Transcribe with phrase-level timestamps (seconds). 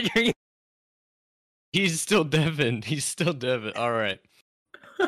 [0.14, 0.32] Andrew,
[1.72, 2.82] He's still Devin.
[2.82, 3.74] He's still Devin.
[3.76, 4.18] All right.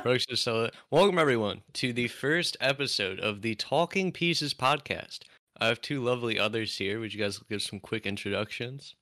[0.02, 0.46] Brooks just.
[0.90, 5.20] Welcome everyone to the first episode of the Talking Pieces podcast.
[5.58, 7.00] I have two lovely others here.
[7.00, 8.94] Would you guys give some quick introductions?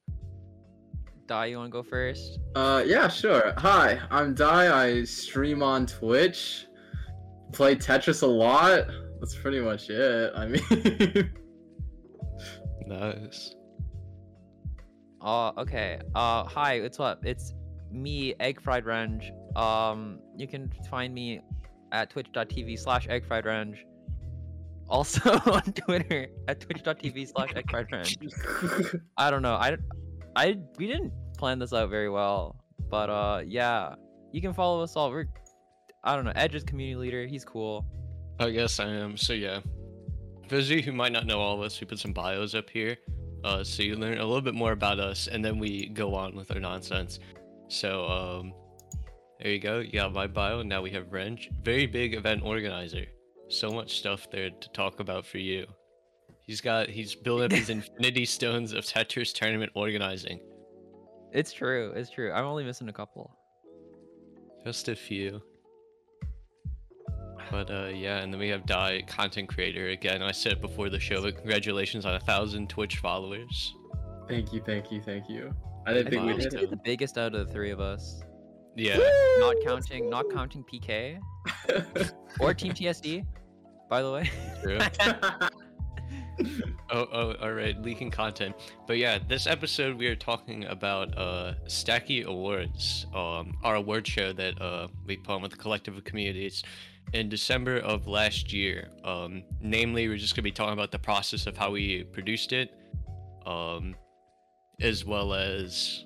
[1.27, 2.39] Dai, you want to go first?
[2.55, 3.53] Uh, yeah, sure.
[3.57, 4.85] Hi, I'm Dai.
[4.85, 6.67] I stream on Twitch.
[7.53, 8.87] Play Tetris a lot.
[9.19, 10.33] That's pretty much it.
[10.37, 11.31] I mean,
[12.87, 13.57] Nice.
[15.21, 16.01] Uh, okay.
[16.15, 17.19] Uh, hi, it's what?
[17.23, 17.55] It's
[17.91, 19.31] me, Egg Fried Range.
[19.57, 21.41] Um, you can find me
[21.93, 23.85] at twitch.tv slash Egg Fried Range.
[24.91, 28.19] Also on Twitter at twitch.tv slash Egg Fried Range.
[29.17, 29.55] I don't know.
[29.55, 29.77] I,
[30.35, 32.57] I, we didn't plan this out very well,
[32.89, 33.95] but uh, yeah,
[34.33, 35.13] you can follow us all.
[35.13, 35.27] We're,
[36.03, 36.33] I don't know.
[36.35, 37.25] Edge is community leader.
[37.29, 37.87] He's cool.
[38.41, 39.17] I guess I am.
[39.17, 39.61] So yeah.
[40.49, 42.97] For those who might not know all of us, we put some bios up here.
[43.45, 46.35] Uh, so you learn a little bit more about us and then we go on
[46.35, 47.19] with our nonsense.
[47.69, 48.53] So um
[49.41, 49.79] there you go.
[49.79, 50.61] You got my bio.
[50.61, 51.49] and Now we have Renge.
[51.63, 53.07] Very big event organizer.
[53.49, 55.67] So much stuff there to talk about for you.
[56.43, 60.41] He's got he's building up his infinity stones of Tetris tournament organizing.
[61.33, 61.93] It's true.
[61.97, 62.33] It's true.
[62.33, 63.35] I'm only missing a couple.
[64.65, 65.41] Just a few.
[67.51, 69.89] But uh, yeah, and then we have Dai, content creator.
[69.89, 73.75] Again, I said it before the show, but congratulations on a thousand Twitch followers.
[74.29, 75.53] thank you, thank you, thank you.
[75.87, 77.81] I didn't I think think we'd he's hit the biggest out of the three of
[77.81, 78.23] us.
[78.77, 78.99] Yeah,
[79.39, 81.19] Not counting, not counting PK
[82.41, 83.27] or Team TSD.
[83.89, 84.31] By the way.
[84.63, 84.79] true.
[86.93, 88.57] Oh, oh, all right, leaking content.
[88.87, 94.33] But yeah, this episode we are talking about uh, Stacky Awards, um, our award show
[94.33, 96.65] that uh, we put on with the collective of communities
[97.13, 98.89] in December of last year.
[99.05, 102.75] Um, namely, we're just gonna be talking about the process of how we produced it,
[103.47, 103.95] um,
[104.81, 106.05] as well as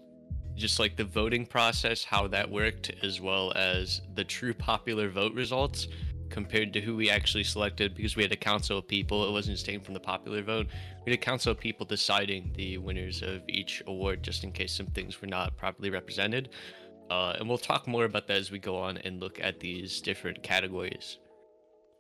[0.55, 5.35] just like the voting process, how that worked, as well as the true popular vote
[5.35, 5.89] results
[6.31, 9.29] compared to who we actually selected because we had a council of people.
[9.29, 10.67] It wasn't just taken from the popular vote.
[11.05, 14.73] We had a council of people deciding the winners of each award just in case
[14.73, 16.49] some things were not properly represented.
[17.11, 20.01] Uh, and we'll talk more about that as we go on and look at these
[20.01, 21.19] different categories.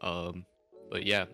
[0.01, 0.45] Um,
[0.91, 1.27] but yeah,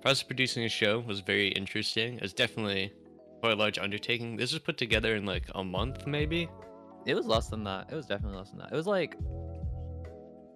[0.00, 2.18] process producing a show was very interesting.
[2.20, 2.92] It's definitely
[3.40, 4.36] quite a large undertaking.
[4.36, 6.48] This was put together in like a month, maybe.
[7.06, 7.88] It was less than that.
[7.90, 8.72] It was definitely less than that.
[8.72, 9.16] It was like,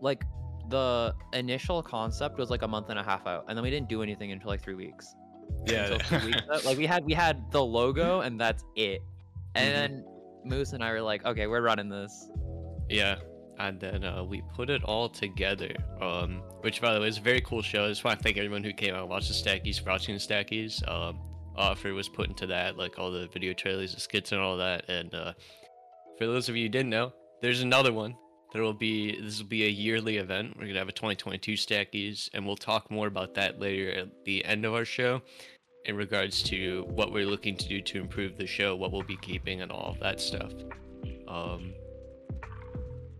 [0.01, 0.25] like
[0.69, 3.89] the initial concept was like a month and a half out, and then we didn't
[3.89, 5.15] do anything until like three weeks.
[5.69, 6.65] Until three weeks out.
[6.65, 9.01] Like we had we had the logo, and that's it.
[9.55, 9.75] And Mhm.
[9.75, 10.05] then
[10.45, 12.31] Moose and I were like, okay, we're running this.
[12.89, 13.17] Yeah,
[13.59, 15.75] and then uh, we put it all together.
[16.01, 17.85] Um, which, by the way, is a very cool show.
[17.85, 20.15] I just want to thank everyone who came out and watched the Stackies for watching
[20.15, 20.87] the Stackies.
[20.89, 21.21] Um,
[21.57, 24.89] offer was put into that, like all the video trailers, the skits, and all that.
[24.89, 25.33] And uh,
[26.19, 28.17] for those of you who didn't know, there's another one.
[28.53, 30.57] There will be this will be a yearly event.
[30.57, 34.45] We're gonna have a 2022 Stackies, and we'll talk more about that later at the
[34.45, 35.21] end of our show,
[35.85, 39.17] in regards to what we're looking to do to improve the show, what we'll be
[39.19, 40.53] keeping, and all of that stuff.
[41.29, 41.75] Um,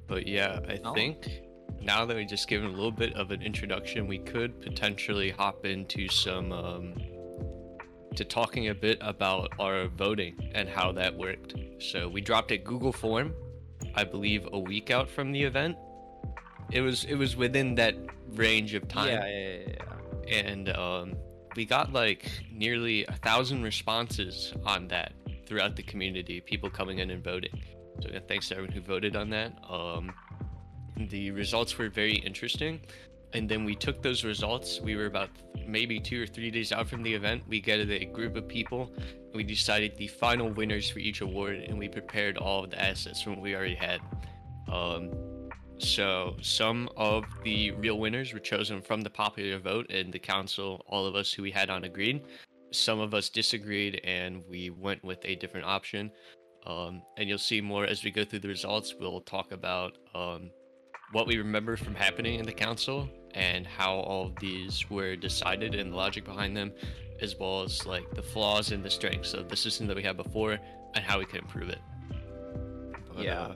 [0.07, 0.93] but yeah, I Oh.
[0.95, 1.43] think
[1.81, 5.65] now that we just given a little bit of an introduction, we could potentially hop
[5.65, 6.95] into some um,
[8.15, 11.55] to talking a bit about our voting and how that worked.
[11.79, 13.35] So we dropped a Google form,
[13.95, 15.77] I believe, a week out from the event.
[16.73, 17.95] It was it was within that
[18.33, 19.75] range of time Yeah, yeah, yeah,
[20.27, 20.37] yeah.
[20.51, 21.15] and um,
[21.55, 25.13] we got like nearly a thousand responses on that
[25.47, 27.63] throughout the community people coming in and voting
[28.01, 29.53] so yeah, thanks to everyone who voted on that.
[29.69, 30.13] Um,
[30.97, 32.81] the results were very interesting.
[33.33, 34.81] And then we took those results.
[34.81, 35.31] We were about
[35.67, 37.43] maybe two or three days out from the event.
[37.49, 38.93] We gathered a group of people.
[39.35, 43.21] We decided the final winners for each award and we prepared all of the assets
[43.21, 44.01] from what we already had.
[44.73, 45.11] Um,
[45.79, 50.85] so some of the real winners were chosen from the popular vote, and the council,
[50.89, 52.23] all of us who we had on agreed.
[52.73, 56.11] Some of us disagreed, and we went with a different option.
[56.67, 58.95] Um, and you'll see more as we go through the results.
[58.99, 60.51] We'll talk about um,
[61.13, 65.75] what we remember from happening in the council and how all of these were decided
[65.75, 66.73] and the logic behind them,
[67.21, 70.17] as well as like the flaws and the strengths of the system that we had
[70.17, 70.59] before
[70.95, 71.79] and how we could improve it.
[73.15, 73.41] But, Yeah.
[73.43, 73.55] uh,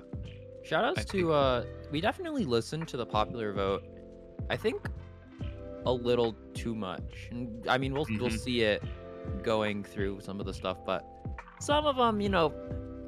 [0.63, 3.83] Shout outs I to think- uh we definitely listened to the popular vote.
[4.49, 4.87] I think
[5.87, 7.29] a little too much.
[7.33, 8.39] And I mean we'll we'll Mhm.
[8.39, 8.83] see it
[9.43, 11.05] going through some of the stuff, but
[11.61, 12.53] some of them, you know,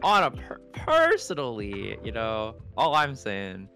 [0.03, 3.69] on a per- personally, you know, all I'm saying,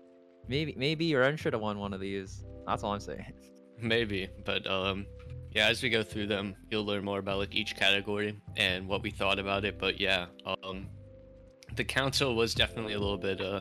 [0.49, 2.44] maybe maybe your should have won one of these.
[2.67, 3.32] That's all I'm saying.
[3.78, 5.05] Maybe, but um,
[5.50, 9.02] yeah, as we go through them, you'll learn more about like each category and what
[9.02, 9.78] we thought about it.
[9.78, 10.88] But yeah, um,
[11.75, 13.61] the council was definitely a little bit uh,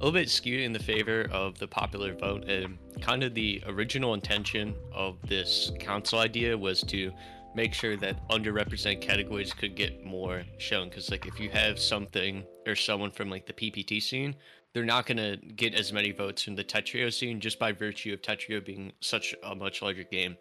[0.00, 3.62] a little bit skewed in the favor of the popular vote and kind of the
[3.66, 7.10] original intention of this council idea was to
[7.54, 12.44] make sure that underrepresented categories could get more shown because like if you have something
[12.66, 14.34] or someone from like the ppt scene
[14.74, 18.12] they're not going to get as many votes from the tetrio scene just by virtue
[18.12, 20.36] of tetrio being such a much larger game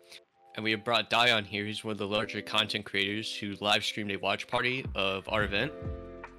[0.57, 1.65] and we have brought Dion here.
[1.65, 5.43] He's one of the larger content creators who live streamed a watch party of our
[5.43, 5.71] event.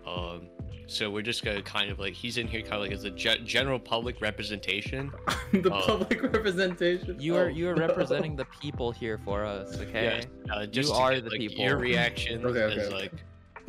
[0.05, 0.49] Um,
[0.91, 3.11] so we're just gonna kind of like he's in here kind of like as a
[3.11, 5.13] ge- general public representation.
[5.53, 5.83] the Oh.
[5.87, 7.21] public representation.
[7.21, 7.87] You are Oh, you are no.
[7.87, 10.23] representing the people here for us, okay?
[10.47, 11.65] Yeah, uh, just You are get, the like, people.
[11.65, 12.95] Your reaction Okay, okay, as okay.
[12.97, 13.13] like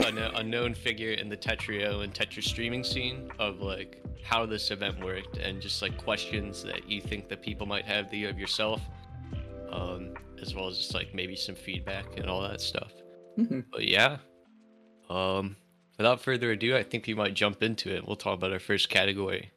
[0.07, 4.45] a, kno- a known figure in the Tetrio and Tetra streaming scene of like how
[4.45, 8.15] this event worked and just like questions that you think that people might have that
[8.15, 8.81] you have yourself,
[9.72, 12.94] um, as well as just like maybe some feedback and all that stuff.
[13.38, 13.65] Mhm.
[13.72, 14.18] But yeah,
[15.10, 15.57] um,
[16.00, 18.07] without further ado, I think we might jump into it.
[18.07, 19.51] We'll talk about our first category.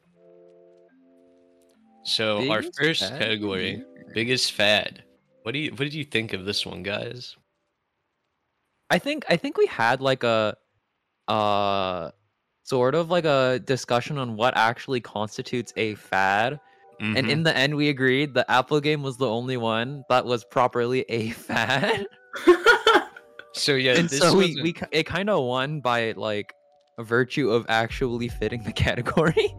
[2.03, 3.17] So our first fad?
[3.19, 3.81] category,
[4.13, 5.03] biggest fad.
[5.43, 7.37] What do you what did you think of this one, guys?
[8.89, 10.57] I think I think we had like a
[11.29, 12.11] uh
[12.63, 16.59] sort of like a discussion on what actually constitutes a fad.
[16.99, 17.29] And Mhm.
[17.29, 21.01] in the end we agreed the Apple game was the only one that was properly
[21.07, 22.05] a fad.
[23.53, 26.53] so yeah, and this so we, we it kind of won by like
[26.97, 29.55] a virtue of actually fitting the category.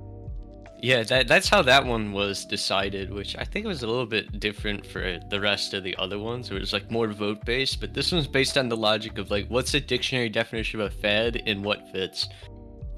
[0.84, 4.38] Yeah, that that's how that one was decided, which I think was a little bit
[4.38, 6.50] different for the rest of the other ones.
[6.50, 9.46] It was like more vote based, but this one's based on the logic of like
[9.48, 12.28] what's the dictionary definition of a fad and what fits.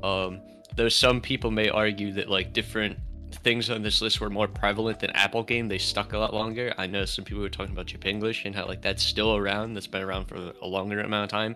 [0.02, 0.40] Um,
[0.74, 2.98] though some people may argue that like different
[3.46, 6.74] things on this list were more prevalent than Apple Game, they stuck a lot longer.
[6.78, 9.74] I know some people were talking about Chip English and how like that's still around,
[9.74, 11.54] that's been around for a longer amount of time.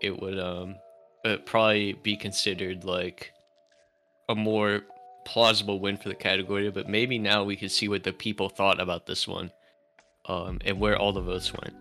[0.00, 0.76] It would um,
[1.24, 3.32] it probably be considered like
[4.28, 4.82] a more
[5.24, 8.80] plausible win for the category, but maybe now we can see what the people thought
[8.80, 9.50] about this one,
[10.26, 11.74] um, and where all the votes went.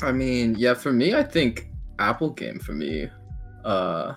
[0.00, 1.68] I mean, yeah, for me, I think
[1.98, 3.10] Apple game for me.
[3.66, 4.14] Uh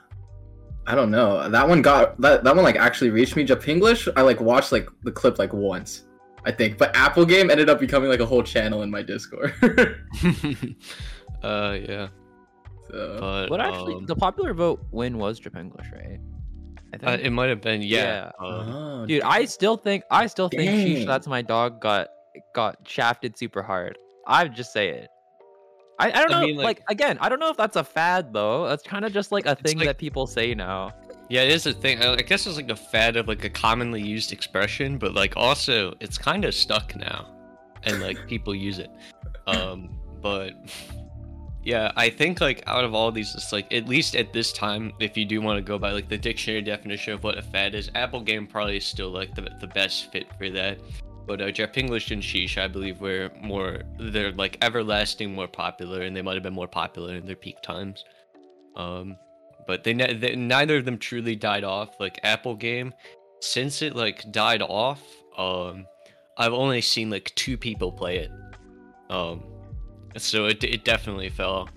[0.88, 1.50] I don't know.
[1.50, 3.46] That one got that that one like actually reached me.
[3.46, 6.06] Japanglish, I like watched like the clip like once,
[6.46, 6.78] I think.
[6.78, 9.54] But Apple game ended up becoming like a whole channel in my Discord.
[11.44, 12.08] uh, yeah,
[12.92, 16.20] so, but What actually um, the popular vote win was Japanglish, right?
[16.94, 17.04] I think.
[17.04, 18.32] uh, it might have been yeah.
[18.40, 18.48] Yeah.
[18.48, 22.08] um, Oh, Dude, I still think I still think Sheesh That's My Dog got
[22.54, 23.98] got shafted super hard.
[24.28, 25.10] I would just say it.
[26.00, 26.48] I, I don't I know.
[26.48, 28.68] mean, like, like- again, I don't know if that's a fad though.
[28.68, 30.94] That's kind of just like a thing like- that people say now.
[31.30, 32.04] Yeah, it is a thing.
[32.04, 35.36] I I guess it's like a fad of like a commonly used expression, but like
[35.36, 37.28] also it's kind of stuck now,
[37.84, 38.92] and like people use it.
[39.48, 40.54] Um, but
[41.64, 44.92] yeah, I think like out of all these, it's like at least at this time,
[45.00, 47.74] if you do want to go by like the dictionary definition of what a fad
[47.74, 50.78] is, Apple Game probably is still like the the best fit for that.
[51.26, 56.02] But uh, Jap English and Sheesh, I believe, were more they're like everlasting, more popular,
[56.02, 58.04] and they might have been more popular in their peak times.
[58.76, 59.18] Um,
[59.68, 62.00] but they, ne- they neither of them truly died off.
[62.00, 62.94] Like Apple Game,
[63.40, 65.02] since it like died off,
[65.38, 65.88] um,
[66.38, 68.32] I've only seen like two people play it.
[69.10, 69.44] Um,
[70.18, 71.70] so it it definitely fell.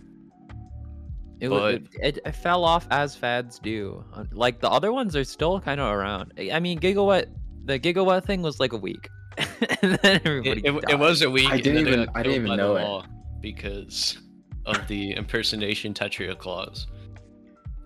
[1.41, 4.05] It, But- it, it, fell off as fads do.
[4.33, 6.33] Like the other ones are still kind of around.
[6.37, 7.27] I I mean, Gigawatt,
[7.65, 9.09] the Gigawatt thing was like a week,
[9.83, 10.61] and then everybody.
[10.67, 11.51] It, it, it was a week.
[11.51, 13.07] I didn't then even- I didn't even know it.
[13.41, 14.19] because
[14.67, 16.87] of the impersonation Tetrio clause.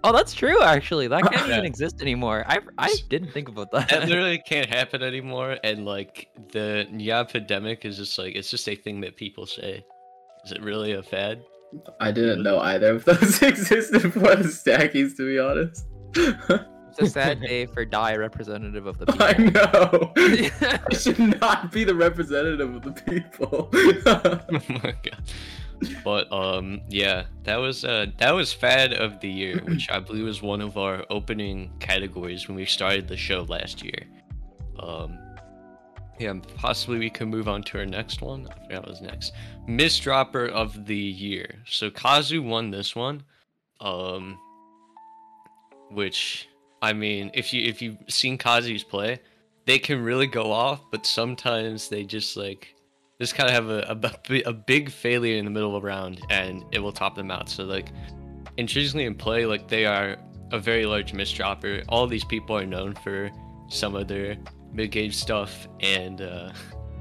[0.05, 0.61] Oh, that's true.
[0.63, 1.55] Actually, that can't Yeah.
[1.55, 2.45] even exist anymore.
[2.49, 3.89] I I didn't think about that.
[3.89, 8.69] That literally can't happen anymore, and like the nyap epidemic is just like it's just
[8.69, 9.85] a thing that people say.
[10.45, 11.41] Is it really a fad?
[12.01, 15.87] I didn't know either of those existed for the stackies, to be honest.
[16.93, 19.25] It's a sad day for Dai representative of the people.
[19.25, 20.13] I know.
[20.91, 23.71] I should not be the representative of the people.
[24.07, 25.23] oh my god.
[26.05, 30.25] But um yeah, that was uh that was fad of the year, which I believe
[30.25, 34.07] was one of our opening categories when we started the show last year.
[34.79, 35.19] Um
[36.19, 38.47] yeah, possibly we can move on to our next one.
[38.49, 39.33] I forgot what was next.
[39.67, 41.63] Misdropper of the year.
[41.67, 43.23] So Kazu won this one.
[43.81, 44.39] Um
[45.91, 46.49] which
[46.83, 49.21] I mean, if you if you've seen Kazu's play,
[49.67, 52.75] they can really go off, but sometimes they just like
[53.21, 56.65] just kind of have a a big failure in the middle of a round and
[56.73, 57.49] it will top them out.
[57.49, 57.91] So like
[58.57, 60.17] intrinsically in play, like they are
[60.51, 61.85] a very large misdropper.
[61.89, 63.31] All these people are known for
[63.69, 64.37] some of their
[64.73, 66.53] mid-game stuff and uh,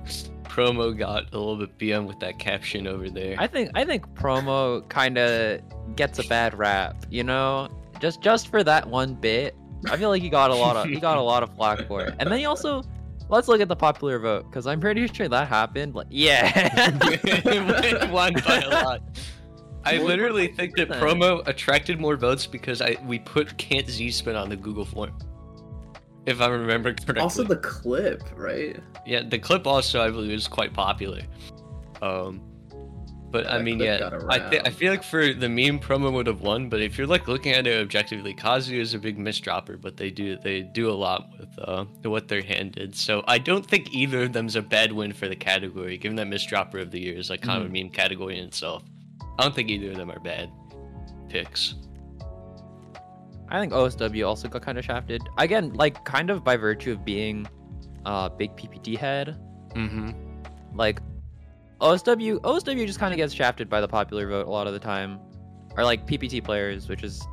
[0.44, 3.36] promo got a little bit BM with that caption over there.
[3.40, 5.62] I think I think promo kind of
[5.96, 7.68] gets a bad rap, you know,
[8.00, 9.56] just just for that one bit.
[9.90, 12.02] I feel like he got a lot of he got a lot of flack for
[12.02, 12.84] it, and then he also.
[13.30, 15.96] Let's look at the popular vote because I'm pretty sure that happened.
[15.96, 16.52] Like, yeah,
[17.02, 19.02] It won by a lot.
[19.86, 23.88] I What- literally what think that promo attracted more votes because I we put can't
[23.90, 25.18] Z spin on the Google form.
[26.26, 27.22] If I remember correctly.
[27.22, 28.78] Also the clip, right?
[29.06, 31.22] Yeah, the clip also I believe is quite popular.
[32.02, 32.42] Um,
[33.32, 36.42] but I mean, yeah, I th- I feel like for the meme promo would have
[36.42, 39.96] won, but if you're like looking at it objectively, Kazu is a big misdropper, but
[39.96, 42.96] they do they do a lot with uh what they're handed.
[42.96, 46.28] So I don't think either of them's a bad win for the category, given that
[46.28, 48.84] misdropper of the year is like kind of a meme category in itself.
[49.40, 50.52] I don't think either of them are bad
[51.30, 51.76] picks.
[53.48, 57.06] I think OSW also got kind of shafted again, like kind of by virtue of
[57.06, 57.48] being
[58.06, 59.38] uh big PPT head.
[59.74, 60.12] Mm-hmm.
[60.76, 61.02] Like
[61.82, 64.80] OSW, OSW just kind of gets shafted by the popular vote a lot of the
[64.80, 65.20] time,
[65.76, 67.26] or like PPT players, which is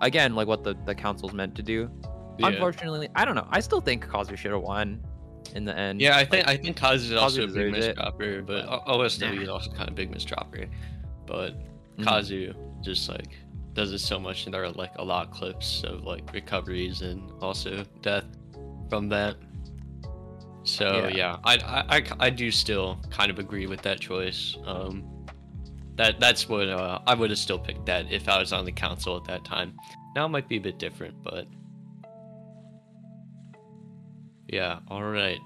[0.00, 1.90] again like what the the council's meant to do.
[2.38, 2.48] Yeah.
[2.48, 3.46] Unfortunately, I don't know.
[3.50, 5.04] I still think Kazu should have won
[5.54, 6.00] in the end.
[6.00, 9.48] Yeah, I think Like, I think Kaz is also a big misdropper, but OSW is
[9.48, 10.68] also kind of big misdropper.
[11.26, 11.54] But.
[11.94, 12.08] Mm-hmm.
[12.08, 13.36] Kazu just like
[13.72, 17.02] does it so much, and there are like a lot of clips of like recoveries
[17.02, 18.24] and also death
[18.88, 19.36] from that.
[20.64, 21.08] So Yeah.
[21.08, 24.56] yeah, I, I, I, I do still kind of agree with that choice.
[24.64, 25.04] Um,
[25.96, 28.72] that that's what uh, I would have still picked that if I was on the
[28.72, 29.76] council at that time.
[30.16, 31.46] Now it might be a bit different, but
[34.48, 34.78] yeah.
[34.88, 35.38] All right,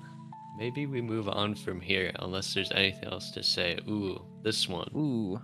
[0.59, 3.79] maybe we move on from here unless there's anything else to say.
[3.89, 4.89] Ooh, this one.
[4.97, 5.41] Ooh,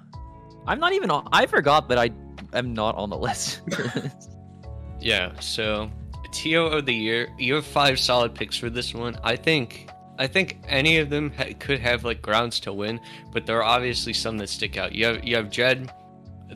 [0.66, 1.28] I'm not even on.
[1.32, 2.10] I forgot that I
[2.52, 3.60] am not on the list.
[5.00, 5.90] Yeah, so
[6.34, 9.18] TO of the year, you have five solid picks for this one.
[9.22, 9.88] I think
[10.18, 13.00] I think any of them ha- could have like grounds to win,
[13.32, 14.92] but there are obviously some that stick out.
[14.92, 15.92] You have you have Jed,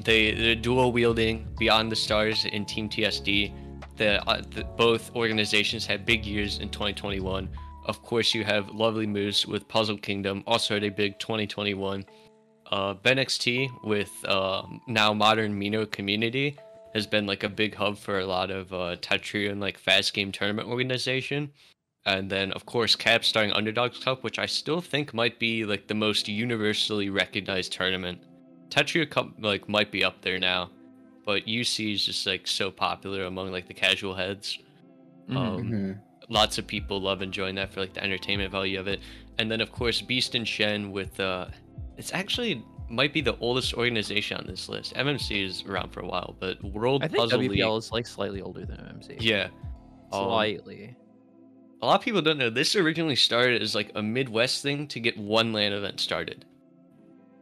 [0.04, 3.52] they the dual wielding Beyond the Stars and Team TSD.
[3.96, 7.48] The, uh, the both organizations had big years in 2021.
[7.86, 12.04] Of course, you have Lovely Moose with Puzzle Kingdom, also had a big 2021.
[12.70, 16.56] Uh, Ben XT with uh, now modern Mino community
[16.98, 20.12] has been like a big hub for a lot of uh, Tetrio and like fast
[20.12, 21.52] game tournament organization.
[22.04, 25.86] And then of course Cab starting Underdogs Cup, which I still think might be like
[25.86, 28.22] the most universally recognized tournament.
[28.70, 30.70] Tetrio Cup like might be up there now,
[31.24, 34.58] but UC is just like so popular among like the casual heads.
[35.28, 35.36] Mhm.
[35.36, 39.00] Um, lots of people love enjoying that for like the entertainment value of it.
[39.38, 41.46] And then of course Beast and Shen with uh
[41.96, 44.94] it's actually might be the oldest organization on this list.
[44.94, 47.78] MMC is around for a while, but World I think Puzzle WPL League.
[47.78, 49.16] is like slightly older than MMC.
[49.20, 49.48] Yeah.
[50.12, 50.96] Um, slightly.
[51.82, 55.00] a lot of people don't know this originally started as like a Midwest thing to
[55.00, 56.44] get one LAN event started.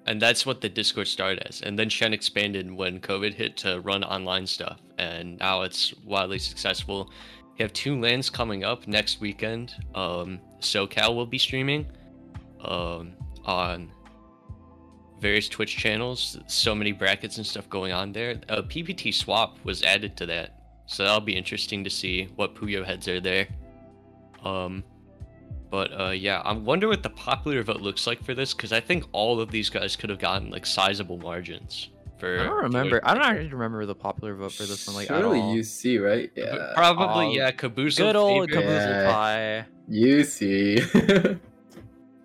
[0.06, 1.62] And that's what the Discord started as.
[1.62, 4.80] And then Shen expanded when COVID hit to run online stuff.
[4.98, 7.10] And now it's wildly successful.
[7.58, 9.74] You have two LANs coming up next weekend.
[9.96, 11.86] Um, SoCal will be streaming
[12.60, 13.90] um, on
[15.20, 16.38] various Twitch channels.
[16.46, 18.40] So many brackets and stuff going on there.
[18.48, 20.52] A PPT swap was added to that.
[20.86, 23.48] So that'll be interesting to see what Puyo heads are there.
[24.44, 24.84] Um,
[25.70, 28.80] but uh, yeah, I wonder what the popular vote looks like for this because I
[28.80, 31.88] think all of these guys could have gotten like sizable margins.
[32.18, 33.00] For I don't remember.
[33.02, 34.96] I don't actually remember the popular vote for this one.
[34.96, 35.54] Like at Surely all.
[35.54, 36.30] UC, right?
[36.34, 36.72] But Yeah.
[36.74, 37.96] Probably Oh, yeah, Caboose.
[37.98, 38.62] Good old favorite.
[38.62, 39.12] Caboozle Yeah.
[39.12, 39.66] pie.
[39.90, 41.40] UC.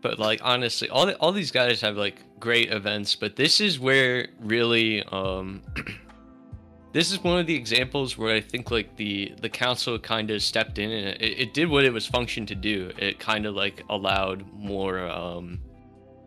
[0.02, 3.80] But like honestly, all the, all these guys have like great events, but this is
[3.80, 5.62] where really um
[6.94, 10.42] this is one of the examples where I think like the the council kind of
[10.42, 12.92] stepped in and it, it did what it was functioned to do.
[12.98, 15.60] It kind of like allowed more um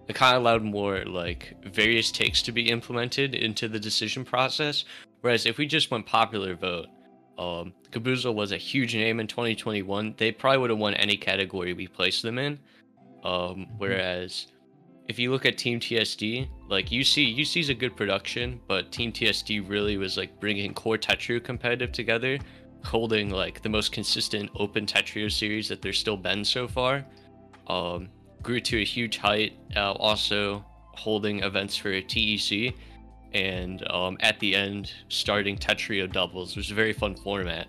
[0.09, 4.85] it kind of allowed more like various takes to be implemented into the decision process.
[5.23, 6.88] Whereas if we just went popular vote,
[7.38, 10.14] um, Caboozle was a huge name in 2021.
[10.19, 12.59] They probably would have won any category we placed them in.
[13.25, 14.49] Um, whereas
[15.09, 19.12] if you look at Team TSD, like UC, UC is a good production, but Team
[19.12, 22.38] TSD really was like bringing core Tetrio competitive together,
[22.85, 27.04] holding like the most consistent open Tetrio series that there's still been so far.
[27.66, 28.09] Um,
[28.43, 32.75] grew to a huge height, uh, also holding events for TEC,
[33.33, 37.66] and um, at the end starting Tetrio doubles, which was a very fun format.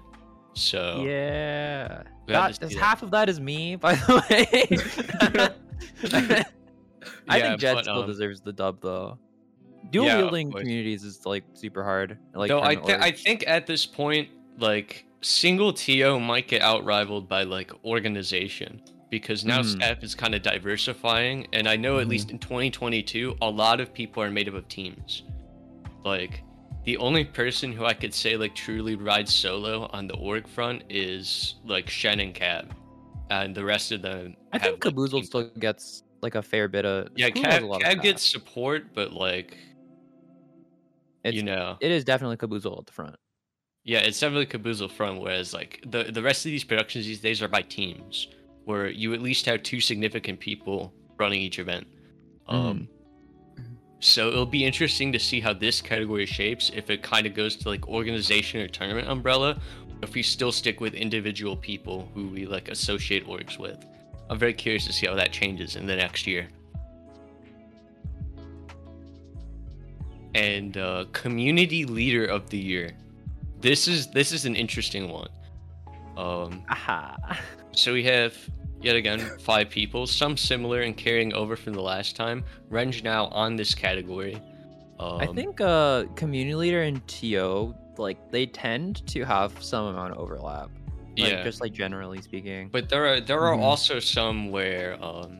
[0.56, 2.04] So Yeah.
[2.28, 2.78] That, to that.
[2.78, 5.56] half of that is me, by the way.
[7.28, 9.20] I Yeah, think Jet but, still um, deserves the dub though.
[9.92, 12.18] Dual Yeah, wielding communities is like super hard.
[12.34, 17.28] Like Though I, th- I think at this point, like single TO might get outrivaled
[17.28, 18.82] by like organization
[19.12, 19.66] because now Mhm.
[19.66, 22.10] staff is kind of diversifying, and I know at Mhm.
[22.10, 25.24] least in 2022, a lot of people are made up of teams.
[26.04, 26.42] Like,
[26.86, 30.84] the only person who I could say like truly rides solo on the org front
[30.90, 32.74] is like Shen and Cab,
[33.30, 34.36] and the rest of them.
[34.54, 37.10] I think have, like, still gets like a fair bit of.
[37.16, 38.04] Yeah, has Cab, of Cab staff.
[38.04, 39.58] gets support, but like,
[41.24, 43.16] It's, you know, it is definitely Caboozled at the front.
[43.84, 47.42] Yeah, it's definitely Caboozle front, whereas like the the rest of these productions these days
[47.42, 48.28] are by teams,
[48.66, 51.88] where you at least have two significant people running each event.
[52.48, 52.88] Um,
[54.00, 56.72] so it'll be interesting to see how this category shapes.
[56.74, 59.60] If it kind of goes to like organization or tournament umbrella,
[60.02, 63.86] if we still stick with individual people who we like associate orgs with.
[64.30, 66.48] I'm very curious to see how that changes in the next year.
[70.34, 72.92] And uh, community leader of the year
[73.66, 75.30] this is this is an interesting one.
[76.18, 77.18] Um, Aha.
[77.72, 78.38] so we have
[78.86, 82.44] yet again five people, some similar and carrying over from the last time.
[82.70, 84.36] Renge now on this category.
[85.00, 90.14] Um, I think uh community leader and TO like they tend to have some amount
[90.14, 90.70] of overlap.
[91.18, 92.70] Like, yeah, Just like generally speaking.
[92.72, 93.62] but there are there are Mhm.
[93.62, 95.40] also some where um,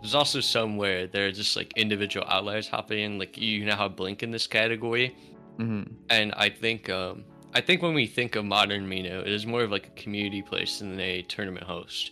[0.00, 3.18] there's also some where they're just like individual outliers hopping in.
[3.18, 5.16] Like you know how Blink in this category,
[5.58, 5.90] Mhm.
[6.10, 9.62] and I think um, I think when we think of modern Mino, it is more
[9.62, 12.10] of like a community place than a tournament host.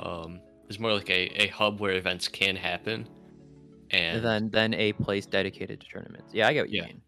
[0.00, 3.08] Um, it's more like a, a hub where events can happen,
[3.90, 6.32] and And then then a place dedicated to tournaments.
[6.32, 6.86] Yeah, I get what you Yeah.
[6.86, 7.02] mean.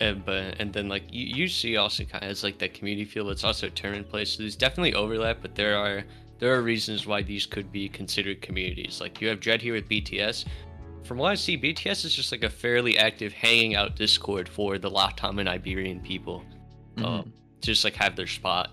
[0.00, 3.04] and but and then like you, you see also kind of has like that community
[3.04, 3.30] feel.
[3.30, 4.32] It's also a tournament place.
[4.32, 6.04] So there's definitely overlap, but there are
[6.38, 9.00] there are reasons why these could be considered communities.
[9.00, 10.44] Like you have Dread here with BTS.
[11.04, 14.78] From what I see, BTS is just like a fairly active hanging out Discord for
[14.78, 16.44] the Latam and Iberian people.
[16.96, 17.04] Mhm.
[17.04, 18.70] um, just like have their spot.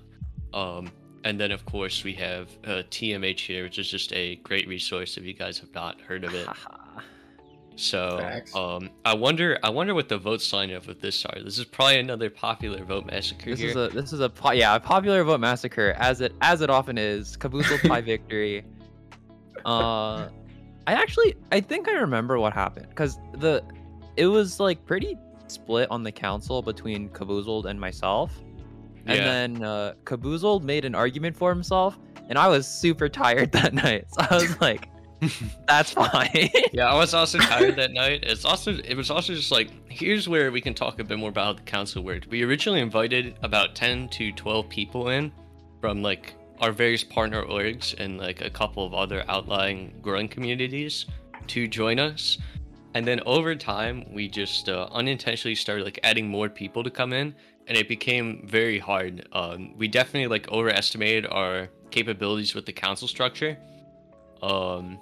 [0.53, 0.91] Um,
[1.23, 5.17] and then of course we have uh, TMH here, which is just a great resource
[5.17, 6.47] if you guys have not heard of it.
[7.75, 11.41] So um, I wonder, I wonder what the votes line up with this are.
[11.41, 13.69] This is probably another popular vote massacre This here.
[13.69, 16.69] is a this is a po- yeah a popular vote massacre as it as it
[16.69, 17.38] often is.
[17.38, 18.65] Caboozled pie victory.
[19.65, 20.27] Uh,
[20.88, 23.63] I actually I think I remember what happened because the
[24.17, 28.38] it was like pretty split on the council between Caboozled and myself,
[29.10, 29.26] and Yeah.
[29.26, 31.98] then uh, made an argument for himself,
[32.30, 34.88] and I was super tired that night, so I was like,
[35.67, 38.24] "That's fine." yeah, I was also tired that night.
[38.24, 41.30] It's also it was also just like here's where we can talk a bit more
[41.30, 42.28] about how the council worked.
[42.28, 45.32] We originally invited about ten to twelve people in
[45.82, 51.06] from like our various partner orgs and like a couple of other outlying growing communities
[51.48, 52.38] to join us.
[52.95, 57.13] And then over time, we just uh, unintentionally started like adding more people to come
[57.13, 57.34] in,
[57.69, 59.27] and it became very hard.
[59.32, 63.58] Um, we definitely like overestimated our capabilities with the council structure.
[64.41, 64.99] Um,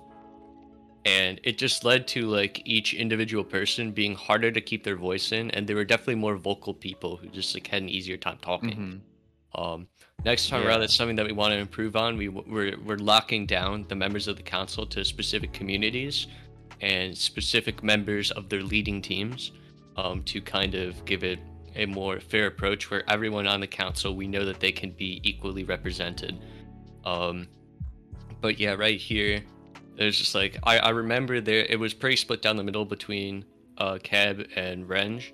[1.06, 5.32] and it just led to like each individual person being harder to keep their voice
[5.32, 8.38] in and there were definitely more vocal people who just like had an easier time
[8.42, 9.02] talking
[9.56, 9.62] Mhm.
[9.62, 9.88] um
[10.26, 10.68] next time Yeah.
[10.70, 13.96] around that's something that we want to improve on we we're, we're locking down the
[13.96, 16.28] members of the council to specific communities
[16.82, 19.52] and specific members of their leading teams
[19.96, 21.40] um, to kind of give it
[21.78, 25.22] a more fair approach where everyone on the council we know that they can be
[25.24, 26.38] equally represented.
[27.06, 27.48] Um
[28.42, 29.42] but yeah right here
[29.96, 33.46] there's just like I, I remember there it was pretty split down the middle between
[33.78, 35.32] uh cab and renge.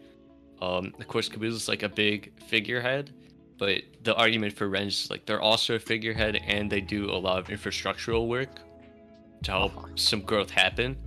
[0.61, 3.11] Um of course caboose is like a big figurehead
[3.57, 7.19] but the argument for renge is like they're also a figurehead and they do a
[7.27, 8.49] lot of infrastructural work
[9.43, 9.87] to help Uh-huh.
[9.95, 10.97] some growth happen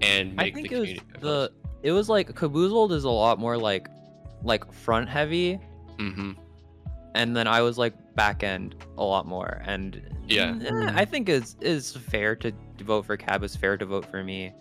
[0.00, 3.10] and I make think the it was community the it was like Caboozled is a
[3.10, 3.88] lot more like
[4.44, 5.58] like front heavy,
[5.98, 6.32] mm-hmm.
[7.14, 9.62] and then I was like back end a lot more.
[9.64, 10.56] And Yeah.
[10.64, 13.42] eh, I think is is fair to vote for Cab.
[13.42, 14.52] Is fair to vote for me.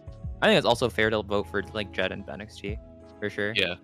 [0.41, 2.77] I think it's also fair to vote for like Jed and BenXG
[3.19, 3.53] for sure.
[3.55, 3.75] Yeah.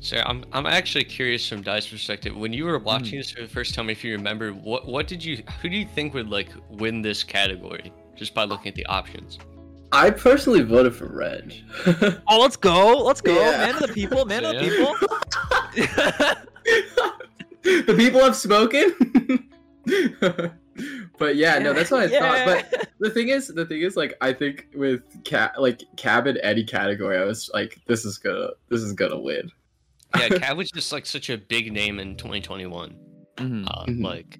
[0.00, 2.36] So I'm I'm actually curious from Dice's perspective.
[2.36, 5.24] When you were watching this for the first time, if you remember, what what did
[5.24, 8.86] you who do you think would like win this category just by looking at the
[8.86, 9.38] options?
[9.92, 11.54] I personally voted for Reg.
[12.28, 12.98] Oh, let's go!
[13.04, 13.32] Let's go!
[13.34, 13.58] Yeah.
[13.58, 14.24] Man of the people!
[14.24, 14.94] Man of the people!
[17.62, 19.48] the people have spoken.
[21.18, 22.66] but yeah, no, that's what I thought.
[22.70, 26.38] But the thing is, the thing is, like, I think with cat, like Cab and
[26.42, 29.50] Eddie category, I was like, this is gonna, this is gonna win.
[30.18, 32.96] Yeah, Cab was just like such a big name in 2021.
[33.36, 33.66] Mhm.
[33.66, 34.04] Uh, Mhm.
[34.04, 34.38] Like,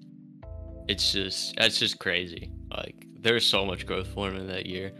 [0.87, 2.51] it's just that's just crazy.
[2.71, 4.91] Like, there's so much growth for him in that year.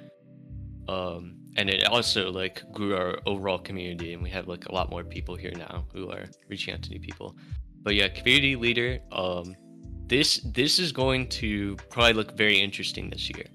[0.88, 4.90] Um, and it also like grew our overall community, and we have like a lot
[4.90, 7.36] more people here now who are reaching out to new people.
[7.84, 9.00] But yeah, community leader.
[9.12, 9.56] Um,
[10.08, 13.46] this this is going to probably look very interesting this year.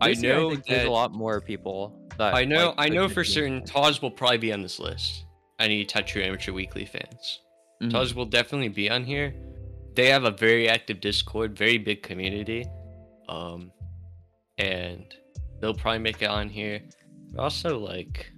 [0.00, 1.98] I This year, know think there's a lot more people.
[2.18, 5.24] That I know like I know for certain Taz will probably be on this list.
[5.58, 7.40] Any Tetris Amateur Weekly fans.
[7.82, 7.92] Mhm.
[7.92, 9.34] Taz will definitely be on here.
[9.94, 12.66] They have a very active Discord, very big community.
[13.28, 13.72] Um
[14.58, 15.14] and
[15.62, 16.80] they'll probably make it on here.
[17.32, 18.30] But also like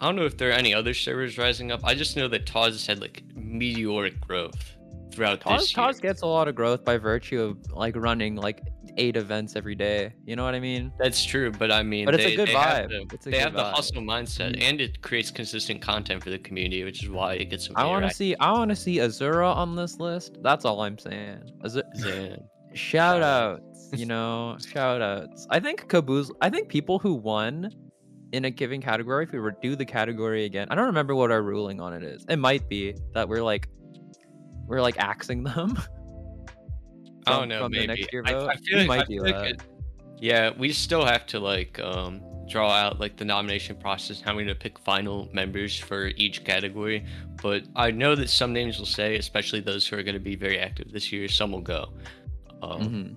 [0.00, 1.80] I don't know if there are any other servers rising up.
[1.84, 4.76] I just know that Taz has had like meteoric growth
[5.12, 5.86] throughout Taz, this year.
[5.86, 8.60] Taz gets a lot of growth by virtue of like running like
[8.96, 10.12] eight events every day.
[10.24, 10.92] You know what I mean?
[10.98, 13.08] That's true, but I mean, But it's a good they have vibe.
[13.08, 13.72] the, It's a they good have the vibe.
[13.72, 14.62] hustle mindset, Mhm.
[14.62, 17.68] and it creates consistent content for the community, which is why it gets.
[17.76, 18.34] I want to see.
[18.40, 20.38] I want to see Azura on this list.
[20.42, 21.38] That's all I'm saying.
[21.64, 22.38] Azu- Zan.
[22.74, 23.73] shout outs.
[23.92, 25.46] You know, shout outs.
[25.50, 26.30] I think Caboose.
[26.40, 27.70] I think people who won
[28.32, 31.30] in a given category, if we were do the category again, I don't remember what
[31.30, 32.24] our ruling on it is.
[32.28, 33.68] It might be that we're like,
[34.66, 35.78] we're like axing them.
[37.26, 38.06] I don't know, maybe.
[38.26, 38.32] I.
[38.34, 39.46] I feel We like, might I do feel like that.
[39.50, 39.60] it-
[40.20, 44.42] yeah, we still have to like um draw out like the nomination process, how we're
[44.42, 47.04] gonna pick final members for each category.
[47.42, 50.58] But I know that some names will say, especially those who are gonna be very
[50.58, 51.92] active this year, some will go.
[52.62, 53.16] Um, Mhm.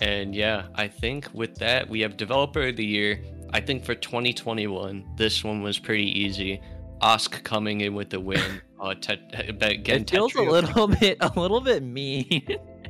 [0.00, 3.22] And yeah, I think with that, we have Developer of the Year.
[3.52, 6.60] I think for 2021, this one was pretty easy.
[7.00, 8.40] Osk coming in with the win.
[8.84, 9.16] Uh, te-
[9.58, 12.46] but again, It feels a little bit, a little bit mean.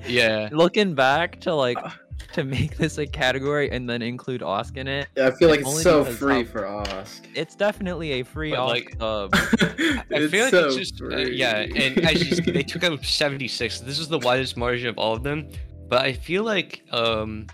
[0.09, 1.90] Yeah, Looking back to like Uh.
[2.33, 5.61] to make this a category and then include Osk in it, Yeah, I feel like
[5.61, 7.21] it's so free how- for Osk.
[7.37, 9.31] it's definitely a free But, Osk like, sub.
[9.35, 13.05] I it's feel like so it's just uh, yeah, and as you, they took out
[13.05, 13.81] 76.
[13.81, 15.49] This is the widest margin of all of them,
[15.88, 17.47] but I feel like um,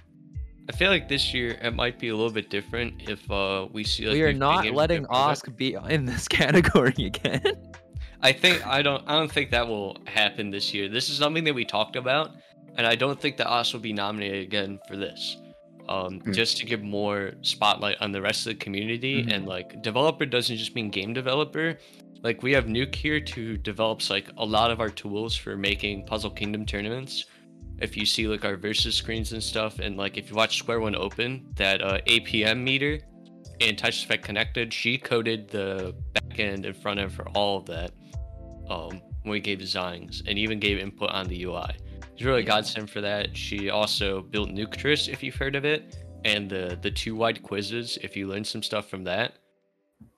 [0.68, 3.84] I feel like this year it might be a little bit different if uh we
[3.84, 4.06] see.
[4.06, 5.06] Like, we are not letting.
[5.06, 7.42] Osk be in this category again.
[8.22, 10.88] I think I don't I don't think that will happen this year.
[10.88, 12.32] This is something that we talked about,
[12.76, 15.36] and I don't think that Oz will be nominated again for this.
[15.88, 16.32] Um, Hmm.
[16.32, 19.32] just to give more spotlight on the rest of the community Mhm.
[19.32, 21.78] and like developer doesn't just mean game developer.
[22.22, 26.04] Like we have Nuke here who develops like a lot of our tools for making
[26.06, 27.24] Puzzle Kingdom tournaments.
[27.80, 30.80] If you see like our versus screens and stuff, and like if you watch Square
[30.80, 33.00] One Open, that uh, APM meter
[33.60, 37.66] and Touch Effect connected, she coded the back end and front end for all of
[37.66, 37.92] that
[38.68, 41.74] um, when we gave designs and even gave input on the UI.
[42.16, 43.36] She's really godsend for that.
[43.36, 47.98] She also built Nuctris, if you've heard of it, and the the two wide quizzes,
[48.02, 49.38] if you learned some stuff from that.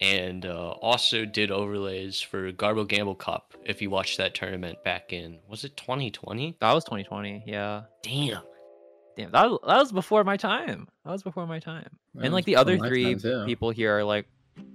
[0.01, 5.13] And uh, also did overlays for Garbo Gamble Cup, if you watched that tournament back
[5.13, 6.57] in, was it 2020?
[6.61, 7.45] That was 2020.
[7.47, 7.83] Yeah.
[8.03, 8.43] Damn.
[9.17, 10.89] Damn, that was, that was before my time.
[11.05, 11.89] That was before my time.
[12.15, 14.27] That and like the other three time, people here are like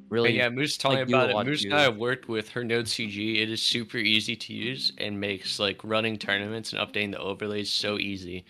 [0.09, 1.45] really But yeah, Moose told like, me about it.
[1.45, 3.41] Moose and I have worked with her Node CG.
[3.41, 7.69] It is super easy to use and makes like running tournaments and updating the overlays
[7.69, 8.45] so easy.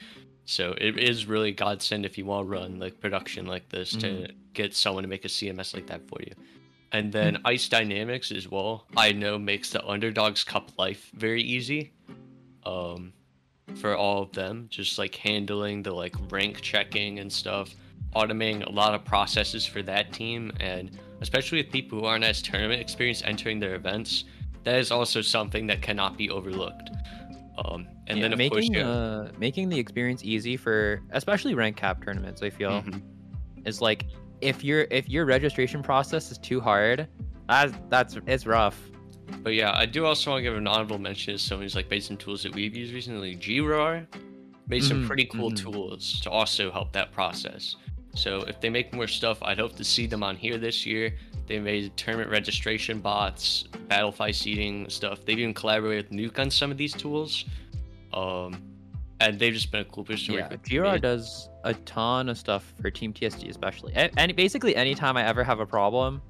[0.50, 4.08] So it is really godsend if you want to run like production like this to
[4.08, 4.38] Mm-hmm.
[4.54, 6.34] get someone to make a CMS like that for you.
[6.94, 8.88] And then Ice Dynamics as well.
[8.96, 11.92] I know makes the Underdogs Cup life very easy.
[12.66, 13.12] Um,
[13.76, 17.76] for all of them, just like handling the like rank checking and stuff,
[18.16, 22.42] automating a lot of processes for that team, and especially with people who aren't as
[22.42, 24.24] tournament experienced entering their events,
[24.64, 26.90] that is also something that cannot be overlooked.
[27.58, 31.56] Um, and yeah, then of making course, yeah, uh, making the experience easy for especially
[31.56, 32.42] rank cap tournaments.
[32.44, 33.02] I feel Mhm.
[33.66, 34.06] is like
[34.42, 37.08] if your if your registration process is too hard,
[37.50, 38.80] that's that's it's rough.
[39.44, 41.76] But yeah, I do also want to give an honorable mention to some of these
[41.76, 43.36] like some tools that we've used recently.
[43.36, 44.08] GRAR
[44.68, 45.56] made some Mhm, pretty cool mhm.
[45.58, 47.76] tools to also help that process.
[48.14, 51.16] So if they make more stuff, I'd hope to see them on here this year.
[51.48, 55.26] They made tournament registration bots, Battlefy seating stuff.
[55.26, 57.46] They've even collaborated with Nuke on some of these tools.
[58.14, 58.62] Um,
[59.20, 60.64] and they've just been a cool person to Yeah, work with.
[60.64, 63.94] GR does a ton of stuff for Team TSD, especially.
[63.96, 66.22] And basically, anytime I ever have a problem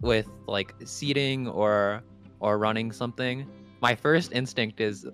[0.00, 2.02] with like seating or
[2.40, 3.46] or running something,
[3.80, 5.06] my first instinct is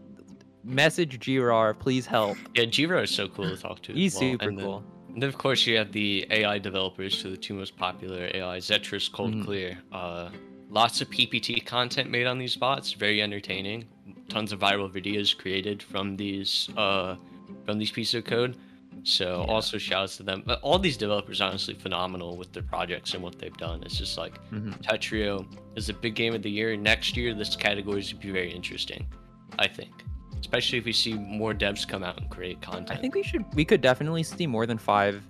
[0.64, 2.36] message GR, please help.
[2.54, 3.92] Yeah, GRAR is so cool to talk to.
[3.92, 4.20] He's well.
[4.20, 4.84] super And cool.
[5.16, 8.58] And then, of course, you have the AI developers, so the two most popular AI,
[8.58, 9.44] Zetris, Cold Mhm.
[9.46, 9.78] Clear.
[9.90, 10.28] Uh,
[10.68, 13.86] lots of PPT content made on these bots, very entertaining.
[14.28, 17.16] Tons of viral videos created from these uh,
[17.64, 18.58] from these pieces of code.
[19.04, 19.54] So Yeah.
[19.54, 20.42] also shouts to them.
[20.44, 23.82] But all these developers are honestly phenomenal with their projects and what they've done.
[23.84, 24.82] It's just like Mhm.
[24.82, 26.76] Tetrio is a big game of the year.
[26.76, 29.06] Next year, this category is going to be very interesting,
[29.58, 29.92] I think.
[30.40, 32.90] Especially if we see more devs come out and create content.
[32.98, 35.22] I think we should we could definitely see more than five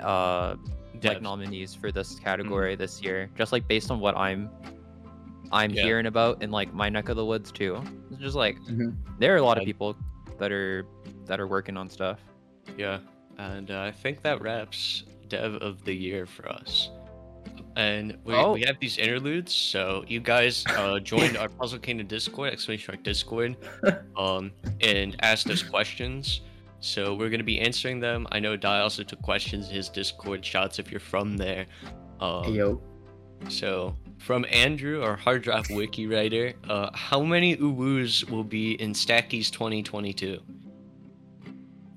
[0.00, 0.56] uh
[1.02, 4.50] like nominees for this category this year just like based on what i'm
[5.52, 5.82] I'm Yeah.
[5.82, 7.82] hearing about in like my neck of the woods too.
[8.12, 8.94] It's just like Mhm.
[9.18, 9.96] there are a lot of people
[10.38, 10.86] that are
[11.26, 12.20] that are working on stuff.
[12.78, 13.00] Yeah,
[13.36, 16.90] and uh, I think that wraps Dev of the Year for us.
[17.76, 18.52] And we, Oh.
[18.52, 23.02] we have these interludes, so you guys uh, joined our Puzzle Kingdom Discord, exclamation mark
[23.04, 23.56] Discord,
[24.16, 26.40] um, and asked us questions.
[26.80, 28.26] So we're gonna be answering them.
[28.32, 30.44] I know Dai also took questions in his Discord.
[30.44, 31.66] shots if you're from there.
[32.20, 32.80] Um, yo.
[33.48, 38.92] So, from Andrew, our Hard Drop wiki writer, uh, how many uwus will be in
[38.92, 40.38] Stackies 2022?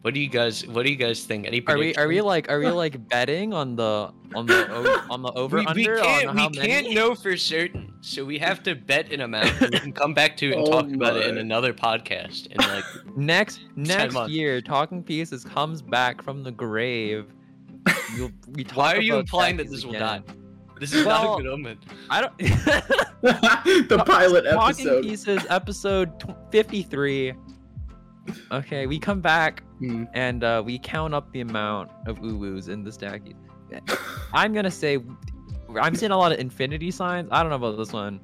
[0.03, 0.67] What do you guys?
[0.67, 1.47] What do you guys think?
[1.47, 5.05] Any Are we are we like are we like betting on the on the o-
[5.09, 8.25] on the over we, we under can't, on we how can't know for certain, so
[8.25, 9.61] we have to bet an amount.
[9.61, 12.47] and we can come back to it and Oh talk about it in another podcast.
[12.51, 12.83] And like,
[13.15, 14.33] Next next months.
[14.33, 17.27] year, Talking Pieces comes back from the grave.
[18.15, 20.23] You'll, we talk why are you implying that Stackies this will again.
[20.27, 20.33] die?
[20.81, 21.79] This is not a good omen.
[22.09, 22.37] I don't.
[23.21, 24.95] the pilot Talking episode.
[24.95, 27.33] Talking Pieces episode tw- 53.
[28.51, 30.05] Okay, we come back Hmm.
[30.13, 33.35] and uh, we count up the amount of uwus in the stackies.
[34.33, 34.99] I'm gonna say,
[35.81, 37.27] I'm seeing a lot of infinity signs.
[37.31, 38.19] I don't know about this one.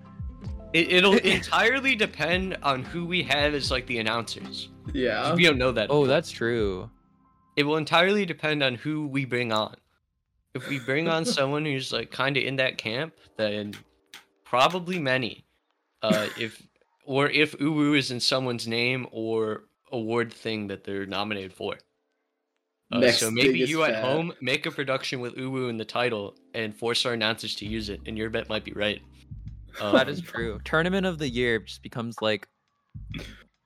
[0.73, 4.69] It, it'll entirely depend on who we have as like the announcers.
[4.93, 5.33] Yeah.
[5.33, 5.87] We don't know that.
[5.89, 6.89] Oh, that's true.
[7.57, 9.75] it will entirely depend on who we bring on.
[10.53, 13.73] If we bring on someone who's like kind of in that camp, then
[14.45, 15.45] probably many.
[16.01, 16.61] Uh, if
[17.05, 21.75] or if Uwu is in someone's name or award thing that they're nominated for.
[22.91, 24.03] Uh, so maybe biggest you at fad.
[24.03, 27.89] home make a production with Uwu in the title and force our announcers to use
[27.89, 29.01] it, and your bet might be right.
[29.79, 30.59] that Um, is true.
[30.65, 32.47] Tournament of the year just becomes like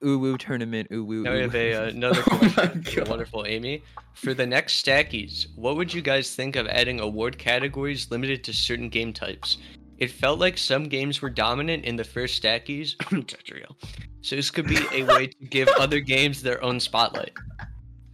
[0.04, 0.90] uwu tournament.
[0.92, 1.24] Uwu.
[1.24, 3.08] Now we have a, uh, another Oh question from the God.
[3.08, 3.82] wonderful Amy.
[4.14, 8.54] For the next stackies, what would you guys think of adding award categories limited to
[8.54, 9.58] certain game types?
[10.00, 12.96] It felt like some games were dominant in the first stackies.
[14.24, 17.34] So this could be a way to give other games their own spotlight.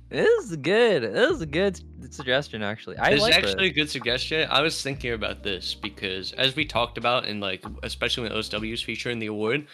[0.09, 1.03] This is good.
[1.03, 1.79] This is a good
[2.11, 2.97] suggestion, actually.
[2.97, 3.71] I This is actually it.
[3.71, 4.47] a good suggestion.
[4.49, 8.81] I was thinking about this because as we talked about in like especially when OSW's
[8.81, 9.67] featuring the award,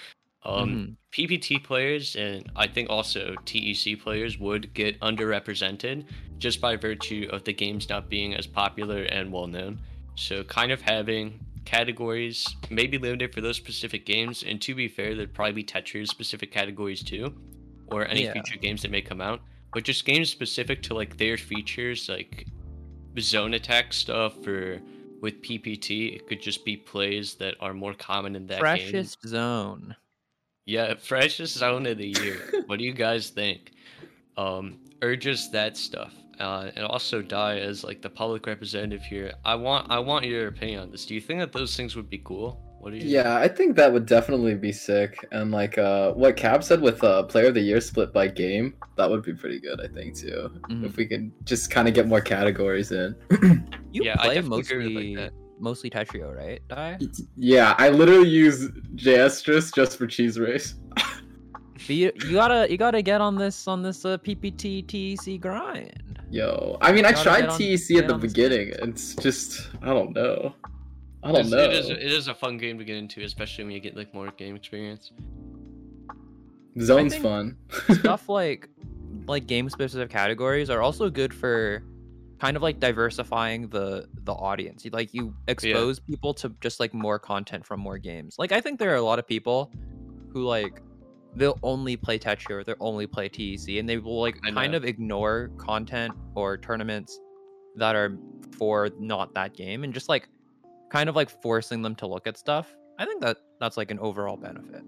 [0.43, 0.95] um, Mhm.
[1.11, 6.03] PPT players and I think also TEC players would get underrepresented
[6.37, 9.79] just by virtue of the games not being as popular and well known.
[10.15, 15.15] So kind of having categories maybe limited for those specific games and to be fair
[15.15, 17.33] there'd probably be Tetris specific categories too
[17.87, 18.33] or any Yeah.
[18.33, 19.41] future games that may come out
[19.73, 22.47] but just games specific to like their features like
[23.19, 24.81] zone attack stuff or
[25.21, 28.59] with PPT it could just be plays that are more common in that game.
[28.61, 29.95] Freshest zone.
[30.65, 32.63] Yeah, freshest zone of the year.
[32.65, 33.71] what do you guys think?
[34.37, 36.13] Um, or just that stuff.
[36.39, 39.33] Uh, and also Dai as like the public representative here.
[39.43, 41.05] I want I want your opinion on this.
[41.05, 42.61] Do you think that those things would be cool?
[42.79, 43.07] What do you?
[43.07, 45.25] Yeah, I think that would definitely be sick.
[45.31, 48.75] And like uh what Cab said with uh player of the year split by game,
[48.97, 50.51] that would be pretty good, I think too.
[50.69, 50.85] Mhm.
[50.85, 53.15] If we could just kind of get more categories in.
[53.91, 55.33] You Yeah, I play definitely agree like, mostly that.
[55.59, 56.61] mostly Tetrio, right?
[56.67, 56.99] Dai.
[57.37, 60.75] yeah, I literally use Jstris just for cheese race.
[61.87, 66.01] You, you gotta you gotta get on this on this uh, PPT TEC grind.
[66.31, 68.73] Yo, I mean, I tried get on- TEC at the on the beginning.
[68.81, 70.53] It's just, I don't know.
[71.23, 71.57] I don't It's- know.
[71.59, 74.13] It is, it is a fun game to get into, especially when you get like
[74.13, 75.11] more game experience.
[76.81, 77.57] Zone's fun.
[77.99, 78.69] Stuff like
[79.27, 81.83] like game specific categories are also good for
[82.39, 84.83] kind of like diversifying the the audience.
[84.83, 88.35] You like you expose people to just like more content from more games.
[88.37, 89.71] Like I think there are a lot of people
[90.33, 90.81] who like
[91.35, 94.85] they'll only play Tetris or they'll only play TEC and they will like kind of
[94.85, 97.19] ignore content or tournaments
[97.75, 98.17] that are
[98.57, 100.29] for not that game and just like
[100.89, 102.73] kind of like forcing them to look at stuff.
[102.97, 104.83] I think that that's like an overall benefit.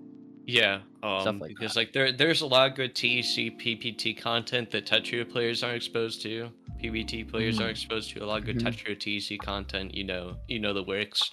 [0.45, 1.79] Yeah, um, like because that.
[1.81, 6.21] like there there's a lot of good TEC PPT content that Tetrio players aren't exposed
[6.21, 6.49] to.
[6.81, 7.61] PPT players Mhm.
[7.63, 8.63] aren't exposed to a lot of good Mhm.
[8.63, 9.93] Tetrio TEC content.
[9.93, 11.31] You know, you know the works.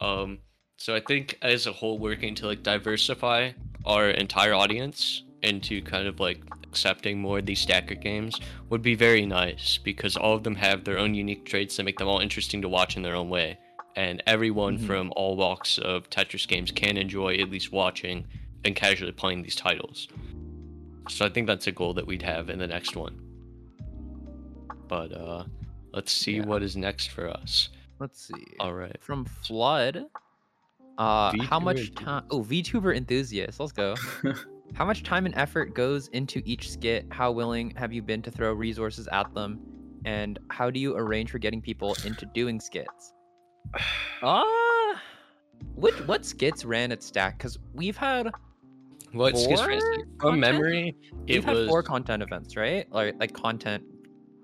[0.00, 0.40] Um,
[0.80, 3.52] so I think as a whole, working to like diversify
[3.84, 8.40] our entire audience into kind of like accepting more of these stacker games
[8.70, 11.98] would be very nice because all of them have their own unique traits that make
[11.98, 13.58] them all interesting to watch in their own way.
[13.96, 14.86] And everyone Mhm.
[14.86, 18.26] from all walks of Tetris games can enjoy at least watching
[18.64, 20.08] and casually playing these titles.
[21.08, 23.18] So I think that's a goal that we'd have in the next one.
[24.88, 25.44] But uh
[25.92, 26.46] let's see Yeah.
[26.46, 27.68] what is next for us.
[27.98, 28.44] Let's see.
[28.60, 28.96] All right.
[29.02, 30.06] from Flood.
[31.00, 32.24] Uh, how much time?
[32.30, 33.58] Oh, VTuber enthusiast.
[33.58, 33.94] Let's go.
[34.74, 37.06] how much time and effort goes into each skit?
[37.10, 39.58] How willing have you been to throw resources at them?
[40.04, 43.14] And how do you arrange for getting people into doing skits?
[44.22, 44.44] Uh,
[45.76, 47.38] Which what skits ran at Stack?
[47.38, 48.30] Because we've had
[49.12, 50.06] What skits Four ran Stack?
[50.20, 50.94] From memory,
[51.26, 52.90] it we've had was four content events, right?
[52.92, 53.84] Like like content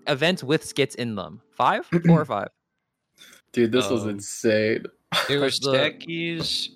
[0.07, 1.43] events with skits in them.
[1.51, 2.49] Five, four or five.
[3.53, 4.87] Dude, this was Um, insane.
[5.29, 6.69] There was the- Stackies,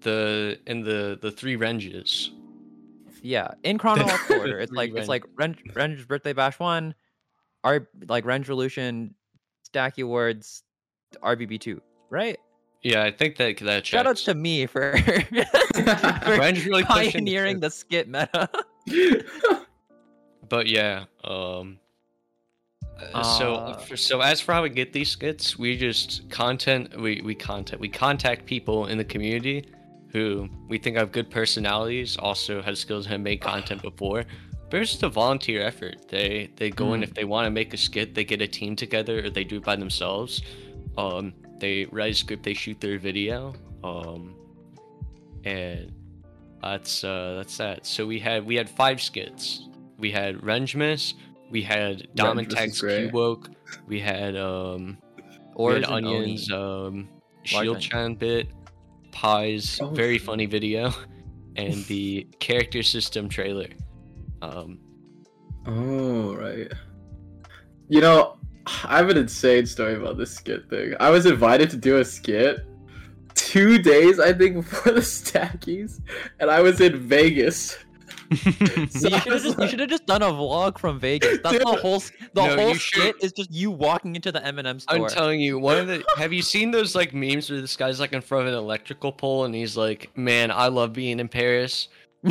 [0.00, 2.30] the and the the three Renges.
[3.22, 4.60] Yeah, in chronological order.
[4.60, 6.94] It's Three like it's like Ren, Ren's birthday bash one,
[7.64, 9.14] our like Ren Revolution,
[9.68, 10.62] Stacky Awards,
[11.22, 12.38] RBB two, right?
[12.82, 17.58] Yeah, I think that that Shout outs to me for, for Ren's really pushing pioneering
[17.58, 18.48] the skit meta.
[20.48, 21.80] But yeah, um
[23.14, 27.00] uh, so Uh, for, so as for how we get these skits, we just content
[27.00, 29.64] we we content we contact people in the community
[30.12, 34.24] who we think have good personalities, also have skills and have made content before.
[34.70, 36.08] But it's just a volunteer effort.
[36.08, 37.04] They they go in Mm.
[37.04, 39.56] if they want to make a skit, they get a team together or they do
[39.56, 40.42] it by themselves.
[40.96, 43.54] Um, they write a script, they shoot their video.
[43.84, 44.34] Um,
[45.44, 45.92] and
[46.62, 47.86] that's uh that's that.
[47.86, 49.68] So we had we had five skits.
[49.98, 51.14] We had Rengemus,
[51.50, 53.12] we had Dom and Rengemus Tags great.
[53.86, 57.08] We had um we Or onions, um
[57.44, 57.80] Shield Onion.
[57.80, 58.48] Chan bit,
[59.12, 60.26] pies, Oh, very shit.
[60.26, 60.92] funny video,
[61.56, 63.68] and the character system trailer.
[64.42, 64.78] Um
[65.66, 66.70] Oh, right.
[67.88, 70.94] You know, I have an insane story about this skit thing.
[71.00, 72.66] I was invited to do a skit
[73.34, 76.00] two days, I think, before the Stackies,
[76.40, 77.76] and I was in Vegas.
[78.34, 81.38] So you should have just you like- should have just done a vlog from Vegas.
[81.42, 84.44] That's the whole the No, whole you should- skit is just you walking into the
[84.46, 84.96] M&M store.
[84.96, 88.00] I'm telling you, one of the have you seen those like memes where this guy's
[88.00, 91.28] like in front of an electrical pole and he's like, Man, I love being in
[91.28, 91.88] Paris.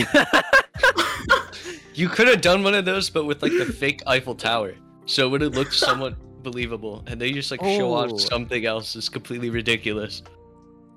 [1.94, 4.76] You could have done one of those but with like the fake Eiffel Tower.
[5.08, 7.04] So it would have looked somewhat believable.
[7.08, 7.94] And they just like show Oh.
[7.96, 10.22] off something else that's completely ridiculous.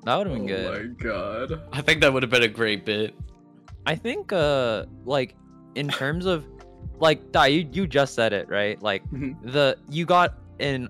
[0.05, 0.99] that would Oh have been good.
[0.99, 1.63] my god.
[1.73, 3.15] I think that would have been a great bit.
[3.87, 5.37] I think uh like
[5.75, 6.45] in terms of
[6.99, 8.81] like Dai, you, you just said it, right?
[8.83, 9.37] Like Mhm.
[9.53, 10.89] the you got an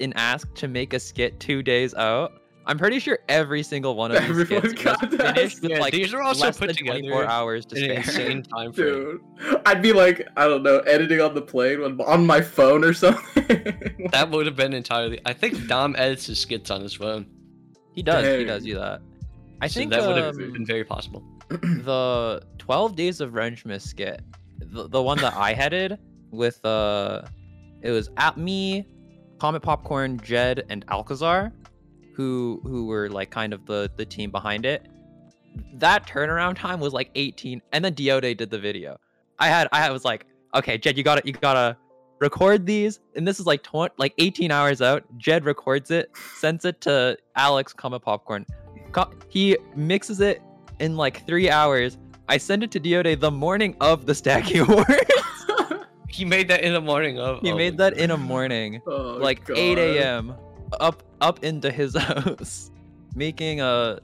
[0.00, 2.32] an ask to make a skit two days out.
[2.68, 5.78] I'm pretty sure every single one of these Everyone skits got was finished with Yeah,
[5.78, 7.96] like these are also less put than together 24 hours to in spare.
[8.24, 9.20] insane time frame.
[9.38, 12.82] Dude, I'd be like, I don't know, editing on the plane when, on my phone
[12.84, 13.22] or something.
[14.10, 15.20] That would have been entirely.
[15.24, 17.26] I think Dom edits his skits on his phone.
[17.94, 18.26] He does.
[18.36, 19.00] He does do that.
[19.62, 21.22] I so think that would have um, been very possible.
[21.48, 24.22] The 12 days of Wrenchmas skit,
[24.58, 25.98] the, the one that I headed
[26.30, 27.22] with uh
[27.82, 28.86] it was at me,
[29.38, 31.52] Comet Popcorn, Jed, and Alcazar,
[32.14, 34.86] who who were like kind of the the team behind it.
[35.74, 38.98] That turnaround time was like 18, and then Diode did the video.
[39.38, 41.76] I had I was like, okay, Jed, you gotta you gotta
[42.18, 45.04] record these, and this is like 20, like 18 hours out.
[45.18, 48.46] Jed records it, sends it to Alex, Comet Popcorn.
[49.28, 50.42] He mixes it
[50.80, 51.98] in like three hours.
[52.28, 54.86] I send it to Diode the morning of the Stacky Award.
[56.08, 57.40] He made that in the morning of.
[57.40, 60.34] he oh made my that in a morning, Oh, like 8 a.m.
[60.80, 62.70] up up into his house,
[63.14, 63.98] making a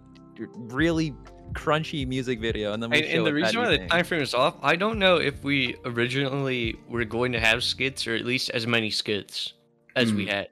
[0.57, 1.15] really
[1.53, 4.23] crunchy music video, and then we And, show and the reason why the time frame
[4.23, 8.25] is off, I don't know if we originally were going to have skits or at
[8.25, 9.55] least as many skits
[9.97, 10.31] as we Mm.
[10.31, 10.49] had.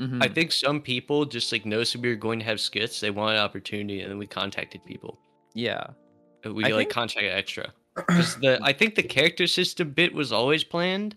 [0.00, 0.22] Mhm.
[0.24, 3.00] I think some people just like noticed we were going to have skits.
[3.00, 5.18] They wanted an opportunity, and then we contacted people.
[5.54, 5.86] Yeah,
[6.46, 10.14] Uh, We I like think- contacted extra because the I think the character system bit
[10.14, 11.16] was always planned.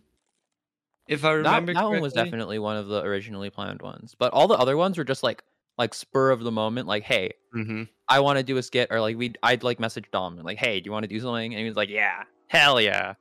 [1.07, 4.33] If I that, remember, that one was definitely one of the originally planned ones, but
[4.33, 5.43] all the other ones were just like
[5.77, 8.99] like spur of the moment, like hey, hmm I want to do a skit, or
[8.99, 11.53] like we I'd like message Dom and like hey, do you want to do something?
[11.53, 13.13] And he was like yeah, hell yeah.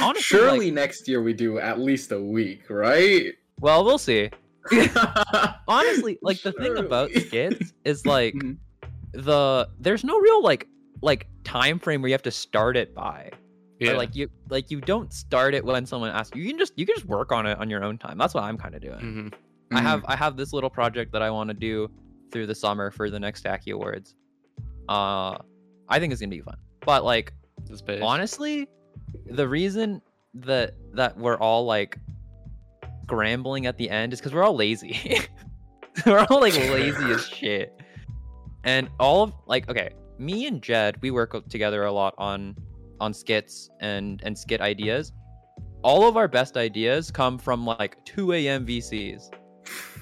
[0.00, 3.32] Honestly, Surely like- next year we do at least a week, right?
[3.60, 4.30] well, we'll see.
[5.68, 8.56] honestly like the thing about skits is like Mhm.
[9.12, 10.68] The there's no real like
[11.02, 13.30] like time frame where you have to start it by.
[13.78, 16.58] Yeah, or like you like you don't start it when someone asks you you can
[16.58, 18.18] just you can just work on it on your own time.
[18.18, 19.00] That's what i'm kind of doing.
[19.00, 19.28] Hmm
[19.72, 19.82] i Mhm.
[19.82, 21.88] have i have this little project that i want to do
[22.32, 24.14] through the summer for the next Stacky awards.
[24.88, 25.38] Uh
[25.88, 26.56] i think it's gonna be fun.
[26.84, 27.32] But like
[28.02, 28.68] honestly
[29.26, 30.02] the reason
[30.34, 31.96] that that we're all like
[33.04, 35.18] scrambling at the end is because we're all lazy.
[36.06, 37.79] We're all like lazy as shit
[38.64, 42.54] and all of like okay me and jed we work together a lot on
[43.00, 45.12] on skits and and skit ideas.
[45.82, 49.30] All of our best ideas come from like 2 a.m vcs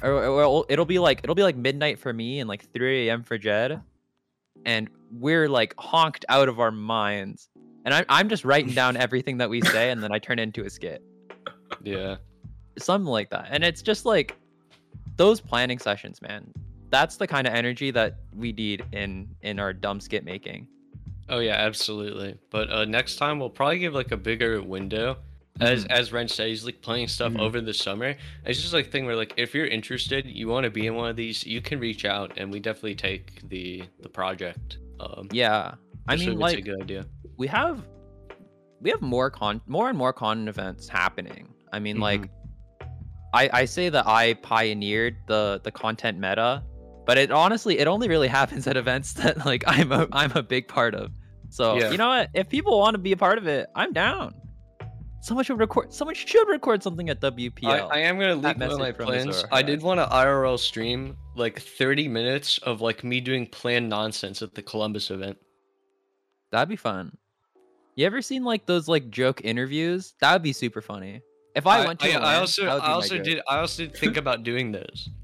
[0.02, 3.22] or, or it'll be like it'll be like midnight for me and like 3 a.m
[3.22, 3.80] for jed.
[4.66, 7.48] And we're like honked out of our minds.
[7.84, 10.64] And I'm, I'm just writing down everything that we say and then i turn into
[10.64, 11.02] a skit.
[11.82, 12.16] Yeah,
[12.78, 13.48] something like that.
[13.50, 14.36] And it's just like
[15.16, 16.52] those planning sessions man
[16.91, 20.66] that's the kind of energy that we need in in our dumb skit making.
[21.28, 22.39] Oh yeah, absolutely.
[22.51, 25.16] But uh, next time we'll probably give like a bigger window.
[25.61, 25.93] As Mm-hmm.
[25.93, 27.41] as Ren said, he's like playing stuff Mhm.
[27.41, 28.14] over the summer.
[28.47, 30.95] It's just like a thing where like if you're interested, you want to be in
[30.95, 34.78] one of these, you can reach out and we definitely take the the project.
[35.01, 35.74] Um, Yeah.
[36.07, 37.07] I mean if it's a like good idea.
[37.36, 37.84] we have
[38.80, 41.53] we have more con more and more con events happening.
[41.72, 42.30] I mean like
[43.34, 46.62] I I say that I pioneered the the content meta,
[47.09, 50.42] but it honestly it only really happens at events that like I'm a I'm a
[50.42, 51.11] big part of.
[51.48, 51.90] So Yeah.
[51.90, 52.28] you know what?
[52.34, 54.34] If people want to be a part of it, I'm down.
[55.22, 55.92] Someone should record.
[55.92, 57.64] Someone should record something at WPL.
[57.64, 59.42] I, I am gonna leak one of my plans.
[59.50, 64.42] I did want to IRL stream like 30 minutes of like me doing planned nonsense
[64.42, 65.38] at the Columbus event.
[66.52, 67.16] That'd be fun.
[67.96, 70.14] You ever seen like those like joke interviews?
[70.20, 71.22] That would be super funny.
[71.56, 73.84] If I, went to, I, I also that would be I also did I also
[73.84, 75.09] did think about doing those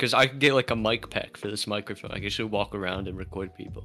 [0.00, 2.10] because I could get like a mic pack for this microphone.
[2.10, 3.84] I could just walk around and record people.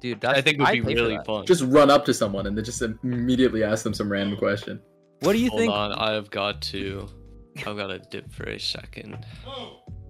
[0.00, 0.20] dude.
[0.20, 1.46] That's, I think it would be really fun.
[1.46, 4.78] Just run up to someone and then just immediately ask them some random question.
[5.20, 5.72] What do you Hold think?
[5.72, 7.08] on, I've got to
[7.66, 9.24] I've got to dip for a second.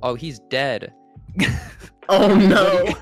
[0.02, 0.92] Oh, he's dead.
[2.12, 2.92] Oh no!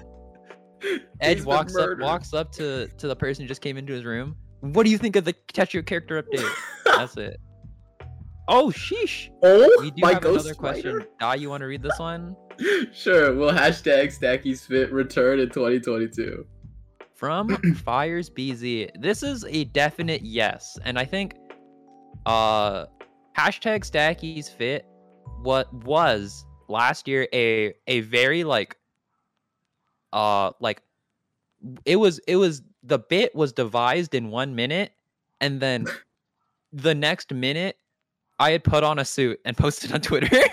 [1.22, 4.36] Edge walks up walks up to to the person who just came into his room.
[4.60, 6.46] What do you think of the Tetrio character update?
[6.84, 7.40] That's it.
[8.48, 9.28] Oh sheesh.
[9.42, 11.04] oh, We do my have ghost another question.
[11.20, 12.36] Ah, you want to read this one?
[12.92, 13.32] Sure.
[13.36, 16.44] Will hashtag Stacky's Fit return in 2022?
[17.14, 17.50] From
[17.84, 18.90] Fires BZ.
[19.00, 20.76] This is a definite yes.
[20.84, 21.36] And I think
[22.26, 22.86] uh
[23.36, 24.84] hashtag Stacky's fit
[25.42, 28.76] what was last year a a very like
[30.12, 30.82] uh like
[31.84, 34.92] it was it was the bit was devised in one minute
[35.40, 35.86] and then
[36.72, 37.76] the next minute
[38.38, 40.28] I had put on a suit and posted on Twitter.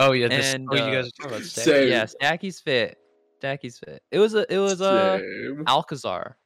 [0.00, 1.64] Oh yeah, this, And, oh you uh, guys are talking about Stack.
[1.64, 1.88] Same.
[1.88, 2.98] yeah, Stacky's fit.
[3.38, 4.00] Stacky's fit.
[4.12, 5.64] It was a it was a Same.
[5.66, 6.36] Alcazar.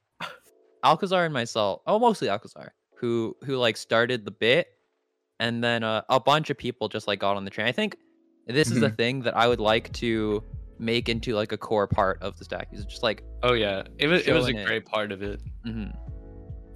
[0.83, 4.67] Alcazar and myself, oh mostly Alcazar, who who like started the bit,
[5.39, 7.67] and then uh, a bunch of people just like got on the train.
[7.67, 7.95] I think
[8.47, 10.43] this is a thing that I would like to
[10.79, 12.69] make into like a core part of the stack.
[12.73, 14.65] Is just like, Oh yeah, it was it was a Showing it.
[14.65, 15.39] great part of it.
[15.65, 15.95] mhm.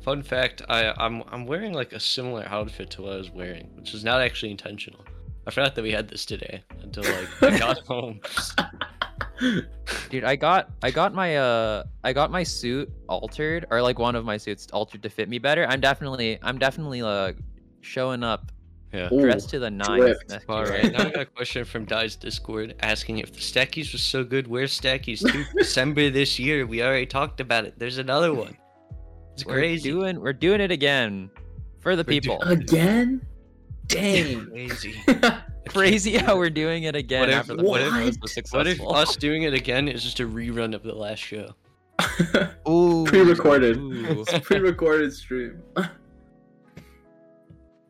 [0.07, 3.69] Fun fact: I I'm I'm wearing like a similar outfit to what I was wearing,
[3.75, 5.03] which is not actually intentional.
[5.45, 8.21] I forgot that we had this today until like I got home.
[10.09, 14.15] dude, I got I got my uh I got my suit altered or like one
[14.15, 15.65] of my suits altered to fit me better.
[15.67, 17.33] I'm definitely I'm definitely uh
[17.81, 18.53] showing up
[18.93, 19.09] Yeah.
[19.11, 19.99] Ooh, dressed to the nines.
[20.03, 20.29] dripped.
[20.29, 20.71] next All year.
[20.83, 24.23] right, now I got a question from Dai's Discord asking if the Stackies was so
[24.23, 24.47] good.
[24.47, 25.43] Where's Stackies 2?
[25.57, 26.65] December this year.
[26.65, 27.77] We already talked about it.
[27.77, 28.55] There's another one.
[29.37, 29.91] It's We're crazy.
[29.91, 31.29] doing we're doing it again
[31.79, 32.41] for the We're do- people.
[32.41, 33.21] Again?
[33.85, 34.47] Dang.
[34.49, 34.95] Crazy.
[35.69, 38.65] Crazy how we're doing it again What if- after the what first if- was What
[38.65, 41.53] if us doing it again is just a rerun of the last show?
[42.67, 43.77] Ooh, Pre-recorded.
[43.77, 44.21] ooh.
[44.21, 45.61] It's a pre-recorded stream.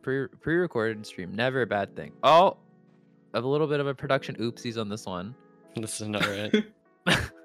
[0.02, 2.12] Pre pre-recorded stream, never a bad thing.
[2.22, 2.58] Oh,
[3.32, 5.34] a little bit of a production oopsies on this one.
[5.76, 6.64] This is not right.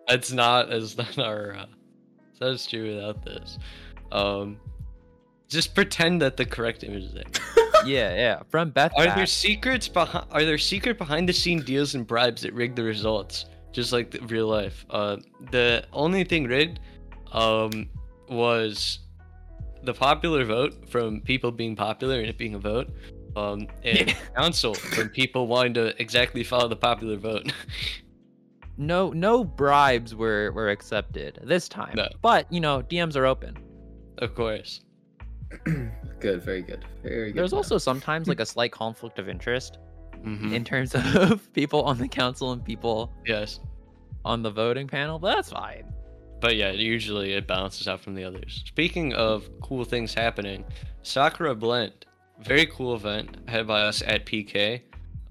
[0.10, 0.72] It's not.
[0.74, 1.56] It's not our.
[1.56, 1.66] Uh,
[2.40, 3.58] so it's true without this.
[4.12, 4.60] Um,
[5.48, 7.24] just pretend that the correct image is there.
[7.86, 8.42] Yeah, yeah.
[8.50, 8.94] From Beth.
[8.96, 9.18] Are Back.
[9.18, 10.26] there secrets behind?
[10.32, 13.44] Are there secret behind the scene deals and bribes that rig the results,
[13.74, 14.86] just like the real life?
[14.90, 15.18] Uh,
[15.52, 16.80] the only thing rigged,
[17.34, 17.90] um,
[18.30, 19.00] was
[19.84, 22.88] the popular vote from people being popular and it being a vote.
[23.36, 24.14] Um, and Yeah.
[24.38, 27.52] council from people wanting to exactly follow the popular vote.
[28.78, 31.96] no no bribes were were accepted this time.
[31.98, 32.08] No.
[32.22, 33.58] But you know DMs are open.
[34.24, 34.82] Of course.
[36.20, 36.84] good, very good.
[37.04, 37.40] Very good.
[37.40, 37.60] There's to know.
[37.60, 39.78] also sometimes like a slight conflict of interest
[40.24, 43.60] hmm in terms of people on the council and people Yes.
[44.26, 45.92] on the voting panel, but that's fine.
[46.40, 48.64] But yeah, usually it balances out from the others.
[48.68, 50.64] Speaking of cool things happening,
[51.02, 52.06] Sakura Blend,
[52.42, 54.82] very cool event headed by us at PK.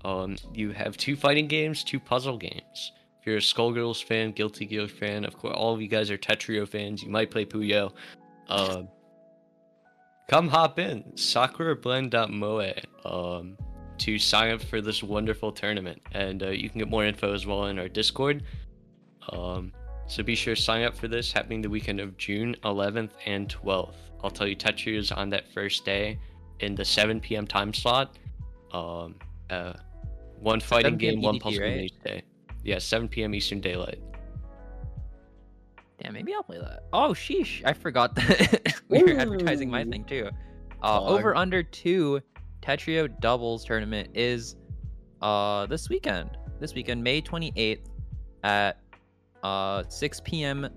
[0.05, 2.93] Um, you have two fighting games, two puzzle games.
[3.21, 6.19] If you're a Skullgirls fan, Guilty Gear fan, of course, all of you guys are
[6.19, 7.03] Tetrio fans.
[7.03, 7.93] You might play Puyo.
[8.53, 8.89] Um,
[10.29, 12.73] come hop in sakurablend.moe
[13.05, 13.57] um,
[13.99, 17.47] to sign up for this wonderful tournament, and uh, you can get more info as
[17.47, 18.43] well in our Discord.
[19.31, 19.73] Um,
[20.07, 23.49] so be sure to sign up for this happening the weekend of June 11th and
[23.49, 23.95] 12th.
[24.23, 26.19] I'll tell you Tetris on that first day
[26.61, 27.47] in the 7 p.m.
[27.47, 28.19] time slot.
[28.73, 29.17] Um,
[29.51, 29.75] uh,
[30.41, 31.15] one fighting 7 p.m.
[31.15, 31.85] game, one EDT, puzzle game right?
[31.85, 32.23] each day.
[32.65, 33.35] Yeah, 7 p.m.
[33.35, 34.01] Eastern Daylight.
[36.03, 36.85] Damn, maybe I'll play that.
[36.93, 37.63] Oh, sheesh.
[37.65, 40.31] I forgot that we were advertising my thing too.
[40.83, 42.21] Uh, over under two
[42.61, 44.57] Tetrio doubles tournament is
[45.21, 46.37] uh this weekend.
[46.61, 47.87] This weekend, May 28th
[48.43, 48.79] at
[49.43, 50.69] uh 6 p.m.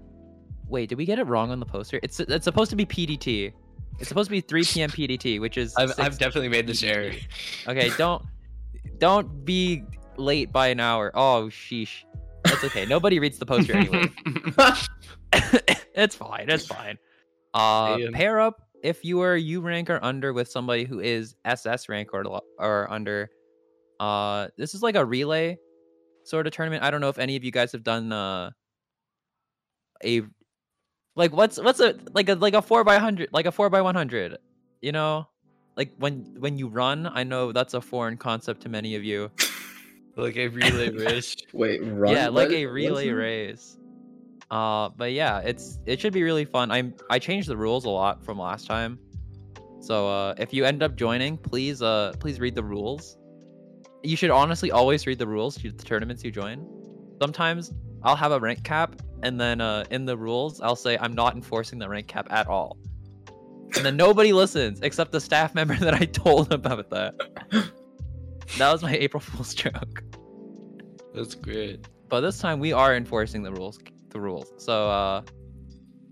[0.67, 1.99] Wait, did we get it wrong on the poster?
[2.03, 3.51] It's it's supposed to be PDT.
[3.99, 4.89] It's supposed to be 3 p.m.
[4.91, 7.11] PDT, which is I've, I've definitely made this error.
[7.67, 8.23] Okay, don't
[8.99, 9.83] don't be
[10.17, 11.11] late by an hour.
[11.15, 12.03] Oh sheesh.
[12.45, 12.85] That's okay.
[12.85, 14.11] Nobody reads the poster anyway.
[15.95, 16.49] it's fine.
[16.49, 16.97] It's fine.
[17.53, 18.13] Uh, Damn.
[18.13, 22.13] pair up if you are U rank or under with somebody who is SS rank
[22.13, 23.29] or or under.
[23.99, 25.57] Uh, this is like a relay
[26.23, 26.83] sort of tournament.
[26.83, 28.51] I don't know if any of you guys have done uh
[30.03, 30.21] a
[31.15, 33.81] like what's what's a like a like a four by hundred like a four by
[33.81, 34.37] one hundred.
[34.81, 35.27] You know,
[35.75, 37.09] like when when you run.
[37.11, 39.31] I know that's a foreign concept to many of you.
[40.15, 41.35] Like a relay race.
[41.53, 42.13] Wait, run.
[42.13, 43.77] yeah, like a relay race.
[44.51, 46.71] Uh, but yeah, it's it should be really fun.
[46.71, 48.99] I'm I changed the rules a lot from last time,
[49.79, 53.17] so uh, if you end up joining, please uh please read the rules.
[54.03, 56.65] You should honestly always read the rules to the tournaments you join.
[57.21, 61.13] Sometimes I'll have a rank cap, and then uh in the rules I'll say I'm
[61.13, 62.77] not enforcing the rank cap at all,
[63.75, 67.15] and then nobody listens except the staff member that I told about that.
[68.57, 70.03] that was my April Fool's joke.
[71.13, 71.87] That's great.
[72.09, 73.79] But this time we are enforcing the rules.
[74.09, 74.51] The rules.
[74.57, 75.21] So, uh,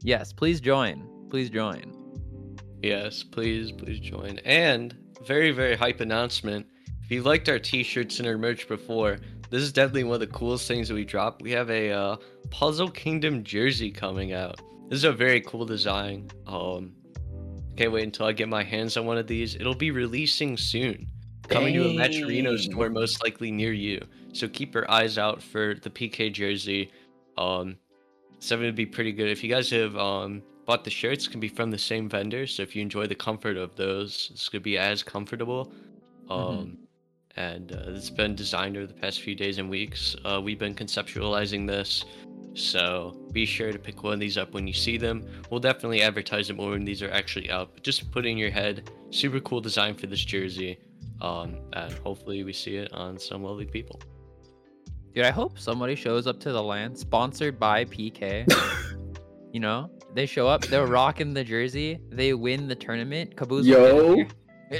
[0.01, 1.07] yes, please join.
[1.29, 1.93] Please join.
[2.81, 4.39] Yes, please, please join.
[4.39, 6.67] And very, very hype announcement.
[7.01, 9.19] If you liked our t-shirts and our merch before,
[9.49, 11.41] this is definitely one of the coolest things that we dropped.
[11.41, 12.15] We have a uh,
[12.49, 14.59] Puzzle Kingdom jersey coming out.
[14.89, 16.29] This is a very cool design.
[16.47, 16.93] Um,
[17.77, 19.55] can't wait until I get my hands on one of these.
[19.55, 21.07] It'll be releasing soon.
[21.49, 22.71] Coming to a Match Reno Dang.
[22.71, 24.03] store most likely near you.
[24.33, 26.91] So keep your eyes out for the PK jersey.
[27.37, 27.75] Um,
[28.39, 29.29] something would be pretty good.
[29.29, 32.47] If you guys have um bought the shirts, can be from the same vendor.
[32.47, 35.71] So if you enjoy the comfort of those, it's gonna be as comfortable.
[36.29, 36.77] Um, Mhm.
[37.35, 40.15] and uh, it's been designed over the past few days and weeks.
[40.23, 42.05] Uh, we've been conceptualizing this.
[42.55, 45.25] So be sure to pick one of these up when you see them.
[45.49, 47.73] We'll definitely advertise them more when these are actually out.
[47.73, 48.89] But just put it in your head.
[49.09, 50.77] Super cool design for this jersey.
[51.23, 53.99] Um, and hopefully we see it on some lovely people.
[55.15, 58.45] Dude, I hope somebody shows up to the LAN sponsored by PK.
[59.53, 63.35] you know, they show up, they're rocking the jersey, they win the tournament.
[63.37, 63.65] Caboose.
[63.65, 64.25] Yo.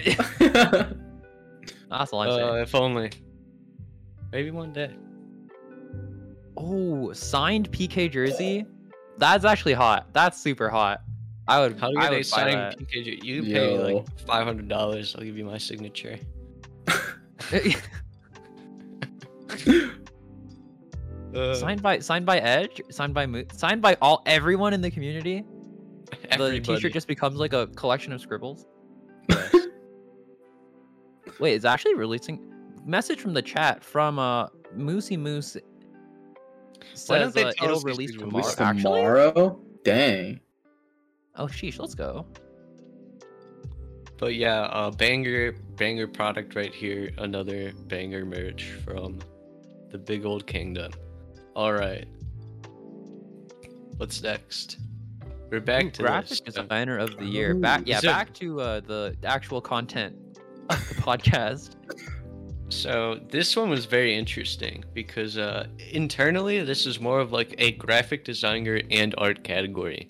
[1.89, 2.55] That's all I'm Uh, saying.
[2.63, 3.11] if only.
[4.31, 4.91] Maybe one day.
[6.57, 8.65] Oh, signed PK jersey.
[9.17, 10.07] That's actually hot.
[10.13, 11.01] That's super hot.
[11.47, 11.79] I would.
[11.79, 12.79] How do I you get a would buy signed that.
[12.79, 13.23] PKG?
[13.23, 13.95] You pay me Yo.
[13.97, 15.15] like five hundred dollars.
[15.15, 16.17] I'll give you my signature.
[21.35, 24.91] Uh, signed by signed by Edge, signed by Mo- signed by all everyone in the
[24.91, 25.43] community.
[26.37, 26.59] The.
[26.59, 28.67] T-shirt just becomes like a collection of scribbles.
[31.39, 32.51] Wait, it's actually releasing.
[32.85, 35.57] Message from the chat from uh Moosey Moose.
[36.93, 38.45] Says, Why don't they uh, it'll us these release tomorrow.
[38.59, 39.59] Actually, Tomorrow?
[39.83, 40.39] Dang.
[41.37, 42.27] oh sheesh, let's go.
[44.23, 47.11] But yeah, uh, banger, banger product right here.
[47.17, 49.19] Another banger merch from
[49.91, 50.93] the big old kingdom.
[51.57, 52.07] All right.
[53.97, 54.77] What's next?
[55.51, 56.55] We're back Ooh, to graphic this.
[56.55, 57.53] Designer of the year.
[57.53, 60.15] Back, yeah, Is it- back to uh, the actual content
[60.69, 61.75] of the podcast.
[62.69, 67.73] So this one was very interesting because uh, internally this is more of like a
[67.73, 70.09] graphic designer and art category.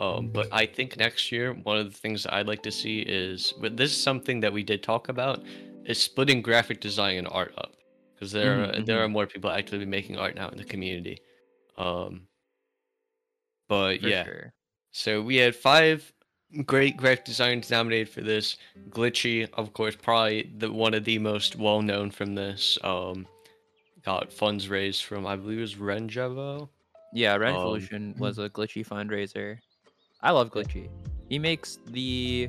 [0.00, 3.00] Um, but I think next year one of the things that I'd like to see
[3.00, 5.42] is, but this is something that we did talk about,
[5.84, 7.76] is splitting graphic design and art up
[8.14, 11.20] because there Mhm, are there are more people actively making art now in the community.
[11.76, 12.28] Um,
[13.68, 14.54] but For yeah, sure.
[14.90, 16.12] so we had five
[16.66, 18.56] great graphic designers nominated for this.
[18.90, 22.78] Glitchy, of course, probably the one of the most well known from this.
[22.82, 23.26] Um,
[24.02, 26.68] got funds raised from I believe it was Renjavo.
[27.14, 27.88] Yeah, Um,
[28.18, 29.58] was a glitchy fundraiser.
[30.22, 30.88] I love glitchy.
[31.28, 32.48] He makes the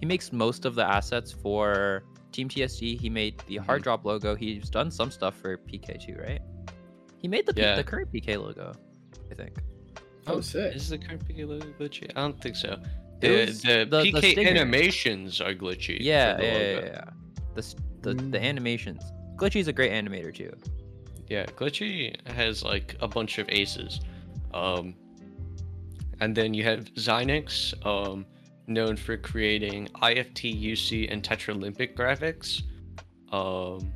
[0.00, 2.98] he makes most of the assets for Team TSD.
[3.00, 3.64] He made the Mm-hmm.
[3.66, 4.34] hard drop logo.
[4.34, 6.40] He's done some stuff for PK too, right?
[7.18, 7.76] He made the Yeah.
[7.76, 8.72] the current PK logo,
[9.30, 9.58] I think.
[10.26, 10.74] Oh, sick.
[10.76, 12.10] Is the current PK logo glitchy?
[12.16, 12.80] I don't think so.
[13.20, 14.48] The, was the, the- the PK stinger.
[14.50, 15.98] animations are glitchy.
[16.00, 16.86] Yeah, the yeah, yeah, logo.
[16.86, 17.04] yeah.
[17.54, 19.02] The s- the, the animations.
[19.36, 20.52] Glitchy's a great animator too.
[21.28, 24.00] Yeah, Glitchy has like a bunch of aces.
[24.54, 24.94] Um,
[26.20, 28.26] and then you have Xynix, um,
[28.66, 32.62] known for creating IFT, UC, and Tetralympic graphics.
[33.32, 33.92] Um,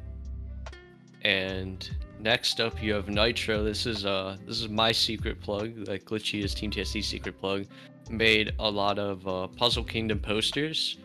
[1.22, 3.62] and next up you have Nitro.
[3.64, 5.89] This is uh this is my secret plug.
[5.89, 7.66] Like Glitchy is Team TSD secret plug.
[8.11, 10.99] Made a lot of uh, Puzzle Kingdom posters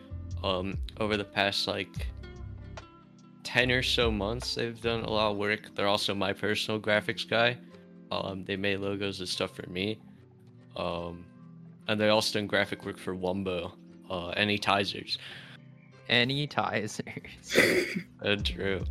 [0.44, 2.06] um, over the past like
[3.42, 5.74] 10 or so months they've done a lot of work.
[5.74, 7.56] They're also my personal graphics guy.
[8.12, 9.98] Um, they made logos and stuff for me.
[10.80, 11.24] Um,
[11.88, 13.72] and they also done graphic work for Wumbo,
[14.10, 15.18] uh, any Tizers.
[16.08, 17.00] Any ties?
[18.22, 18.84] Uh, true.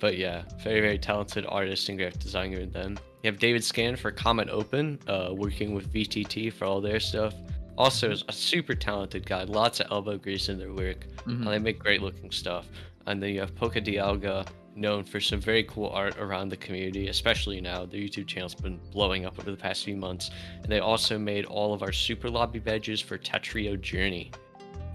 [0.00, 2.98] But yeah, very, very talented artist and graphic designer in them.
[3.22, 7.34] You have David Scan for Comet Open, uh, working with VTT for all their stuff.
[7.78, 11.06] Also, is a super talented guy, lots of elbow grease in their work.
[11.26, 11.42] Mhm.
[11.42, 12.66] and they make great looking stuff.
[13.06, 14.46] And then you have Poca Dialga,
[14.76, 17.84] known for some very cool art around the community, especially now.
[17.86, 20.30] Their YouTube channel's been blowing up over the past few months.
[20.62, 24.30] And they also made all of our super lobby badges for Tetrio Journey.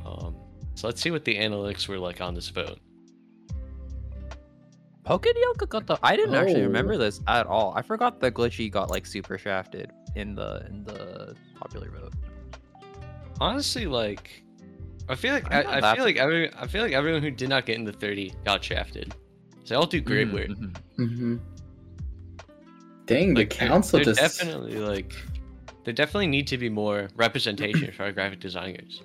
[0.06, 0.36] Um,
[0.76, 2.80] so let's see what the analytics were like on this vote.
[5.06, 5.98] Pokedioka got the.
[6.04, 6.66] I didn't actually Oh.
[6.68, 7.74] remember this at all.
[7.76, 12.14] I forgot that Glitchy got like super shafted in the in the popular vote.
[13.40, 14.44] Honestly, like,
[15.10, 17.50] I feel like I'm I, I feel like every, I feel like everyone who did
[17.50, 19.16] not get in the 30 got shafted.
[19.64, 20.48] So they all do great Mm, work.
[20.50, 20.76] mhm.
[20.98, 21.38] hmm
[23.06, 25.16] Dang, the Like, they're- council they're just definitely like
[25.84, 29.02] there definitely need to be more representation for our graphic designers.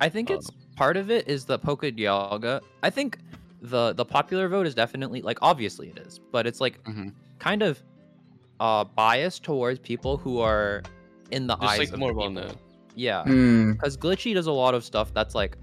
[0.00, 2.60] I think it's part of it is the Pokedioga.
[2.82, 3.18] I think
[3.62, 7.12] the the popular vote is definitely like obviously it is, but it's like Mhm.
[7.38, 7.82] kind of
[8.60, 10.82] uh biased towards people who are
[11.30, 12.56] in the Just eyes like of more well known.
[12.96, 13.22] Yeah.
[13.24, 15.56] Mm, because glitchy does a lot of stuff that's like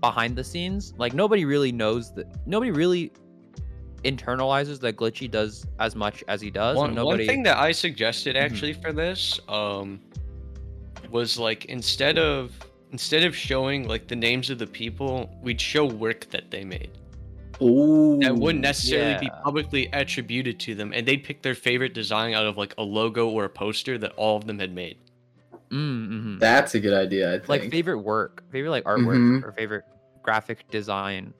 [0.00, 3.12] behind the scenes like nobody really knows that nobody really
[4.10, 7.72] internalizes that glitchy does as much as he does One, nobody one thing that I
[7.72, 8.40] suggested Mhm.
[8.40, 10.00] actually for this um
[11.10, 12.52] was like instead of
[12.92, 16.90] instead of showing like the names of the people, we'd show work that they made.
[17.62, 22.34] ooh, That wouldn't necessarily be publicly attributed to them, and they'd pick their favorite design
[22.34, 24.98] out of like a logo or a poster that all of them had made.
[25.70, 26.38] mm, mhm.
[26.38, 27.28] That's a good idea.
[27.34, 27.48] I think.
[27.48, 29.42] like favorite work favorite like artwork Mhm.
[29.44, 29.84] or favorite
[30.22, 31.34] graphic design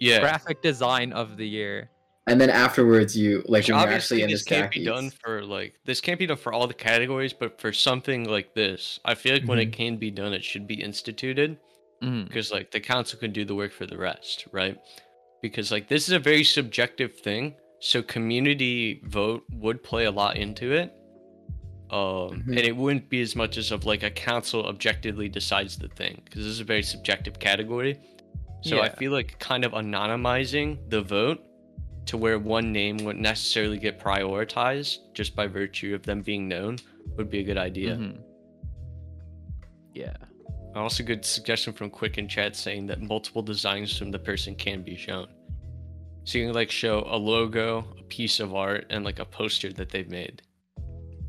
[0.00, 0.18] Yeah.
[0.20, 1.88] graphic design of the year
[2.28, 5.10] and then afterwards, you like Which when you're actually in this this can't be done
[5.22, 9.00] for like this can't be done for all the categories, but for something like this,
[9.04, 9.68] I feel like when Mm-hmm.
[9.68, 11.58] it can be done, it should be instituted
[12.00, 14.78] because like the council can do the work for the rest, right?
[15.42, 20.36] Because like this is a very subjective thing, so community vote would play a lot
[20.36, 20.92] into it.
[21.90, 21.98] Um,
[22.44, 22.48] Mhm.
[22.48, 26.20] and it wouldn't be as much as of like a council objectively decides the thing
[26.24, 27.98] because this is a very subjective category.
[28.60, 31.40] So I feel like kind of anonymizing the vote
[32.08, 36.78] to where one name wouldn't necessarily get prioritized just by virtue of them being known
[37.16, 37.96] would be a good idea.
[37.96, 38.18] Mhm.
[39.94, 40.14] yeah
[40.74, 44.82] Also, good suggestion from Quick in chat saying that multiple designs from the person can
[44.82, 45.26] be shown.
[46.24, 49.72] So you can like show a logo, a piece of art, and like a poster
[49.72, 50.42] that they've made,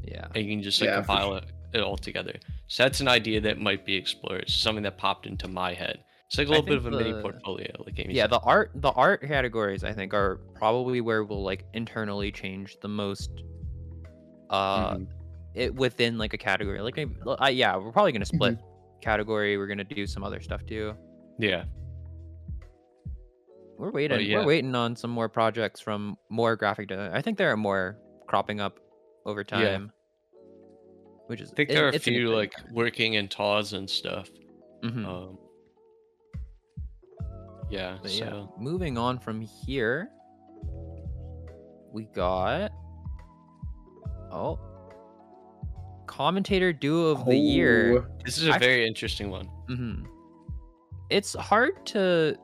[0.03, 2.35] yeah and you can just like Yeah, for compile it, it all together.
[2.67, 4.41] So that's an idea that might be explored.
[4.43, 6.03] It's something that popped into my head.
[6.29, 8.31] It's like a little bit of a think mini portfolio, like Amy yeah said.
[8.31, 12.87] the art the art categories i think are probably where we'll like internally change the
[12.87, 13.31] most
[14.51, 15.07] uh Mhm.
[15.55, 18.99] it within like a category like maybe uh, yeah we're probably gonna split Mm-hmm.
[19.01, 20.93] category we're gonna do some other stuff too
[21.39, 21.63] Yeah.
[23.79, 24.37] we're waiting yeah.
[24.39, 27.97] we're waiting on some more projects from more graphic design i think there are more
[28.27, 28.79] cropping up
[29.25, 29.91] over time.
[29.91, 30.39] Yeah.
[31.27, 34.29] which is I think it- there are a few like working in TAWs and stuff.
[34.83, 35.05] Mhm.
[35.05, 35.37] Um,
[37.69, 37.97] yeah.
[38.01, 40.09] But so yeah, moving on from here,
[41.91, 42.71] we got
[44.31, 44.59] oh
[46.07, 47.99] commentator duo of the year.
[47.99, 49.45] Oh, this is a I- very interesting one.
[49.67, 50.05] hmm
[51.09, 52.35] It's hard to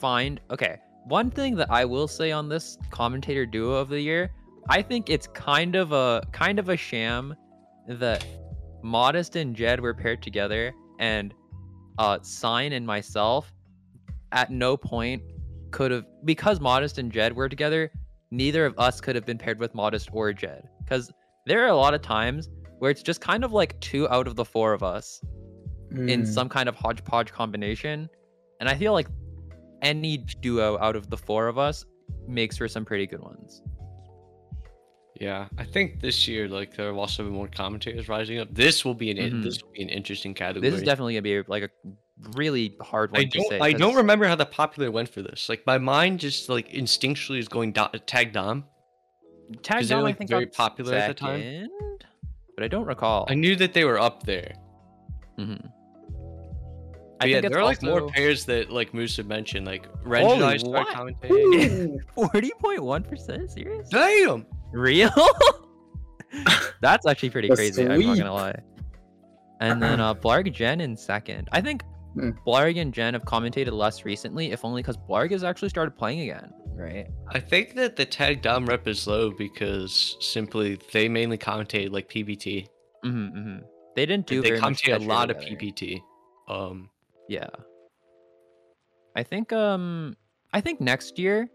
[0.00, 0.40] find.
[0.50, 4.30] Okay, one thing that I will say on this commentator duo of the year,
[4.68, 7.34] I think it's kind of a kind of a sham
[7.88, 8.24] that
[8.82, 11.34] Modest and Jed were paired together, and
[11.98, 13.52] uh, Sine and myself
[14.32, 15.22] at no point
[15.70, 17.90] could have because Modest and Jed were together.
[18.30, 21.10] Neither of us could have been paired with Modest or Jed because
[21.46, 24.36] there are a lot of times where it's just kind of like two out of
[24.36, 25.20] the four of us
[25.90, 26.26] in mm.
[26.26, 28.08] some kind of hodgepodge combination.
[28.60, 29.08] And I feel like
[29.82, 31.84] any duo out of the four of us
[32.26, 33.62] makes for some pretty good ones.
[35.20, 38.48] Yeah, I think this year like there will also be more commentators rising up.
[38.52, 39.42] This will be an in Mhm.
[39.42, 40.70] this will be an interesting category.
[40.70, 41.70] This is definitely gonna be like a
[42.34, 43.58] really hard one I to don't say.
[43.60, 45.48] I don't 'cause remember how the popular went for this.
[45.48, 48.64] Like my mind just like instinctually is going do- tag Dom.
[49.62, 51.68] Tag they were, Dom, I like, think very got popular at the time.
[52.54, 53.26] but I don't recall.
[53.30, 54.54] I knew that they were up there.
[55.38, 55.70] Mhm.
[57.20, 59.66] But yeah, it's there are like more pairs that like Musa mentioned.
[59.66, 60.96] Like Ren Holy and I start what?
[60.96, 61.98] commentating.
[62.14, 63.50] Forty point one percent.
[63.50, 63.88] Serious?
[63.88, 64.46] Damn.
[64.72, 65.10] Real?
[66.80, 67.86] That's actually pretty The crazy.
[67.88, 68.54] I'm not gonna lie.
[69.60, 71.48] And then uh, Blarg Jen in second.
[71.50, 71.82] I think
[72.14, 72.30] Hmm.
[72.46, 76.20] Blarg and Jen have commentated less recently, if only because Blarg has actually started playing
[76.20, 76.52] again.
[76.74, 77.06] right?
[77.28, 82.08] I think that the tag dom rep is low because simply they mainly commentate like
[82.08, 82.66] PPT.
[83.04, 83.58] Mm-hmm, mm-hmm.
[83.94, 85.56] They didn't do they very much a Tetris lot of together.
[85.56, 86.00] PPT.
[86.48, 86.88] Um,
[87.28, 87.48] Yeah.
[89.16, 90.16] I think um
[90.52, 91.48] I think next year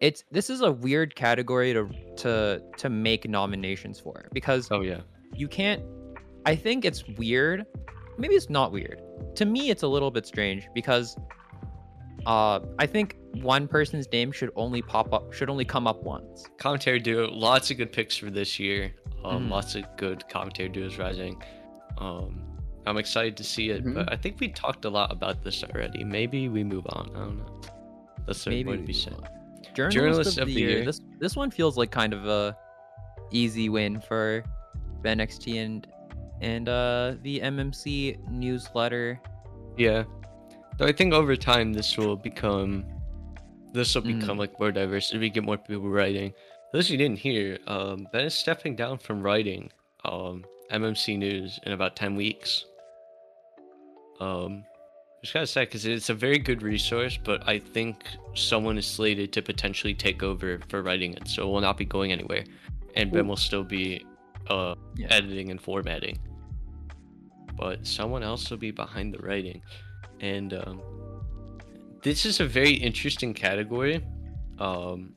[0.00, 1.88] it's this is a weird category to
[2.18, 5.00] to to make nominations for because oh yeah,
[5.34, 5.82] you can't
[6.46, 7.66] I think it's weird.
[8.16, 9.00] Maybe it's not weird.
[9.36, 11.16] To me it's a little bit strange because
[12.26, 16.44] uh I think one person's name should only pop up should only come up once.
[16.58, 17.30] commentary duo.
[17.30, 18.92] Lots of good picks for this year.
[19.24, 19.50] Um, Mhm.
[19.50, 21.40] lots of good commentary duos rising.
[21.98, 22.42] Um,
[22.86, 26.04] I'm excited to see it, but I think we talked a lot about this already.
[26.04, 27.10] Maybe we move on.
[27.14, 27.60] I don't know.
[28.26, 29.12] That's what Maybe would we be move said.
[29.14, 29.90] on.
[29.90, 30.70] Journalist, of, the, year.
[30.70, 30.84] year.
[30.84, 32.56] This this one feels like kind of a
[33.30, 34.42] easy win for
[35.02, 35.86] Ben XT and
[36.40, 39.20] and uh the MMC newsletter.
[39.76, 40.04] Yeah.
[40.78, 42.84] Though I think over time this will become
[43.72, 44.20] this will Mm.
[44.20, 45.12] become like more diverse.
[45.12, 46.32] If we get more people writing.
[46.72, 49.70] Those you didn't hear, um, Ben is stepping down from writing
[50.04, 52.66] um, MMC News in about ten weeks.
[54.20, 54.64] Um,
[55.22, 59.32] just gotta say, because it's a very good resource, but I think someone is slated
[59.32, 62.44] to potentially take over for writing it, so it will not be going anywhere,
[62.94, 64.04] and Ben will still be
[64.48, 65.08] uh, Yeah.
[65.10, 66.18] editing and formatting.
[67.56, 69.62] But someone else will be behind the writing,
[70.20, 70.80] and um,
[72.02, 74.04] this is a very interesting category,
[74.58, 75.12] um,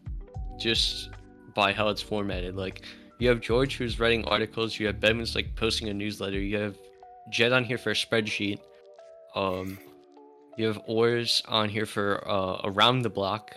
[0.59, 1.09] just
[1.53, 2.55] by how it's formatted.
[2.55, 2.83] Like
[3.19, 6.57] you have George who's writing articles, you have Ben who's like posting a newsletter, you
[6.57, 6.77] have
[7.29, 8.59] Jed on here for a spreadsheet,
[9.35, 9.77] um,
[10.57, 13.55] you have Ors on here for uh, around the block.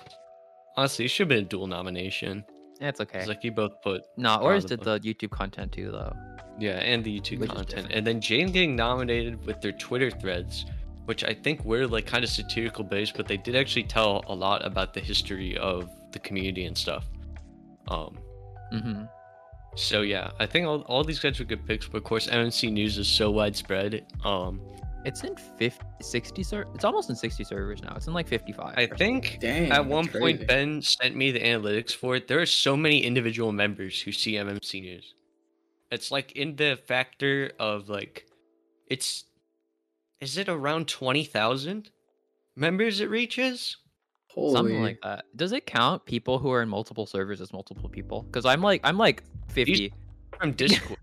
[0.76, 2.44] Honestly, it should have been a dual nomination.
[2.80, 3.20] That's okay.
[3.20, 6.12] It's like you both put No, Oris did the YouTube content too though.
[6.58, 7.68] yeah, and the YouTube Which is content.
[7.68, 7.92] different.
[7.94, 10.66] And then Jane getting nominated with their Twitter threads,
[11.04, 14.34] which I think were like kind of satirical based, but they did actually tell a
[14.34, 17.04] lot about the history of the community and stuff.
[17.88, 18.18] Um,
[18.72, 19.04] Mm-hmm.
[19.76, 22.72] so yeah, I think all, all these guys were good picks, but of course MMC
[22.72, 24.04] news is so widespread.
[24.24, 24.60] Um,
[25.04, 27.92] It's in 50, 60 ser- It's almost in 60 servers now.
[27.94, 28.74] It's in like 55.
[28.76, 29.70] I think Dang.
[29.70, 30.46] at one that's point crazy.
[30.46, 32.26] Ben sent me the analytics for it.
[32.26, 35.14] There are so many individual members who see MMC news.
[35.90, 38.26] It's like in the factor of like,
[38.86, 39.24] it's,
[40.20, 41.90] is it around twenty thousand
[42.56, 43.76] members it reaches?
[44.28, 44.54] Holy.
[44.54, 45.26] Something like that.
[45.36, 48.22] Does it count people who are in multiple servers as multiple people?
[48.22, 49.92] Because I'm like I'm like 50.
[50.40, 50.98] From Discord.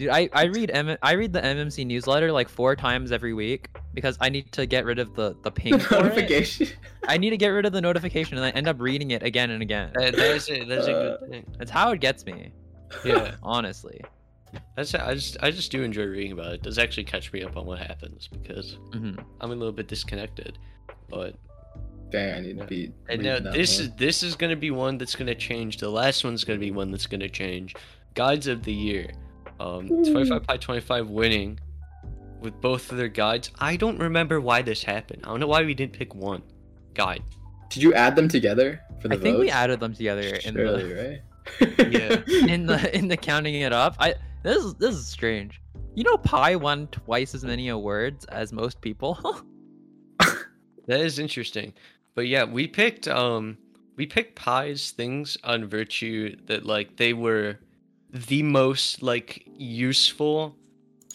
[0.00, 3.68] Dude, I, I read M- I read the MMC newsletter like four times every week
[3.92, 6.02] because I need to get rid of the the ping for it.
[6.04, 6.68] notification.
[7.06, 9.50] I need to get rid of the notification and I end up reading it again
[9.50, 9.90] and again.
[9.94, 11.46] that, that is a, that's a good thing.
[11.58, 12.50] That's how it gets me,
[13.04, 14.00] Yeah, honestly.
[14.74, 16.54] that's I just I just do enjoy reading about it.
[16.54, 19.86] It does actually catch me up on what happens because hmm I'm a little bit
[19.86, 20.56] disconnected,
[21.10, 21.34] but
[22.10, 22.92] Dang, I need to be.
[23.10, 23.84] And reading now this more.
[23.88, 25.76] is this is gonna be one that's gonna change.
[25.76, 27.74] The last one's gonna be one that's gonna change.
[28.14, 29.10] Guides of the year,
[29.60, 31.60] um, 25 by 25 winning
[32.40, 33.50] with both of their guides.
[33.58, 35.22] I don't remember why this happened.
[35.24, 36.42] I don't know why we didn't pick one
[36.94, 37.22] guide.
[37.68, 40.82] Did you add them together for the I think we added them together in Surely,
[40.94, 41.20] the
[41.60, 41.90] right?
[41.92, 42.46] Yeah.
[42.52, 43.96] in the in the counting it up.
[43.98, 45.60] I this is this is strange.
[45.94, 49.18] You know, Pi won twice as many awards as most people.
[50.86, 51.72] That is interesting.
[52.16, 53.58] But yeah, we picked um
[53.96, 57.60] we picked Pi's things on virtue that like they were
[58.12, 60.56] the most like useful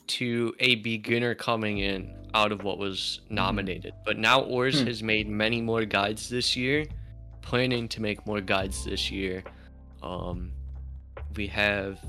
[0.08, 3.93] to a beginner coming in out of what was nominated.
[4.06, 4.88] But now Ors Hmm.
[4.88, 6.86] has made many more guides this year,
[7.41, 9.43] planning to make more guides this year.
[10.04, 10.52] Um
[11.36, 12.00] we have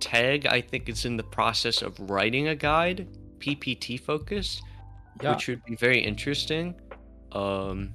[0.00, 3.06] Tag, I think is in the process of writing a guide,
[3.38, 4.62] PPT focused
[5.22, 6.74] yeah, which would be very interesting.
[7.32, 7.94] Um,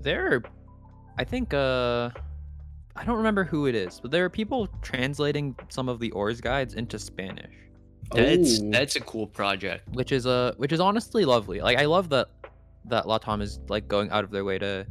[0.00, 0.34] there.
[0.34, 0.42] Are,
[1.18, 2.10] I think uh,
[2.96, 6.40] I don't remember who it is, but there are people translating some of the Ors
[6.40, 7.54] guides into Spanish,
[8.12, 8.70] that's Ooh.
[8.70, 9.88] that's a cool project.
[9.94, 11.60] which is uh, which is honestly lovely.
[11.60, 12.28] Like I love that
[12.86, 14.86] that Latam is like going out of their way to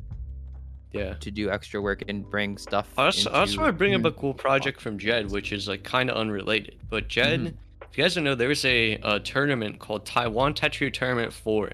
[0.93, 1.13] Yeah.
[1.15, 2.87] to do extra work and bring stuff.
[2.97, 5.67] I also, I also want to bring up a cool project from Jed, which is
[5.67, 6.77] like kind of unrelated.
[6.89, 7.53] But Jed, Mhm.
[7.89, 11.71] if you guys don't know, there was a, a tournament called Taiwan Tetris Tournament 4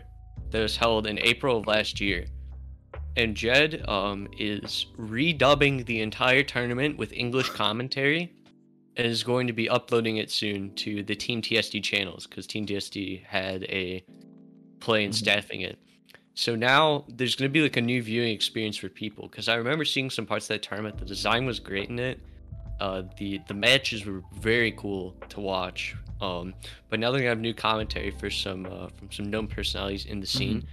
[0.52, 2.26] that was held in April of last year.
[3.18, 8.32] And Jed um, is redubbing the entire tournament with English commentary
[8.96, 12.66] and is going to be uploading it soon to the Team TSD channels because Team
[12.68, 14.04] TSD had a
[14.80, 15.16] play in Mhm.
[15.16, 15.80] staffing it.
[16.36, 19.56] So now there's going to be like a new viewing experience for people because I
[19.56, 21.00] remember seeing some parts of that tournament.
[21.00, 22.20] The design was great in it.
[22.80, 25.96] Uh, the the matches were very cool to watch.
[26.22, 26.54] Um,
[26.90, 30.20] but now they're gonna have new commentary for some uh, from some known personalities in
[30.20, 30.68] the scene.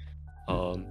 [0.49, 0.85] Um,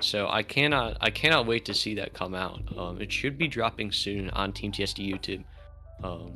[0.00, 2.62] So I cannot I cannot wait to see that come out.
[2.76, 5.44] Um, it should be dropping soon on Team TSD YouTube.
[6.04, 6.32] Um,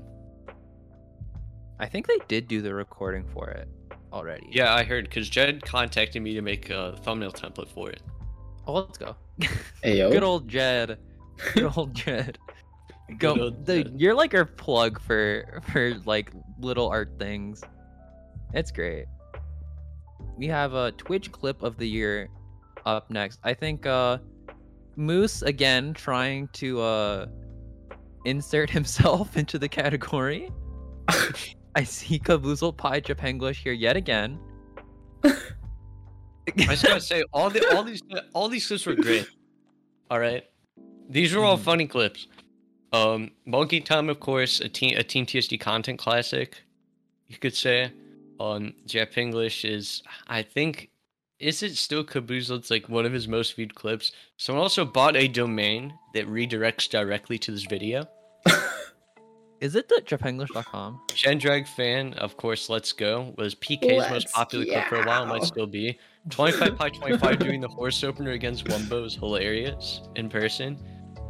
[1.78, 3.68] I think they did do the recording for it
[4.12, 4.48] already.
[4.50, 8.02] yeah, I heard because Jed contacted me to make a thumbnail template for it.
[8.66, 9.16] Oh, let's go.
[9.84, 10.10] Ayo.
[10.10, 10.98] Good old Jed.
[11.54, 12.38] Good old Jed.
[13.18, 13.94] Go, Good old the, Jed.
[14.00, 17.62] you're like our plug for for like little art things.
[18.54, 19.06] It's great.
[20.36, 22.28] We have a Twitch clip of the year
[22.86, 23.38] up next.
[23.44, 24.18] I think uh
[24.96, 27.26] Moose again trying to uh
[28.24, 30.50] insert himself into the category.
[31.74, 34.38] I see Caboozled Pie Japanglish here yet again.
[35.24, 35.32] I
[36.56, 38.02] just gotta say all the all these
[38.34, 39.26] all these clips were great.
[40.10, 40.44] All right,
[41.08, 41.62] these were all Mhm.
[41.62, 42.26] funny clips.
[42.92, 46.62] Um, Monkey Time, of course, a team a Team TSD content classic,
[47.28, 47.92] you could say.
[48.40, 50.90] Um, Jap English is I think
[51.42, 52.60] is it still Caboozled?
[52.60, 54.12] It's like one of his most viewed clips.
[54.36, 58.06] Someone also bought a domain that redirects directly to this video.
[59.60, 61.00] Is it the japanglish.com?
[61.08, 65.26] Gendrag fan, of course, let's go was PK's most Let's popular clip for a while,
[65.26, 65.98] might still be.
[66.30, 70.78] 25 by 25 doing the horse opener against Wumbo is hilarious in person.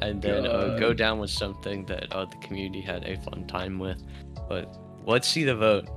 [0.03, 3.79] And then uh, go down was something that uh, the community had a fun time
[3.79, 4.03] with.
[4.49, 5.89] But let's see the vote.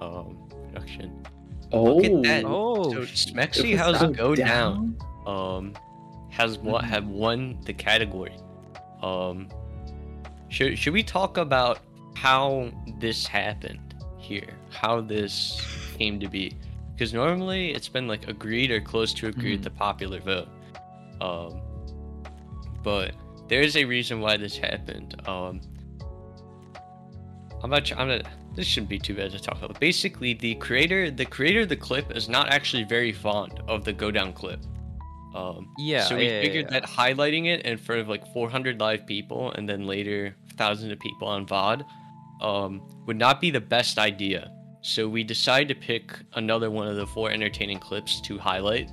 [0.00, 1.22] Um, production.
[1.72, 1.96] Oh.
[1.96, 2.44] Look at that.
[2.46, 4.96] Oh, so sh- Smexy, It how's it go down?
[5.26, 5.72] um
[6.30, 6.88] has what Mhm.
[6.88, 8.36] have won the category.
[9.02, 9.48] Um
[10.48, 11.80] should should we talk about
[12.14, 14.54] how this happened here?
[14.70, 15.60] How this
[15.98, 16.52] came to be?
[16.94, 19.64] Because normally it's been like agreed or close to agreed Mhm.
[19.64, 20.48] the popular vote.
[21.20, 21.60] Um
[22.82, 23.12] but
[23.48, 25.20] there's a reason why this happened.
[25.28, 25.60] Um
[27.66, 28.22] I'm not I'm not
[28.54, 29.78] this shouldn't be too bad to talk about.
[29.80, 33.92] Basically, the creator, the creator of the clip is not actually very fond of the
[33.92, 34.60] go down clip.
[35.34, 36.80] Um, Yeah, So we yeah, yeah, figured yeah.
[36.80, 40.98] that highlighting it in front of like 400 live people and then later thousands of
[41.00, 41.84] people on VOD
[42.40, 44.50] um, would not be the best idea.
[44.80, 48.88] So we decided to pick another one of the four entertaining clips to highlight,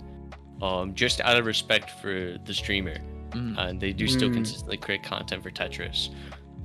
[0.63, 2.97] um, just out of respect for the streamer.
[3.29, 3.57] Mhm.
[3.57, 4.33] And they do still Mm.
[4.33, 6.09] consistently create content for Tetris.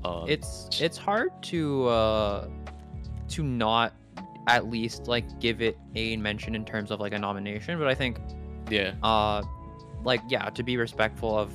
[0.05, 2.49] Um, it's it's hard to uh
[3.29, 3.95] to not
[4.47, 7.95] at least like give it a mention in terms of like a nomination but i
[7.95, 8.19] think
[8.71, 9.43] yeah, uh
[10.05, 11.53] like yeah to be respectful of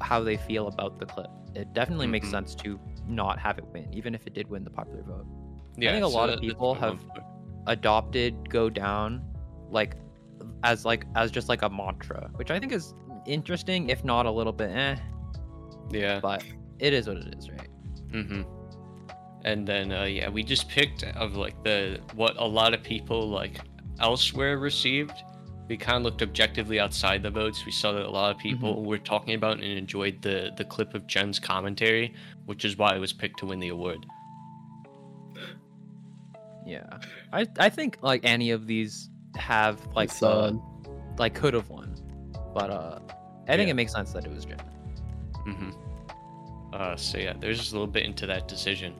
[0.00, 2.30] how they feel about the clip it definitely makes Mhm.
[2.30, 2.78] sense to
[3.08, 5.26] not have it win even if it did win the popular vote
[5.76, 5.90] yeah.
[5.90, 7.00] I think a so lot of people have-
[7.66, 9.22] adopted go down
[9.70, 9.96] like
[10.62, 12.94] as like as just like a mantra which i think is
[13.26, 14.96] interesting if not a little bit eh
[15.90, 16.20] Yeah.
[16.20, 16.42] but
[16.78, 17.68] it is what it is right
[18.12, 18.42] Mm-hmm.
[19.44, 23.28] And then uh, yeah, we just picked of like the what a lot of people
[23.28, 23.58] like
[24.00, 25.12] elsewhere received.
[25.68, 27.64] We kind of looked objectively outside the votes.
[27.64, 30.94] We saw that a lot of people were talking about and enjoyed the the clip
[30.94, 32.12] of Jen's commentary,
[32.46, 34.04] which is why it was picked to win the award.
[36.66, 36.98] yeah
[37.32, 40.52] i i think like any of these have like the uh,
[41.18, 41.94] like could have won
[42.54, 42.98] but uh
[43.48, 43.70] i think Yeah.
[43.72, 44.58] it makes sense that it was Jen.
[45.48, 45.70] Mm-hmm.
[46.72, 48.94] Uh, so yeah, there's just a little bit into that decision.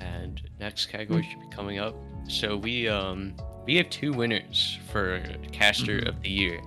[0.00, 1.94] And next category should be coming up.
[2.28, 3.34] So we um
[3.66, 5.22] we have two winners for
[5.52, 6.08] caster Mhm.
[6.08, 6.60] of the year,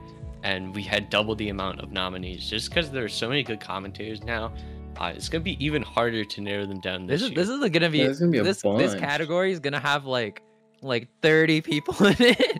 [0.43, 3.59] and we had double the amount of nominees just because there are so many good
[3.59, 4.51] commentators now.
[4.99, 7.45] Uh, it's gonna be even harder to narrow them down this this, is year.
[7.45, 10.41] this is gonna be, Yeah, gonna be this this category is gonna have like
[10.81, 12.57] like 30 people in it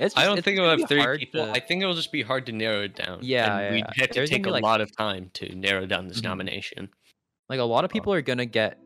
[0.00, 1.46] it's I don't it's think it'll be have 30 hard people.
[1.46, 3.18] to- I think it'll just be hard to narrow it down.
[3.22, 5.86] Yeah, and we'd have to There's gonna take a like- lot of time to narrow
[5.86, 6.24] down this Mhm.
[6.24, 6.88] nomination.
[7.48, 8.78] like a lot of people are gonna get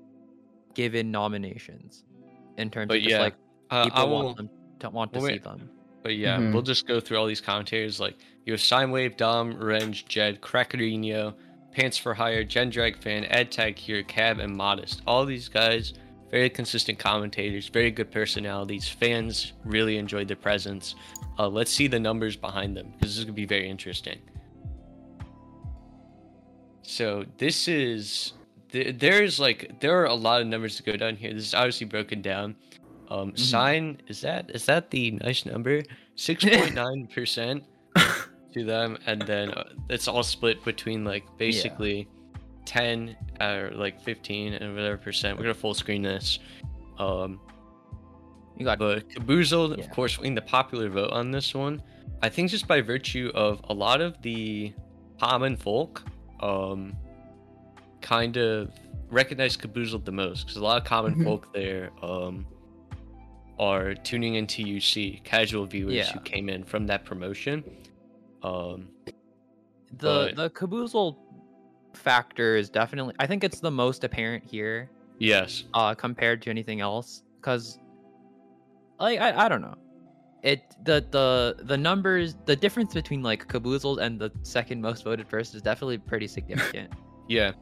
[0.74, 2.02] given nominations
[2.56, 3.34] in terms But of just yeah, like
[3.70, 4.24] Uh, people I will.
[4.24, 4.50] want them
[4.80, 5.42] to want to well, see wait.
[5.44, 5.70] them
[6.02, 6.52] But yeah, Mhm.
[6.52, 7.98] we'll just go through all these commentators.
[8.00, 11.34] Like you have Sinewave, Dom, Renge, Jed, Crackerino,
[11.72, 15.00] Pants for Hire, Gendrag Fan, EdTag here, Cab, and Modest.
[15.06, 15.94] All these guys,
[16.34, 18.88] very consistent commentators, very good personalities.
[18.88, 20.96] Fans really enjoyed their presence.
[21.38, 24.18] Uh, let's see the numbers behind them because this is gonna be very interesting.
[26.82, 28.32] So this is
[28.72, 31.32] th- there's like there are a lot of numbers to go down here.
[31.32, 32.56] This is obviously broken down.
[33.08, 33.38] Um, Mhm.
[33.38, 35.84] Sine is that is that the nice number?
[36.16, 37.62] Six point nine percent
[38.54, 42.08] to them, and then uh, it's all split between like basically
[42.64, 45.36] ten or like fifteen and whatever percent.
[45.36, 46.38] We're gonna full screen this.
[46.98, 47.40] Um,
[48.56, 49.84] you got but Caboozled, Yeah.
[49.84, 51.82] of course, winning the popular vote on this one.
[52.22, 54.72] I think just by virtue of a lot of the
[55.20, 56.02] common folk,
[56.40, 56.96] um,
[58.00, 58.70] kind of
[59.10, 61.24] recognize Caboozled the most because a lot of common Mhm.
[61.24, 62.46] folk there, um,
[63.58, 66.12] are tuning into UC, casual viewers Yeah.
[66.12, 67.62] who came in from that promotion.
[68.42, 68.88] Um,
[69.96, 71.23] The But- the caboozle
[71.96, 76.80] factor is definitely I think it's the most apparent here yes, uh compared to anything
[76.80, 77.78] else because
[78.98, 79.76] like I, I don't know
[80.42, 85.28] it the the the numbers the difference between like caboozled and the second most voted
[85.28, 86.92] person is definitely pretty significant
[87.28, 87.52] yeah.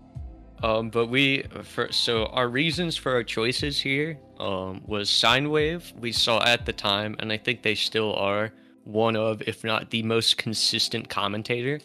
[0.62, 5.92] Um, but we for so our reasons for our choices here um, was sine wave.
[5.98, 8.52] We saw at the time, and I think they still are
[8.84, 11.80] one of, if not the most consistent commentator.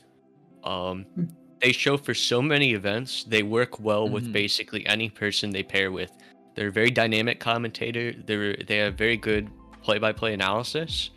[0.64, 1.26] Um, Hmm.
[1.62, 3.24] They show for so many events.
[3.24, 4.34] They work well with Mhm.
[4.34, 6.12] basically any person they pair with.
[6.56, 8.14] They're a very dynamic commentator.
[8.14, 9.50] They're they have very good
[9.84, 11.12] play-by-play analysis,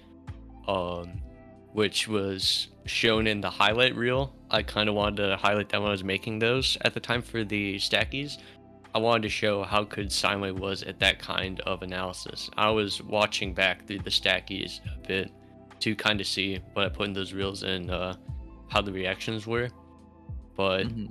[0.69, 1.21] um,
[1.73, 4.35] which was shown in the highlight reel.
[4.51, 7.23] I kind of wanted to highlight that when I was making those at the time
[7.23, 8.39] for the stackies.
[8.95, 12.51] I wanted to show how good Simeway was at that kind of analysis.
[12.57, 15.31] I was watching back through the stackies a bit
[15.81, 18.15] to kind of see what I put in those reels and uh,
[18.69, 19.69] how the reactions were.
[20.61, 21.09] But Mhm.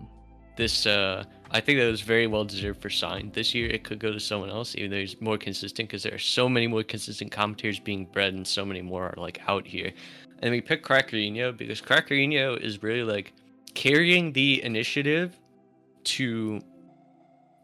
[0.58, 3.32] this uh I think that was very well deserved for Sine.
[3.34, 6.14] This year it could go to someone else, even though he's more consistent, because there
[6.14, 9.66] are so many more consistent commentators being bred and so many more are like out
[9.66, 9.91] here.
[10.41, 13.34] And we picked Crackerino because Crackerino is really like
[13.74, 15.30] carrying the initiative
[16.16, 16.62] to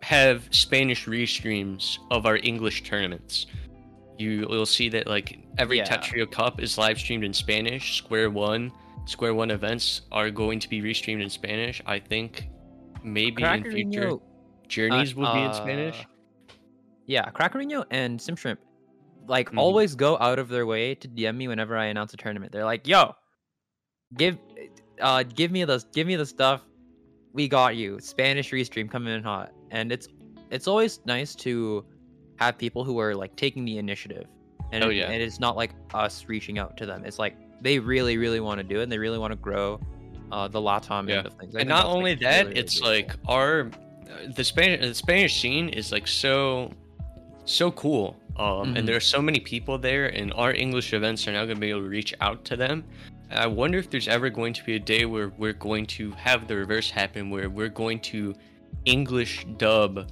[0.02, 3.46] have Spanish restreams of our English tournaments.
[4.18, 5.86] You will see that like every Yeah.
[5.86, 7.86] Tetrio Cup is live streamed in Spanish.
[8.02, 8.72] Square One,
[9.06, 11.82] Square One events are going to be restreamed in Spanish.
[11.86, 12.50] I think
[13.04, 14.12] maybe in future
[14.68, 16.06] journeys will be in uh, Spanish.
[17.06, 18.58] yeah Crackerino and Simshrimp
[19.28, 19.60] like Mhm.
[19.60, 22.66] always go out of their way to DM me whenever I announce a tournament they're
[22.66, 23.14] like yo
[24.18, 24.38] give
[25.02, 26.62] uh give me the give me the stuff
[27.34, 30.08] we got you Spanish restream coming in hot and it's
[30.50, 31.86] it's always nice to
[32.38, 34.26] have people who are like taking the initiative
[34.72, 35.12] and Oh, it- yeah.
[35.12, 38.58] and it's not like us reaching out to them it's like they really really want
[38.60, 39.80] to do it and they really want to grow
[40.32, 41.18] uh the latam Yeah.
[41.18, 42.92] end of things I and not that's, like, only that, really it's beautiful.
[42.96, 43.72] like our
[44.36, 46.72] the Spanish the Spanish scene is like so
[47.46, 48.16] so cool.
[48.38, 48.78] Um, Mhm.
[48.80, 51.62] and there are so many people there, and our English events are now going to
[51.62, 52.84] be able to reach out to them.
[53.32, 56.48] I wonder if there's ever going to be a day where we're going to have
[56.48, 58.34] the reverse happen, where we're going to
[58.86, 60.10] English dub.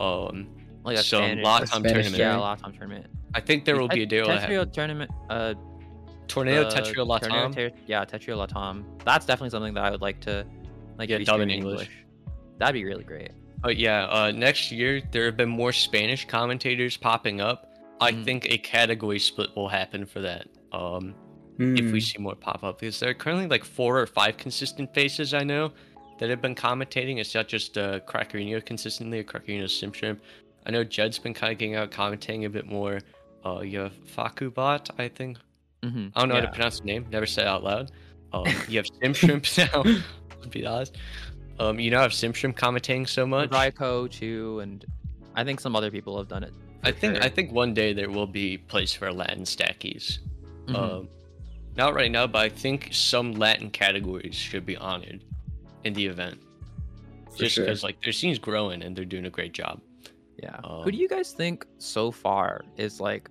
[0.00, 0.48] Um,
[0.84, 2.16] like a some Spanish, Latam A Spanish tournament.
[2.18, 2.62] yeah tournament.
[2.62, 5.10] Latam tournament I think there will be a day where Tetrio tournament.
[5.30, 5.54] Uh,
[6.28, 7.54] Tornado the Tetrio Tornado Latam.
[7.54, 8.84] Ter- yeah, Tetrio Latam.
[9.04, 10.46] That's definitely something that I would like to
[10.98, 11.80] like Yeah, restream dub in in English.
[11.82, 11.90] English.
[12.58, 13.30] That'd be really great.
[13.60, 17.70] But yeah, uh, next year there have been more Spanish commentators popping up.
[18.00, 18.24] I Mhm.
[18.24, 20.46] think a category split will happen for that.
[20.72, 21.14] Um,
[21.58, 21.98] if we Hmm.
[22.00, 25.44] see more pop up, because there are currently like four or five consistent faces I
[25.44, 25.72] know
[26.18, 27.18] that have been commentating.
[27.18, 30.18] It's not just uh, Crackerino consistently, or Crackerino Simshrimp.
[30.66, 33.00] I know Jed's been kind of getting out commentating a bit more.
[33.44, 35.38] Uh, you have Fakubot, I think.
[35.90, 37.06] Hmm I don't know how to pronounce the name.
[37.10, 37.90] Never said it out loud.
[38.32, 39.82] Um, you have Simshrimp now.
[40.40, 40.96] Would be honest.
[41.58, 43.50] Um, you now have Simshrimp commentating so much.
[43.50, 44.84] Raiko too, and
[45.34, 46.52] I think some other people have done it.
[46.82, 47.24] I think sure.
[47.24, 50.18] I think one day there will be place for Latin stackies.
[50.66, 50.74] Mhm.
[50.76, 51.08] Um,
[51.76, 55.24] not right now, but I think some Latin categories should be honored
[55.84, 56.40] in the event.
[57.32, 57.64] For Just sure.
[57.64, 59.80] because like their scene's growing and they're doing a great job.
[60.42, 60.60] yeah.
[60.62, 63.28] Who um, do you guys think so far is like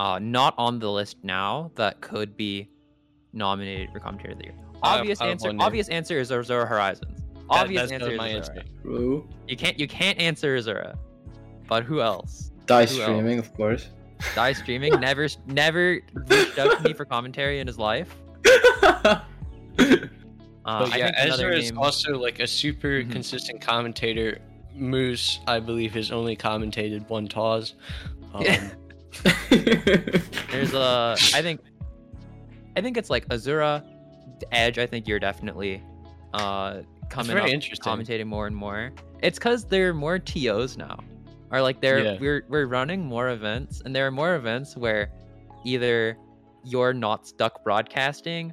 [0.00, 2.68] uh not on the list now that could be
[3.32, 4.54] nominated for commentator of the year?
[4.82, 5.52] Obvious I have answer.
[5.60, 7.18] Obvious answer is Azura Horizons.
[7.20, 8.36] That- Obvious that's answer is my Azura.
[8.36, 8.62] answer.
[8.82, 9.28] True.
[9.48, 10.96] You can't you can't answer Azura.
[11.68, 12.50] But who else?
[12.66, 13.84] Dai Who streaming, of course.
[14.34, 18.10] Dai streaming never never reached out to me for commentary in his life.
[20.66, 23.10] Uh, but I yeah, think Ezra is name- also like a super Mhm.
[23.10, 24.38] consistent commentator.
[24.74, 27.74] Moose, I believe, has only commentated one Taz.
[28.34, 28.44] Um,
[29.50, 31.60] There's a I think
[32.76, 33.84] I think it's like Azura,
[34.52, 34.78] Edge.
[34.78, 35.82] I think you're definitely
[36.34, 38.92] uh coming up, commentating more and more.
[39.22, 41.00] It's because there are more tos now,
[41.50, 42.16] or like there Yeah.
[42.20, 45.10] we're we're running more events, and there are more events where
[45.64, 46.16] either
[46.64, 48.52] you're not stuck broadcasting,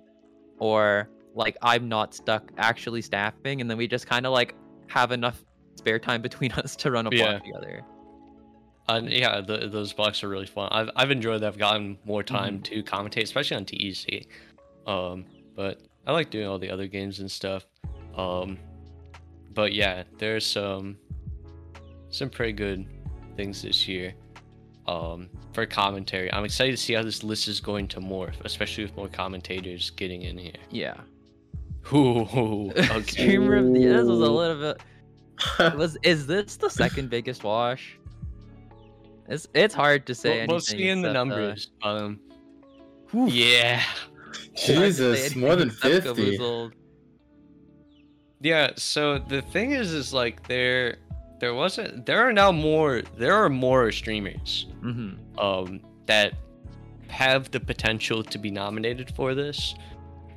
[0.59, 4.55] or like I'm not stuck actually staffing, and then we just kind of like
[4.87, 5.43] have enough
[5.75, 7.39] spare time between us to run a block Yeah.
[7.39, 7.81] together.
[8.89, 10.69] And yeah, the, those blocks are really fun.
[10.71, 11.47] I've, I've enjoyed that.
[11.47, 12.35] I've gotten more Mm-hmm.
[12.35, 14.27] time to commentate, especially on TEC.
[14.85, 15.25] Um,
[15.55, 17.65] but I like doing all the other games and stuff.
[18.15, 18.57] Um,
[19.53, 20.97] but yeah, there's some
[22.09, 22.85] some pretty good
[23.35, 24.13] things this year.
[24.87, 28.85] Um, for commentary, I'm excited to see how this list is going to morph, especially
[28.85, 30.53] with more commentators getting in here.
[30.71, 30.95] Yeah.
[31.93, 33.01] Ooh, okay.
[33.01, 33.93] Streamer of the year.
[33.97, 34.81] This was a little bit.
[35.77, 37.97] Was is this the second biggest wash?
[39.27, 40.39] It's it's hard to say.
[40.39, 41.71] we'll, we'll see in the except, uh, numbers.
[41.83, 42.19] Um,
[43.11, 43.83] whew, yeah,
[44.53, 46.71] it's hard to say Jesus, more than 50.
[48.39, 48.71] Yeah.
[48.75, 50.97] So the thing is, is like there,
[51.39, 52.05] there wasn't.
[52.05, 53.01] There are now more.
[53.17, 54.67] There are more streamers.
[54.81, 55.17] Mhm.
[55.37, 56.33] um, that
[57.09, 59.75] have the potential to be nominated for this.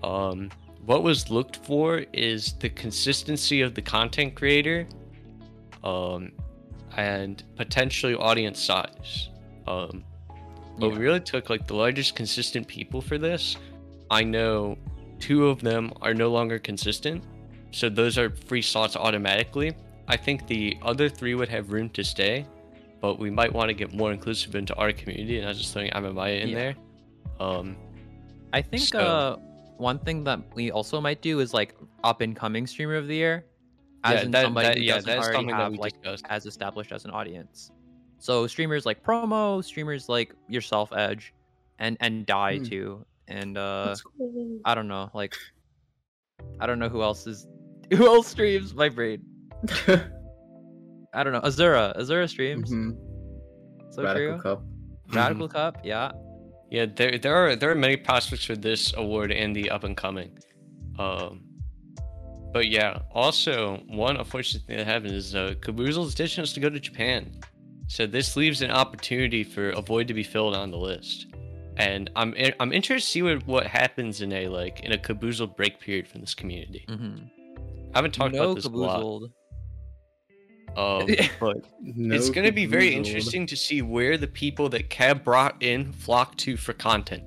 [0.02, 0.50] Um,
[0.84, 4.86] what was looked for is the consistency of the content creator,
[5.84, 6.32] um,
[6.96, 9.28] and potentially audience size.
[9.66, 10.04] Um,
[10.78, 13.56] but we really took like the largest consistent people for this.
[14.10, 14.76] I know
[15.18, 17.22] two of them are no longer consistent,
[17.70, 19.72] so those are free slots automatically.
[20.08, 22.46] I think the other three would have room to stay,
[23.00, 25.72] but we might want to get more inclusive into our community, and I was just
[25.72, 26.54] throwing Amamaya in Yeah.
[26.58, 26.74] there.
[27.38, 27.76] Um,
[28.52, 29.36] I think So- uh
[29.76, 31.74] one thing that we also might do is like
[32.04, 33.46] up and coming streamer of the year,
[34.04, 36.24] as Yeah, in that- somebody that- who yeah, doesn't already have like discussed.
[36.28, 37.70] as established as an audience.
[38.18, 41.32] So streamers like promo, streamers like yourself, Edge,
[41.78, 42.64] and and Dai Hmm.
[42.64, 44.60] too, and uh cool.
[44.64, 45.34] I don't know, like
[46.60, 47.46] I don't know who else is
[47.92, 49.22] who else streams my brain.
[51.12, 51.40] I don't know.
[51.40, 52.70] Azura, Azura streams.
[52.70, 52.96] Mhm.
[53.90, 54.42] So Radical true.
[54.42, 54.62] Cup.
[55.12, 56.12] Radical Cup, yeah.
[56.70, 59.96] yeah, there there are there are many prospects for this award and the up and
[59.96, 60.38] coming.
[60.98, 61.42] Um,
[62.52, 66.68] but yeah, also one unfortunate thing that happened is uh, Caboozle's decision is to go
[66.68, 67.40] to Japan,
[67.86, 71.26] so this leaves an opportunity for a void to be filled on the list.
[71.76, 75.46] And I'm I'm interested to see what, what happens in a like in a Caboozle
[75.46, 76.84] break period from this community.
[76.88, 77.24] Mm-hmm.
[77.94, 79.32] I haven't talked no about this a lot, Caboozled.
[80.76, 81.06] um,
[81.40, 85.24] but No it's going to be very interesting to see where the people that Cab
[85.24, 87.24] brought in flock to for content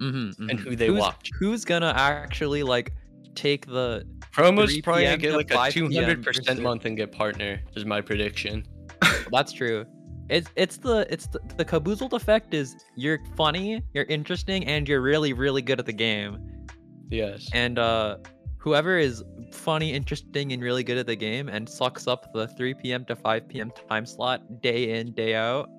[0.00, 1.30] Mm-hmm, and who they who's, watch.
[1.38, 2.92] Who's gonna actually like
[3.34, 4.06] take the
[4.36, 7.10] Promos 3 probably gonna get like a 5 two PM hundred percent month and get
[7.10, 8.64] partner is my prediction.
[9.32, 9.86] That's true.
[10.28, 15.00] It's it's the it's the, the Caboozled effect is you're funny, you're interesting, and you're
[15.00, 16.66] really really good at the game.
[17.10, 17.48] Yes.
[17.54, 18.18] And uh,
[18.58, 19.22] whoever is
[19.52, 23.04] funny, interesting, and really good at the game and sucks up the 3 p.m.
[23.06, 23.72] to 5 p.m.
[23.88, 25.70] time slot day in day out.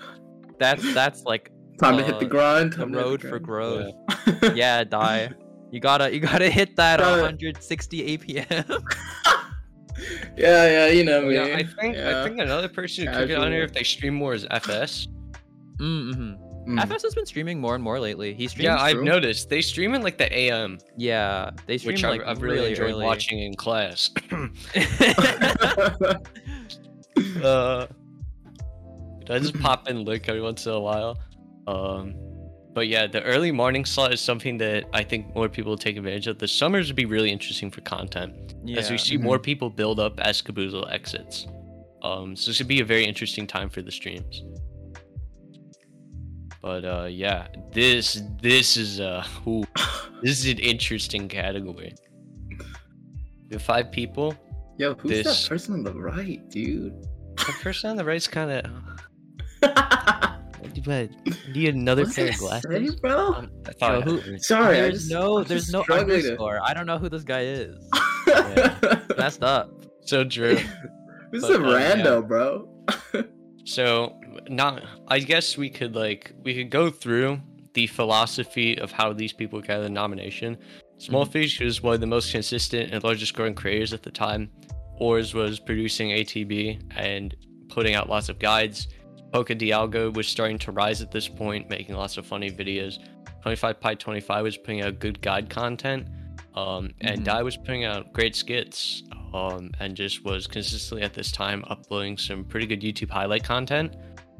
[0.58, 2.72] That's that's like Time to hit the uh, grind.
[2.72, 3.92] the time to hit road the for grind.
[4.24, 4.56] growth.
[4.56, 5.30] Yeah, die.
[5.70, 8.48] You gotta you gotta hit that Gotta- 160 APM.
[10.36, 11.34] yeah, yeah, you know me.
[11.34, 14.14] Yeah, I think I think another person who could get on here if they stream
[14.14, 15.08] more is FS.
[15.78, 16.34] mm-hmm.
[16.68, 16.82] Mm.
[16.82, 18.34] FS has been streaming more and more lately.
[18.34, 18.64] He streams.
[18.64, 19.04] Yeah, I've true.
[19.04, 22.68] noticed they stream in like the AM, Yeah, they stream which like I've, I've really,
[22.70, 23.04] enjoyed early.
[23.06, 24.10] watching in class.
[27.42, 27.86] uh,
[29.30, 31.18] I just pop in link every once in a while.
[31.66, 32.14] Um,
[32.78, 35.96] but yeah, the early morning slot is something that I think more people will take
[35.96, 36.38] advantage of.
[36.38, 38.78] The summers would be really interesting for content yeah.
[38.78, 41.48] as we see more people build up as Caboozle exits.
[42.04, 44.44] Um, so this would be a very interesting time for the streams.
[46.62, 49.64] But uh, yeah, this this is uh, ooh,
[50.22, 51.96] this is an interesting category.
[53.48, 54.36] The five people.
[54.76, 56.94] Yo, who's This- that person on the right, dude?
[57.38, 58.52] The person on the right's kind
[59.62, 60.24] of.
[60.88, 61.10] But
[61.54, 62.90] need another What's pair of glasses.
[62.94, 63.16] say, bro?
[63.34, 64.42] Um, I thought Yo, who- heard.
[64.42, 66.60] Sorry, I there's just no I'm there's no struggling to- underscore.
[66.64, 67.76] I don't know who this guy is.
[68.26, 69.00] Yeah.
[69.16, 69.70] Messed up.
[70.02, 70.54] So Drew.
[71.32, 71.94] this But, a uh, yeah.
[71.96, 72.68] rando, bro?
[73.64, 74.18] So
[74.48, 77.38] not I guess we could like we could go through
[77.74, 80.56] the philosophy of how these people got the nomination.
[80.98, 84.50] Smallfish was one of the most consistent and largest growing creators at the time.
[85.00, 87.36] Ors was producing ATB and
[87.68, 88.88] putting out lots of guides.
[89.32, 92.98] Poca Dialga was starting to rise at this point, making lots of funny videos.
[93.42, 96.06] 25 Pi 25 was putting out good guide content.
[96.54, 97.24] Um, and Mhm.
[97.24, 99.02] Dai was putting out great skits
[99.32, 103.94] um, and just was consistently at this time uploading some pretty good YouTube highlight content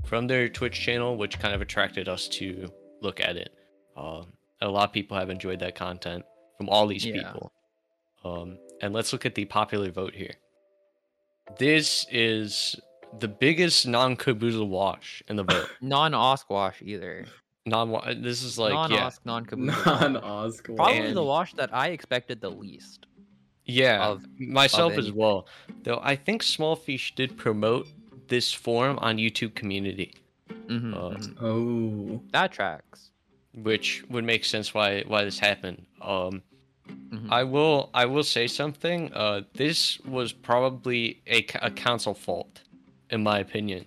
[0.05, 3.52] from their Twitch channel, which kind of attracted us to look at it.
[3.97, 6.24] Um, a lot of people have enjoyed that content
[6.56, 7.23] from all these Yeah.
[7.32, 7.52] people.
[8.24, 10.35] Um, and let's look at the popular vote here.
[11.59, 12.81] This is
[13.18, 15.68] the biggest non-Caboozle wash in the vote.
[15.80, 17.26] Non Osquash either.
[17.66, 17.90] non
[18.22, 19.85] This is like non yeah, Osk, non Caboozle.
[19.86, 20.74] Non Oscar.
[20.74, 23.06] Probably the And- wash that I expected the least.
[23.64, 25.47] yeah, of- myself as well.
[25.82, 27.86] Though I think Smallfish did promote
[28.28, 30.14] this forum on YouTube Community,
[30.66, 31.43] Mhm, Uh, mhm.
[31.43, 32.22] Oh.
[32.32, 33.10] That tracks.
[33.55, 35.86] which would make sense why why this happened.
[36.01, 36.43] Um,
[37.10, 37.30] Mhm.
[37.30, 39.12] I will I will say something.
[39.12, 42.62] Uh, this was probably a, a council fault,
[43.10, 43.85] in my opinion.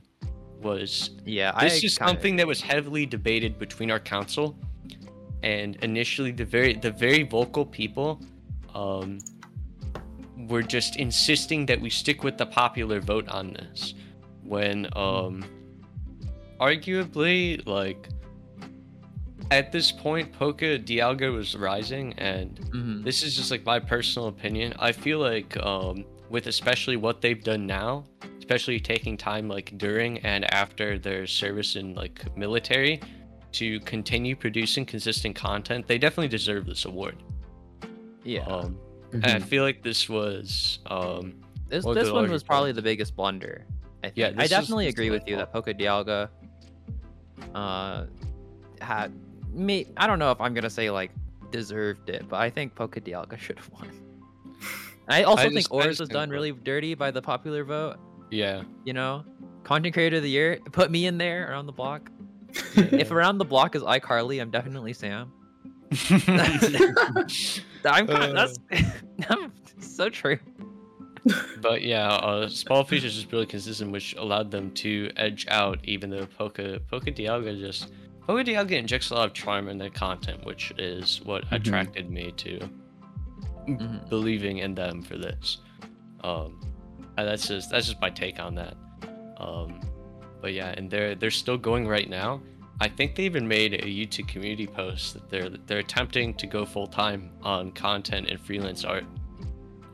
[0.62, 4.56] Was Yeah, this I is kinda- something that was heavily debated between our council,
[5.44, 8.22] and initially the very the very vocal people,
[8.76, 9.18] um,
[10.48, 13.96] were just insisting that we stick with the popular vote on this,
[14.44, 15.44] when um,
[16.60, 18.08] arguably like
[19.50, 23.04] at this point, Poca Dialga was rising, and Mhm.
[23.04, 24.74] this is just like my personal opinion.
[24.80, 28.06] I feel like um, with especially what they've done now,
[28.52, 33.00] especially taking time like during and after their service in like military
[33.54, 37.16] to continue producing consistent content, they definitely deserve this award.
[38.26, 38.42] Yeah.
[38.46, 38.78] Um,
[39.12, 39.24] Mhm.
[39.24, 41.34] and I feel like this was um,
[41.70, 42.76] This One this one larger was probably problems.
[42.76, 43.66] the biggest blunder.
[44.04, 44.18] I think.
[44.18, 46.28] Yeah, I definitely agree with you that Poca Dialga
[47.56, 48.06] uh
[48.82, 49.12] had
[49.52, 51.12] me I don't know if I'm gonna say like
[51.52, 53.90] deserved it, but I think Poca Dialga should have won.
[55.08, 57.64] I also I think just- I Oars just was done really dirty by the popular
[57.64, 57.98] vote.
[58.32, 58.64] Yeah.
[58.86, 59.24] You know,
[59.64, 60.60] content creator of the year.
[60.72, 62.10] Put me in there around the block.
[62.76, 65.32] if around the block is iCarly, I'm definitely Sam.
[67.86, 68.34] I'm kind Uh.
[68.34, 68.60] that's
[69.30, 70.40] I'm so true.
[71.62, 75.80] But yeah, uh, Smallfish is really consistent, which allowed them to edge out.
[75.84, 77.92] Even though Poca Poca Dialga just
[78.26, 81.52] Poca Dialga injects a lot of charm in their content, which is what Mhm.
[81.58, 82.60] attracted me to
[83.68, 84.10] Mhm.
[84.10, 85.58] believing in them for this.
[86.24, 86.71] Um, and
[87.24, 88.76] that's just that's just my take on that.
[89.38, 89.80] Um,
[90.42, 92.42] but yeah, and they're they're still going right now.
[92.80, 96.66] I think they even made a YouTube community post that they're they're attempting to go
[96.66, 99.06] full time on content and freelance art.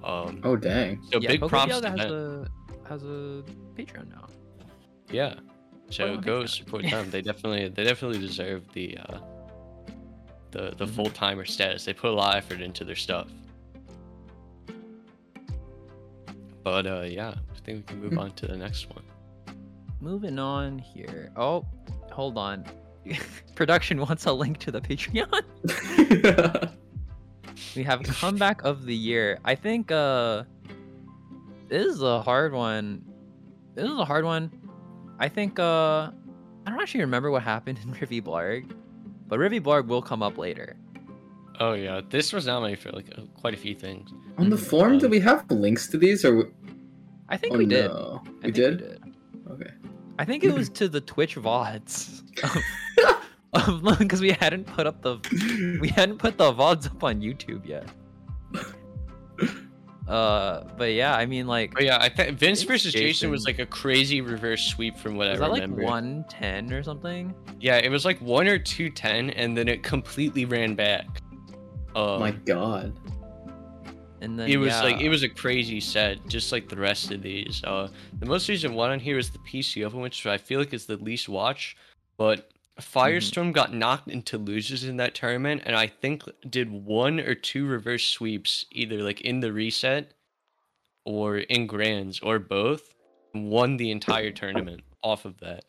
[0.03, 1.01] Um, oh dang.
[1.11, 2.47] so yeah, big Poca props Dialga to has them.
[2.85, 3.43] a has a
[3.77, 4.27] Patreon now.
[5.11, 5.35] Yeah.
[5.89, 7.09] So Well, go support them.
[7.11, 9.19] They definitely they definitely deserve the uh
[10.51, 10.89] the the Mhm.
[10.91, 11.83] full timer status.
[11.83, 13.27] They put a lot of effort into their stuff.
[16.67, 18.19] But uh yeah, I think we can move Mhm.
[18.23, 19.05] on to the next one.
[20.01, 21.31] Moving on here.
[21.37, 21.65] Oh,
[22.11, 22.65] hold on.
[23.55, 25.43] Production wants a link to the Patreon.
[27.75, 29.39] we have comeback of the year.
[29.45, 30.43] I think uh
[31.69, 33.01] this is a hard one.
[33.75, 34.51] This is a hard one.
[35.19, 36.11] I think uh
[36.65, 38.69] I don't actually remember what happened in Rivy Blarg,
[39.29, 40.75] but Rivy Blarg will come up later.
[41.59, 44.11] Oh yeah, this was nominated for like uh, quite a few things.
[44.37, 46.51] On the forum, do we have links to these or?
[47.29, 47.85] I think oh, we did.
[47.91, 48.21] no.
[48.25, 49.03] I We think did.
[49.51, 49.69] Okay.
[50.19, 52.23] I think it was to the Twitch VODs.
[53.99, 55.17] Because we hadn't put up the
[55.81, 57.87] we hadn't put the VODs up on YouTube yet.
[60.07, 63.29] Uh, but yeah, I mean, like, But yeah, I think Vince Vince versus Jason.
[63.29, 65.83] was like a crazy reverse sweep from what is I that like remember.
[65.83, 67.35] one ten or something?
[67.59, 71.05] Yeah, it was like one or two ten, and then it completely ran back.
[71.93, 72.97] Um, My God.
[74.21, 77.21] And then it was like it was a crazy set, just like the rest of
[77.21, 77.61] these.
[77.63, 77.89] Uh,
[78.19, 80.85] the most recent one on here is the PC Open, which I feel like is
[80.85, 81.77] the least watched.
[82.17, 82.49] But
[82.81, 87.67] Firestorm got knocked into losers in that tournament, and I think did one or two
[87.67, 90.11] reverse sweeps, either like in the reset
[91.05, 92.93] or in grands or both.
[93.33, 95.63] and Won the entire tournament off of that.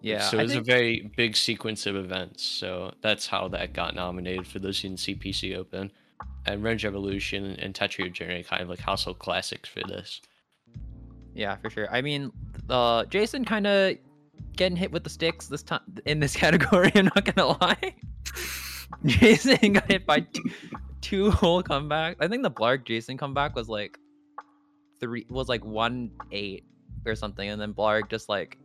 [0.00, 0.28] yeah.
[0.28, 2.42] So it was think- a very big sequence of events.
[2.44, 5.92] So that's how that got nominated for those who didn't PC Open.
[6.52, 10.20] And Revenge Evolution and Tetrio Journey are kind of like household classics for this.
[11.34, 11.88] Yeah, for sure.
[11.90, 12.32] I mean,
[12.68, 13.96] uh, Jason kind of
[14.56, 16.90] getting hit with the sticks this time in this category.
[16.94, 17.94] I'm not gonna lie.
[19.04, 20.42] Jason got hit by two,
[21.00, 22.16] two whole comebacks.
[22.20, 23.98] I think the Blarg Jason comeback was like
[25.00, 26.64] three was like one eight
[27.06, 28.58] or something, and then Blarg just like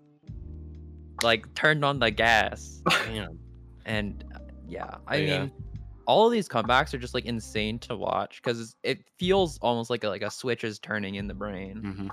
[1.21, 3.37] like turned on the gas Damn.
[3.85, 5.39] and uh, yeah, I Yeah.
[5.41, 5.51] mean.
[6.05, 10.03] All of these comebacks are just like insane to watch because it feels almost like
[10.03, 12.07] a, like a switch is turning in the brain, hmm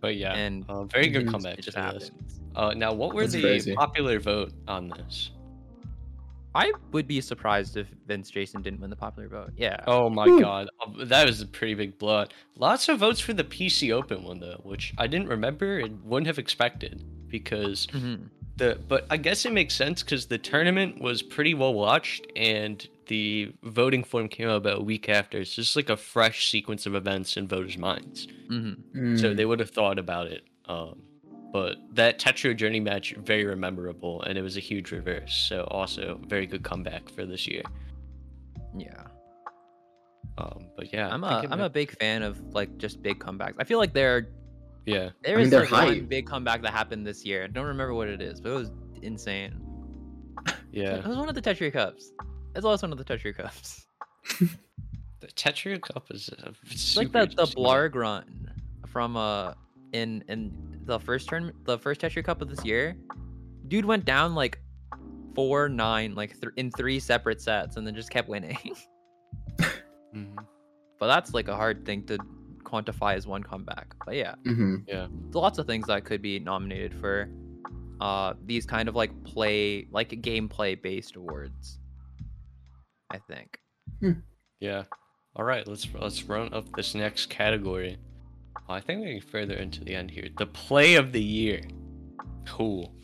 [0.00, 2.10] But yeah, and uh, very good comeback it just happens.
[2.54, 3.74] Uh, now, what were That's the crazy.
[3.74, 5.30] popular vote on this?
[6.52, 9.52] I would be surprised if Vince Jason didn't win the popular vote.
[9.56, 9.76] Yeah.
[9.86, 10.40] Oh my Whew.
[10.40, 10.68] god,
[11.04, 12.34] that was a pretty big blowout.
[12.56, 16.26] Lots of votes for the PC Open one though, which I didn't remember and wouldn't
[16.26, 18.28] have expected because Mhm.
[18.60, 22.86] The but I guess it makes sense because the tournament was pretty well watched and
[23.06, 25.38] the voting form came out about a week after.
[25.38, 29.18] It's just like a fresh sequence of events in voters' minds, Mhm.
[29.18, 29.36] so Mm.
[29.36, 30.44] they would have thought about it.
[30.66, 31.02] Um,
[31.52, 35.32] but that Tetrio Journey match very memorable, and it was a huge reverse.
[35.48, 37.62] So also very good comeback for this year.
[38.78, 39.06] Yeah.
[40.38, 43.54] Um, but yeah, I'm a thinking I'm a big fan of like just big comebacks.
[43.58, 44.28] I feel like there
[44.86, 45.10] yeah.
[45.22, 47.44] there mean, is like one big comeback that happened this year.
[47.44, 48.70] I don't remember what it is, but it was
[49.02, 49.60] insane.
[50.72, 52.12] Yeah, It was one of the Tetris Cups.
[52.54, 53.86] It's also one of the Tetris Cups.
[55.20, 56.30] the Tetrio Cup is
[56.70, 57.42] It's like super the the.
[57.56, 58.50] Blarg run
[58.86, 59.54] from uh
[59.92, 60.52] in in
[60.84, 62.96] the first tournament, the first Tetris Cup of this year.
[63.68, 64.60] Dude went down like
[65.34, 68.56] four nine like th- in three separate sets and then just kept winning.
[70.14, 70.36] Mhm.
[70.98, 72.18] but that's like a hard thing to
[72.70, 73.94] quantify as one comeback.
[74.04, 75.34] But yeah, Mhm.
[75.34, 77.28] lots of things that could be nominated for
[78.00, 81.78] uh these kind of like play like gameplay based awards.
[83.10, 83.58] I think.
[84.60, 84.84] Yeah.
[85.36, 87.98] All right, let's let's run up this next category.
[88.68, 90.28] Oh, I think we're getting further into the end here.
[90.38, 91.62] The play of the year.
[92.46, 92.94] Cool.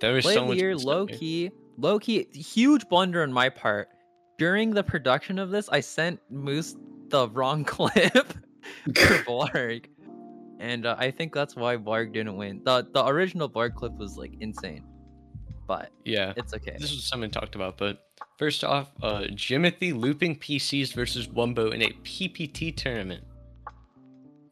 [0.00, 1.18] There was Play so of the much year, low here.
[1.18, 3.88] key, low key, huge blunder on my part.
[4.38, 6.74] During the production of this, I sent Moose
[7.08, 8.32] the wrong clip
[8.86, 9.86] for Blarg,
[10.60, 12.62] and uh, I think that's why Blarg didn't win.
[12.64, 14.84] the The original Blarg clip was like insane,
[15.66, 16.32] but Yeah.
[16.36, 16.76] it's okay.
[16.78, 18.04] This was something talked about, but
[18.38, 23.24] first off, uh Jimothy looping PCs versus Wumbo in a PPT tournament.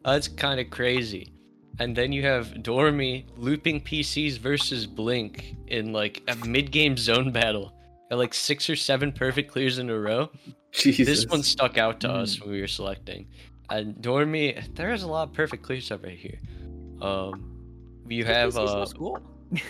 [0.05, 1.33] That's kind of crazy.
[1.79, 7.73] And then you have Dormy looping PCs versus Blink in like a mid-game zone battle.
[8.11, 10.31] Got like six or seven perfect clears in a row.
[10.73, 11.07] Jesus.
[11.07, 12.41] This one stuck out to us Mm.
[12.43, 13.29] when we were selecting.
[13.71, 14.59] And me.
[14.75, 16.39] there is a lot of perfect clear stuff right here.
[17.01, 18.87] Um, you have uh,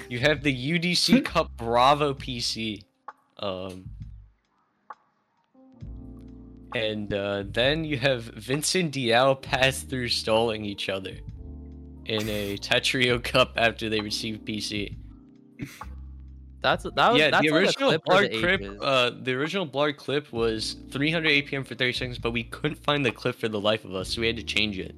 [0.09, 2.83] you have the UDC Cup Bravo PC.
[3.39, 3.91] Um,
[6.75, 11.19] and uh, then you have Vincent Diao pass through stalling each other
[12.07, 14.97] in a Tetrio Cup after they received PC.
[16.63, 19.11] That's that was yeah, that's the like a original clip for Blarg the clip, uh,
[19.23, 23.11] the original Blarg clip was 300 APM for 30 seconds, but we couldn't find the
[23.13, 24.95] clip for the life of us, so we had to change it.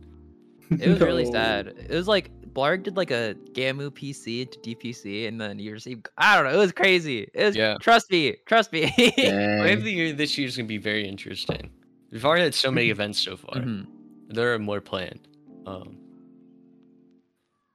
[0.71, 1.69] It was really sad.
[1.69, 6.09] It was like Blarg did like a Gamu PC to DPC, and then you received.
[6.19, 6.59] I don't know.
[6.59, 7.29] It was crazy.
[7.33, 7.57] It was.
[7.57, 7.77] Yeah.
[7.81, 8.37] Trust me.
[8.47, 8.91] Trust me.
[8.91, 9.85] Play of Dang.
[9.85, 11.71] the year this year is gonna be very interesting.
[12.11, 12.93] We've already had so many Mm-hmm.
[12.93, 13.55] events so far.
[13.55, 13.87] Mhm.
[14.31, 15.29] There are more planned.
[15.67, 15.97] Um,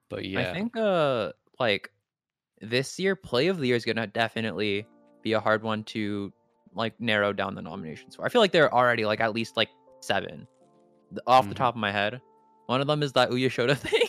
[0.10, 1.92] but yeah, I think uh like
[2.62, 4.86] this year play of the year is gonna definitely
[5.22, 6.32] be a hard one to
[6.74, 8.26] like narrow down the nominations for.
[8.26, 9.70] I feel like there are already like at least like
[10.02, 10.48] seven
[11.26, 11.58] off the Mhm.
[11.58, 12.20] top of my head.
[12.68, 14.02] One of them is that Uya Shoda thing.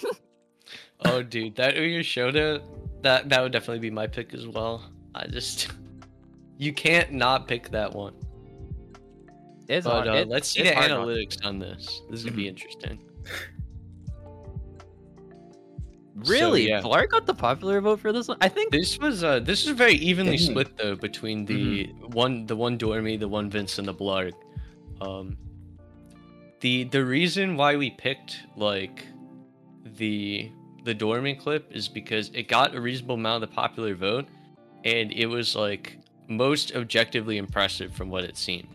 [1.05, 2.62] oh dude, that Uya Shoda,
[3.03, 4.83] that that would definitely be my pick as well.
[5.15, 5.69] I just
[6.59, 8.15] you can't not pick that one.
[9.69, 10.09] it's But hard.
[10.09, 10.75] uh, it- let's see the to.
[10.77, 12.03] analytics on this.
[12.11, 12.37] This is gonna Mm-hmm.
[12.37, 12.99] be interesting.
[16.23, 16.81] So, Really, yeah.
[16.82, 18.39] Blarg got the popular vote for this one.
[18.40, 20.47] I think This was uh this was very evenly Dang.
[20.51, 24.32] split though between the one the one Dormy, the one Vince, and the Blarg.
[25.01, 25.36] Um
[26.61, 29.05] the the reason why we picked like
[29.97, 30.51] the
[30.85, 34.27] the Dormy clip is because it got a reasonable amount of the popular vote
[34.85, 38.69] and it was like most objectively impressive from what it seemed.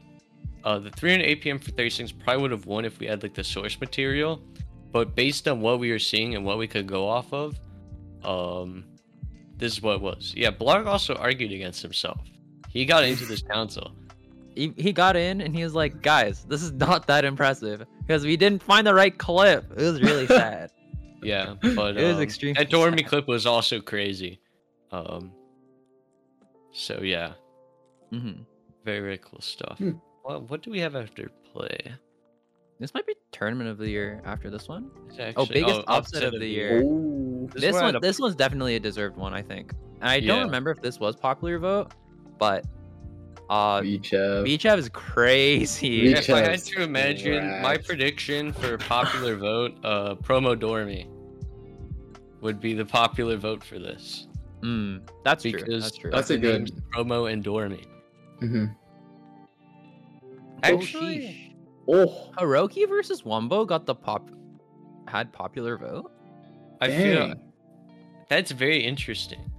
[0.64, 3.44] Uh the 300 APM for 36 probably would have won if we had like the
[3.44, 4.42] source material,
[4.94, 7.60] but based on what we were seeing and what we could go off of,
[8.24, 8.86] um
[9.58, 10.34] this is what it was.
[10.36, 12.20] Yeah, Blarg also argued against himself.
[12.70, 13.92] He got into this council.
[14.56, 18.24] he, he got in and he was like, "Guys, this is not that impressive because
[18.26, 20.72] we didn't find the right clip." It was really sad.
[21.22, 23.08] Yeah, but It was um, extremely That Dormy sad.
[23.10, 24.40] clip was also crazy.
[24.92, 25.32] Um.
[26.72, 27.34] So yeah,
[28.12, 28.32] hmm
[28.86, 29.78] very very cool stuff.
[29.78, 29.92] Hmm.
[30.24, 31.94] What what do we have after play?
[32.84, 34.92] This might be tournament of the year after this one.
[35.08, 36.82] It's Oh, actually- biggest upset of the year.
[36.84, 37.48] Oh.
[37.54, 39.72] This is This one, I'd- this one's definitely a deserved one, I think.
[40.02, 41.94] And I don't remember if this was popular vote,
[42.38, 42.66] but
[43.50, 44.44] uh, Beachev.
[44.46, 46.10] Beachev is crazy.
[46.14, 51.08] Beach- If I had to imagine my prediction for popular vote, uh, promo Dormy
[52.42, 54.28] would be the popular vote for this
[54.62, 55.62] Mm, that's true.
[55.66, 56.12] That's true.
[56.12, 57.86] That's a good- promo and Dormy.
[58.42, 58.66] hmm
[60.66, 61.43] Oh, Actually, sheesh.
[61.88, 62.32] Oh.
[62.38, 64.30] Hiroki versus Wumbo got the pop
[65.08, 66.12] had popular vote.
[66.82, 67.36] I feel
[68.30, 69.52] that's very interesting.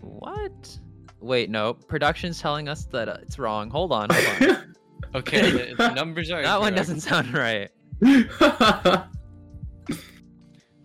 [0.00, 0.78] What?
[1.20, 1.74] Wait, no.
[1.74, 3.70] Production's telling us that uh, it's wrong.
[3.70, 4.74] Hold on, hold on.
[5.14, 7.70] Okay, the, the numbers are that one doesn't sound right.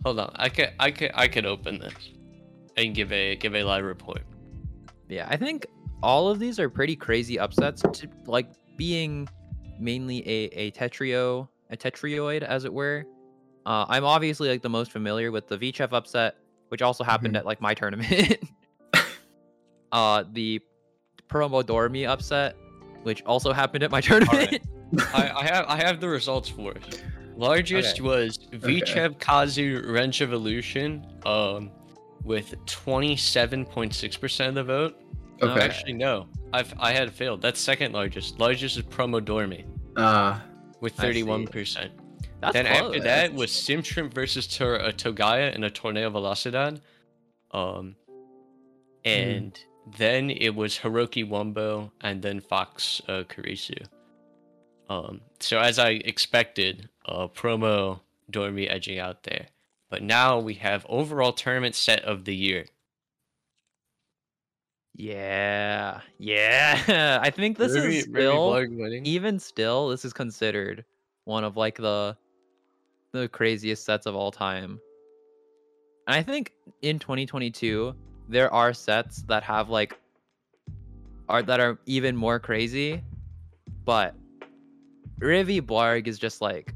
[0.04, 2.10] Hold on, I could, I could, I could open this
[2.76, 4.22] and give a give a live report.
[5.08, 5.66] Yeah, I think
[6.02, 9.28] all of these are pretty crazy upsets to like being
[9.78, 13.04] mainly a, a tetrio, a tetrioid as it were.
[13.66, 16.36] Uh, I'm obviously like the most familiar with the Vichev upset,
[16.68, 17.38] which also happened Mhm.
[17.38, 18.38] at like my tournament.
[19.92, 20.60] uh, the
[21.28, 22.56] promo Dormy upset,
[23.02, 24.62] which also happened at my tournament.
[25.14, 27.02] I, I have I have the results for it.
[27.36, 28.02] Largest Okay.
[28.02, 31.70] was Vichev Kazu Wrench Evolution, um,
[32.22, 35.00] with twenty seven point six percent of the vote.
[35.42, 35.60] No, okay.
[35.62, 37.42] actually no, I've I had failed.
[37.42, 38.38] That's second largest.
[38.38, 39.64] Largest is Promo Dormy
[39.96, 40.38] Uh,
[40.80, 41.92] with thirty one percent.
[42.40, 42.78] That's Then close.
[42.96, 46.80] after that was Sim Shrimp versus Tor- uh, Togaya in a Torneo Velocidad.
[47.50, 47.96] Um,
[49.04, 49.58] and
[49.98, 53.86] then it was Hiroki Wumbo and then Fox uh, Kurisu.
[54.90, 58.00] Um, so as I expected, uh, promo
[58.30, 59.46] Dormy edging out there.
[59.90, 62.66] But now we have overall tournament set of the year.
[64.94, 67.18] Yeah, yeah.
[67.22, 68.64] I think this Ruby- is still,
[69.04, 70.84] even still, this is considered
[71.24, 72.16] one of like the
[73.12, 74.80] the craziest sets of all time.
[76.06, 76.52] And I think
[76.82, 77.94] in 2022
[78.28, 79.98] there are sets that have like
[81.28, 83.02] are that are even more crazy,
[83.84, 84.14] but
[85.20, 86.72] Rivi Blarg is just like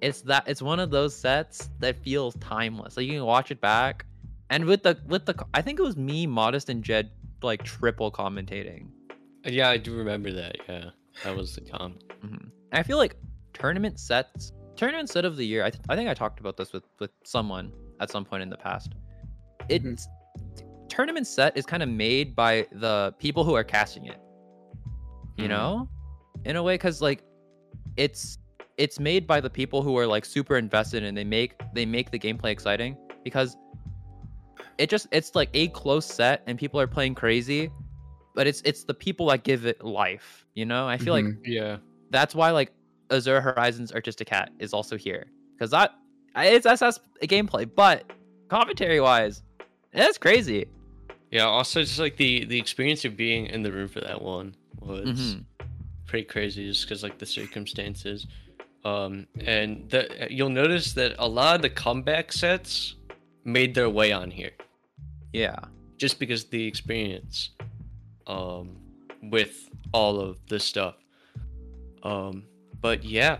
[0.00, 2.96] it's that it's one of those sets that feels timeless.
[2.96, 4.04] Like you can watch it back,
[4.50, 7.10] and with the with the I think it was me, Modest, and Jed
[7.44, 8.88] like triple commentating.
[9.44, 10.56] Yeah, I do remember that.
[10.68, 10.90] Yeah,
[11.24, 11.98] that was the com.
[12.22, 12.36] hmm
[12.72, 13.16] I feel like
[13.52, 15.64] tournament sets, tournament set of the year.
[15.64, 18.50] I, th- I think I talked about this with with someone at some point in
[18.50, 18.92] the past.
[19.68, 20.08] It's
[20.88, 24.18] tournament set is kind of made by the people who are casting it.
[25.36, 25.48] You Mhm.
[25.48, 25.88] know,
[26.44, 27.22] in a way, because like
[27.96, 28.38] it's
[28.78, 32.10] it's made by the people who are like super invested and they make they make
[32.10, 33.56] the gameplay exciting because
[34.78, 37.70] it just it's like a close set and people are playing crazy
[38.34, 41.38] but it's it's the people that give it life you know i feel like Mhm.
[41.44, 41.76] Yeah,
[42.10, 42.72] that's why like
[43.10, 45.94] Azura Horizons Artistic Hat is also here because that
[46.34, 48.10] it's SS a gameplay, but
[48.48, 49.42] commentary wise,
[49.92, 50.64] that's crazy.
[51.30, 51.44] yeah.
[51.44, 55.04] Also, just like the the experience of being in the room for that one was
[55.36, 55.44] Mhm.
[56.06, 58.26] pretty crazy, just because like the circumstances.
[58.84, 62.96] Um, and the you'll notice that a lot of the comeback sets
[63.44, 64.52] made their way on here.
[65.32, 65.56] Yeah,
[65.96, 67.50] just because the experience
[68.26, 68.76] um
[69.22, 70.94] with all of this stuff
[72.04, 72.44] um
[72.80, 73.38] but yeah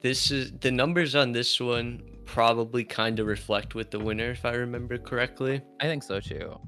[0.00, 4.44] this is the numbers on this one probably kind of reflect with the winner if
[4.44, 6.58] i remember correctly I think so too.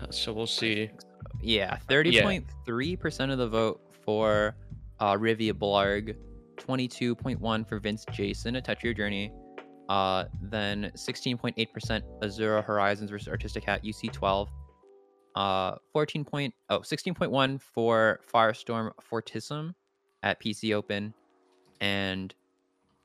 [0.00, 0.90] uh, so we'll see
[1.40, 4.56] Yeah, thirty point three percent of the vote for
[4.98, 6.16] uh, Rivia Blarg,
[6.56, 9.32] twenty two point one for Vince Jason, A Touch Your Journey.
[9.90, 14.48] Uh, then sixteen point eight percent Azura Horizons versus Artistic Hat UC twelve.
[15.34, 19.74] Uh, fourteen point oh 16.1 for Firestorm Fortism
[20.22, 21.12] at PC Open,
[21.80, 22.34] and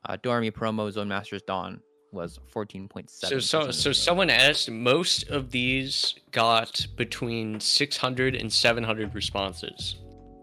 [0.08, 1.80] uh, Dormy promo Zone Masters Dawn
[2.12, 3.10] was 14.7.
[3.10, 9.96] so so so someone asked most of these got between 600 and 700 responses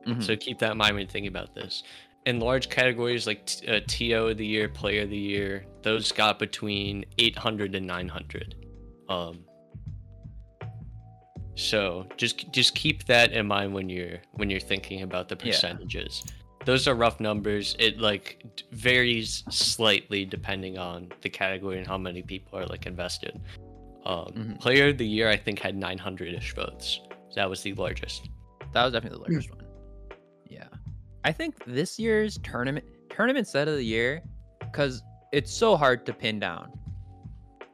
[0.07, 0.21] Mm-hmm.
[0.21, 1.83] So keep that in mind when you're thinking about this.
[2.25, 6.11] In large categories like t- uh, TO of the year, Player of the Year, those
[6.11, 8.55] got between 800 and 900.
[9.09, 9.43] Um,
[11.55, 15.51] so just just keep that in mind when you're when you're thinking about the Yeah.
[15.51, 16.23] percentages.
[16.65, 17.75] Those are rough numbers.
[17.77, 18.41] It like
[18.71, 23.39] varies slightly depending on the category and how many people are like invested.
[24.05, 24.59] Um, Mhm.
[24.61, 27.01] Player of the Year, I think, had 900ish votes.
[27.35, 28.29] That was the largest.
[28.73, 29.62] That was definitely the largest one.
[31.23, 34.21] I think this year's tournament tournament set of the year
[34.73, 35.01] cuz
[35.31, 36.71] it's so hard to pin down.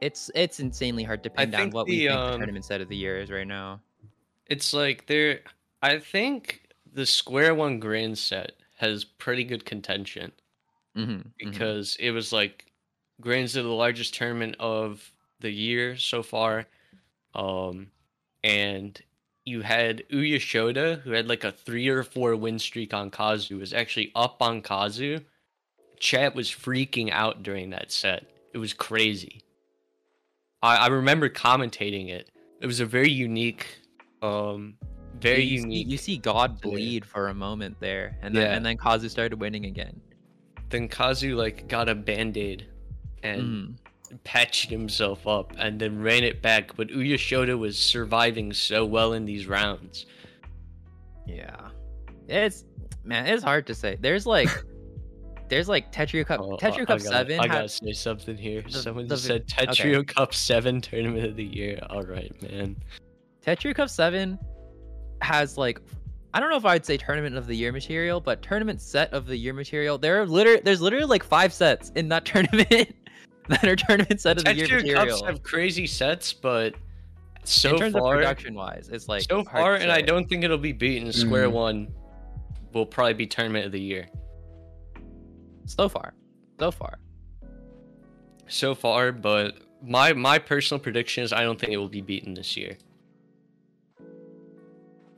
[0.00, 2.38] It's it's insanely hard to I pin down think what we the, think the um,
[2.38, 3.80] tournament set of the year is right now.
[4.46, 5.40] It's like there.
[5.82, 10.32] I think the Square One Grand set has pretty good contention
[10.96, 11.32] Mhm.
[11.38, 12.66] because it was like
[13.20, 16.66] Grands are the largest tournament of the year so far,
[17.34, 17.90] um,
[18.42, 19.00] and
[19.44, 23.58] you had Uya Shoda who had like a three or four win streak on Kazu
[23.58, 25.20] was actually up on Kazu.
[25.98, 28.24] Chat was freaking out during that set.
[28.52, 29.42] It was crazy.
[30.62, 32.30] I, I remember commentating it.
[32.60, 33.66] It was a very unique,
[34.22, 34.74] um,
[35.20, 35.86] very you, unique.
[35.86, 38.56] See, you see God bleed for a moment there and then Yeah.
[38.56, 40.00] and then Kazu started winning again.
[40.68, 42.66] Then Kazu like got a band-aid
[43.22, 43.76] and Mhm.
[44.24, 49.12] Patched himself up and then ran it back, but Uya Shoda was surviving so well
[49.12, 50.06] in these rounds.
[51.26, 51.68] Yeah.
[52.28, 52.64] It's
[53.04, 53.96] man, it's hard to say.
[54.00, 54.48] There's like
[55.48, 58.36] there's like Tetrio Cup Oh, I- Tetrio I Cup gotta- 7 I gotta say something
[58.36, 58.62] here.
[58.62, 61.78] the- Someone the said Tetrio Cup 7 Tournament of the Year.
[61.90, 62.76] Alright, man.
[63.44, 64.38] Tetrio Cup 7
[65.22, 65.80] has like
[66.32, 69.26] I don't know if I'd say tournament of the year material, but tournament set of
[69.26, 69.98] the year material.
[69.98, 72.94] There are literally there's literally like five sets in that tournament
[73.50, 75.06] that are tournament set of the year material.
[75.18, 76.74] Cups have crazy sets, but
[77.44, 80.44] so in terms far, of production wise, it's like so far, and I don't think
[80.44, 81.12] it'll be beaten.
[81.12, 81.52] Square Mhm.
[81.52, 81.94] One
[82.72, 84.08] will probably be Tournament of the Year.
[85.66, 86.14] so far.
[86.58, 86.98] So far.
[88.48, 92.34] so far, but my my personal prediction is I don't think it will be beaten
[92.34, 92.76] this year.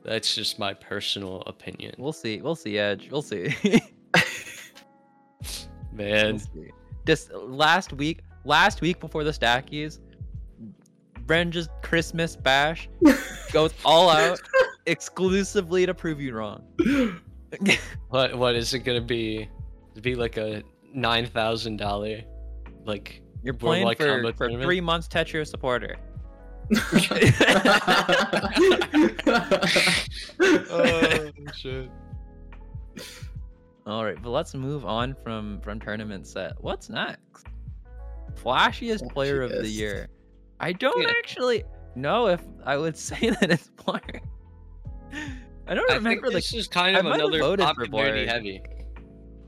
[0.03, 1.95] That's just my personal opinion.
[1.97, 2.41] We'll see.
[2.41, 3.09] We'll see, Edge.
[3.09, 3.53] We'll see.
[5.93, 6.71] Man, We'll see.
[7.05, 9.99] Just last week, last week before the stackies,
[11.25, 12.89] Brenja's Christmas bash
[13.51, 14.41] goes all out
[14.85, 16.63] exclusively to prove you wrong.
[18.09, 19.49] what what is it gonna be?
[19.91, 20.63] It'd be like a
[20.93, 22.21] nine thousand dollar
[22.85, 24.63] like You're playing Worldwide for, for Tournament?
[24.63, 25.97] three months Tetris supporter.
[30.69, 31.89] oh shit.
[33.85, 36.53] All right, but let's move on from from tournament set.
[36.61, 37.47] What's next?
[38.35, 40.07] Flashiest player of the year.
[40.59, 41.09] I don't Yeah.
[41.19, 41.63] actually
[41.95, 44.21] know if I would say that it's Blarg.
[45.67, 46.35] I don't I think remember the.
[46.35, 48.29] this is kind of might have another voted for popularity Blarg.
[48.29, 48.61] heavy.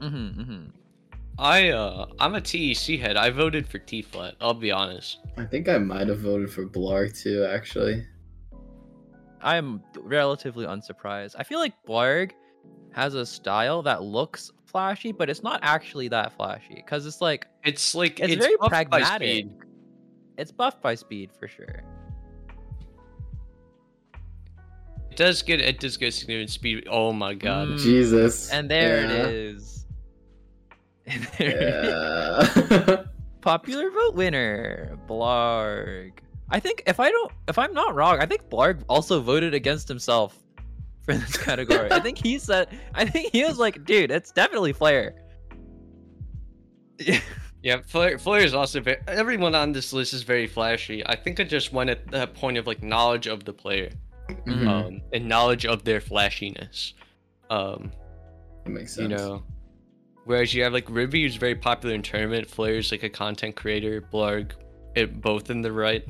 [0.01, 0.65] hmm hmm
[1.39, 3.17] I uh I'm a TEC head.
[3.17, 4.35] I voted for T flat.
[4.41, 5.19] I'll be honest.
[5.37, 8.05] I think I might have voted for Blarg too, actually.
[9.41, 11.35] I'm relatively unsurprised.
[11.37, 12.31] I feel like Blarg
[12.91, 17.47] has a style that looks flashy, but it's not actually that flashy because it's like
[17.63, 19.27] It's like It's it's, very buffed by pragmatic.
[19.29, 19.51] speed.
[20.37, 21.83] it's buffed by speed for sure.
[25.11, 26.87] It does get it does get significant speed.
[26.89, 27.69] Oh my god.
[27.69, 27.79] Mm.
[27.79, 28.49] Jesus.
[28.51, 29.11] And there Yeah.
[29.11, 29.71] it is.
[31.07, 32.71] And there it is.
[32.71, 33.03] Yeah.
[33.41, 36.13] Popular vote winner, Blarg.
[36.49, 39.87] I think if I don't, if I'm not wrong, I think Blarg also voted against
[39.87, 40.35] himself
[41.05, 41.91] for this category.
[41.91, 45.15] I think he said, I think he was like, dude, it's definitely Flair.
[47.61, 48.97] Yeah, Flare, Flare is also very.
[49.07, 51.05] Everyone on this list is very flashy.
[51.05, 53.89] I think I just went at the point of like knowledge of the player,
[54.29, 54.67] Mhm.
[54.67, 56.93] um, and knowledge of their flashiness.
[57.49, 57.91] Um,
[58.63, 59.09] that makes sense.
[59.11, 59.43] you know,
[60.25, 62.49] whereas you have like Ruby, who's very popular in tournament.
[62.49, 64.01] Flare's like a content creator.
[64.01, 64.51] Blarg,
[64.95, 66.05] it both in the right.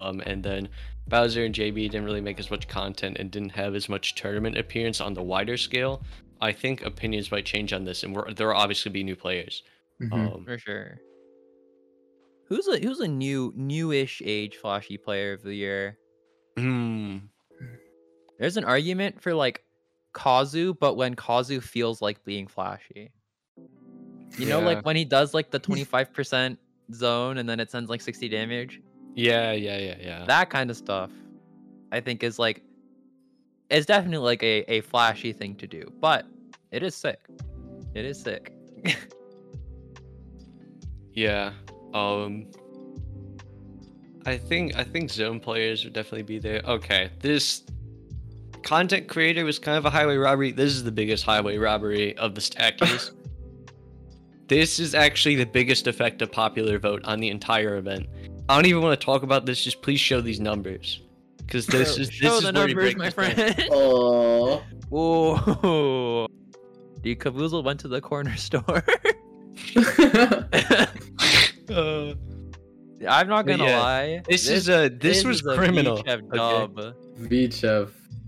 [0.00, 0.68] Um, and then
[1.08, 4.56] Bowser and JB didn't really make as much content and didn't have as much tournament
[4.56, 6.02] appearance on the wider scale.
[6.40, 9.62] I think opinions might change on this, and we're, there will obviously be new players.
[10.00, 10.12] Mhm.
[10.12, 11.00] Um, For sure.
[12.48, 15.96] Who's a who's a new newish age flashy player of the year?
[16.56, 17.18] hmm.
[18.38, 19.62] There's an argument for like
[20.12, 23.12] Kazu, but when Kazu feels like being flashy.
[24.36, 26.56] You know, like when he does like the 25%
[26.92, 28.80] zone and then it sends like 60 damage.
[29.14, 30.24] Yeah, yeah, yeah, yeah.
[30.26, 31.10] That kind of stuff,
[31.90, 32.62] I think is like,
[33.70, 36.26] it's definitely like a, a flashy thing to do, but
[36.70, 37.20] it is sick.
[37.94, 38.52] It is sick.
[41.14, 41.52] Yeah.
[41.94, 42.46] Um
[44.24, 46.62] I think I think zone players would definitely be there.
[46.64, 47.10] Okay.
[47.20, 47.64] This
[48.62, 50.52] content creator was kind of a highway robbery.
[50.52, 53.10] This is the biggest highway robbery of the stackies.
[54.48, 58.06] this is actually the biggest effect of popular vote on the entire event.
[58.48, 61.00] I don't even want to talk about this, just please show these numbers.
[61.48, 63.68] Cause this is Show this the is where you numbers, break my friend.
[63.70, 64.62] Oh.
[64.88, 66.26] Whoa.
[67.02, 68.84] Dude, Caboozle went to the corner store.
[71.70, 72.14] Uh,
[73.08, 74.22] I'm not gonna yeah, lie.
[74.28, 76.02] this, is a this, was is a criminal.
[76.02, 76.36] VChef okay?
[76.36, 76.94] dub.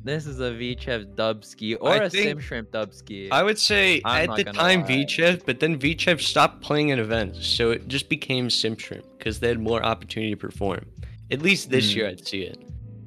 [0.05, 0.07] Vichev.
[0.07, 3.29] This is a VChef dubski or I a think- Sim Shrimp dubski.
[3.31, 5.39] I would say I'm at the time lie.
[5.45, 9.49] But then VChef stopped playing in events, so it just became Sim Shrimp because they
[9.49, 10.87] had more opportunity to perform.
[11.31, 11.99] At least this Hmm.
[11.99, 12.59] year, I'd see it.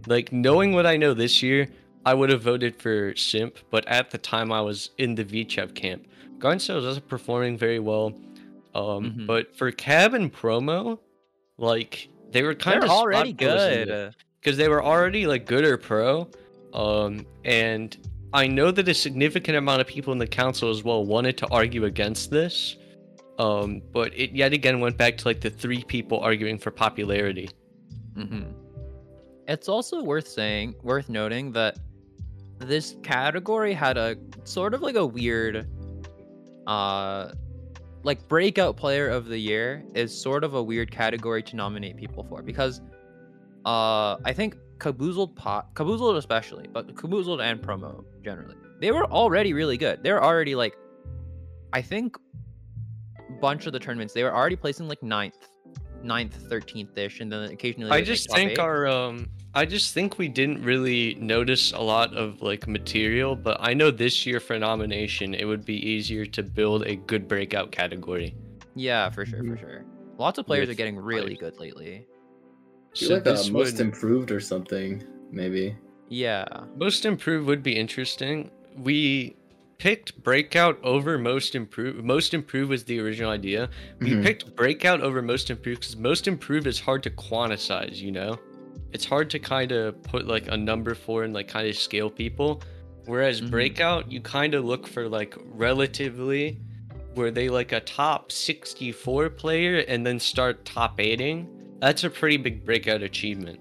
[0.07, 1.67] Like knowing what I know this year,
[2.05, 5.73] I would have voted for Simp, but at the time I was in the VChef
[5.75, 6.07] camp.
[6.39, 8.13] Garnso was also performing very well,
[8.73, 9.25] um, Mhm.
[9.27, 10.99] but for Cab and Promo,
[11.57, 14.13] like they were kind They're of already good.
[14.39, 16.29] because they were already like good or pro
[16.73, 17.97] um and
[18.33, 21.47] i know that a significant amount of people in the council as well wanted to
[21.47, 22.75] argue against this
[23.39, 27.49] um but it yet again went back to like the three people arguing for popularity.
[28.15, 28.43] Hmm
[29.47, 31.77] It's also worth saying, worth noting that
[32.57, 35.67] this category had a sort of like a weird,
[36.65, 37.31] uh,
[38.03, 42.23] like breakout player of the year is sort of a weird category to nominate people
[42.23, 42.81] for because,
[43.65, 49.53] uh, I think Caboozled Pot, Caboozled especially, but Caboozled and Promo generally, they were already
[49.53, 50.03] really good.
[50.03, 50.75] They're already like,
[51.73, 52.17] I think,
[53.41, 55.47] bunch of the tournaments they were already placing like ninth,
[56.03, 57.91] ninth, thirteenth ish, and then occasionally.
[57.91, 58.59] i just think eight.
[58.59, 63.57] our um i just think we didn't really notice a lot of like material but
[63.59, 67.71] i know this year for nomination it would be easier to build a good breakout
[67.71, 68.35] category
[68.75, 69.59] Yeah, for sure, for Mhm.
[69.59, 69.85] sure.
[70.17, 71.39] Lots of players are getting really players.
[71.39, 72.07] good lately.
[72.99, 75.75] Feel like this uh, most would- improved or something, maybe.
[76.09, 76.45] Yeah.
[76.77, 78.49] Most improved would be interesting.
[78.77, 79.35] We
[79.77, 82.03] picked breakout over most improved.
[82.03, 83.69] Most improved was the original idea.
[83.99, 84.23] We Mhm.
[84.23, 87.97] picked breakout over most improved because most improved is hard to quantize.
[87.97, 88.39] You know,
[88.93, 92.09] it's hard to kind of put like a number for and like kind of scale
[92.09, 92.61] people.
[93.05, 93.51] Whereas Mhm.
[93.51, 96.57] breakout, you kind of look for like relatively.
[97.15, 101.47] Were they like a top 64 player and then start top 8ing?
[101.79, 103.59] That's a pretty big breakout achievement.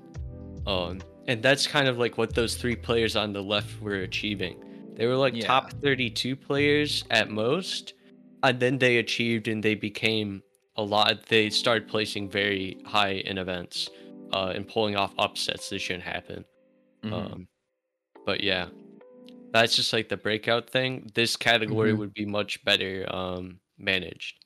[0.66, 4.62] Um, and that's kind of like what those three players on the left were achieving.
[4.94, 5.46] They were like Yeah.
[5.46, 7.94] top 32 players at most,
[8.42, 10.42] and then they achieved and they became
[10.76, 13.88] a lot they started placing very high in events
[14.32, 16.44] uh, and pulling off upsets that shouldn't happen.
[17.02, 17.12] Mhm.
[17.12, 17.48] Um,
[18.24, 18.68] but yeah,
[19.52, 21.10] that's just like the breakout thing.
[21.14, 21.98] This category Mhm.
[21.98, 24.44] would be much better um, managed.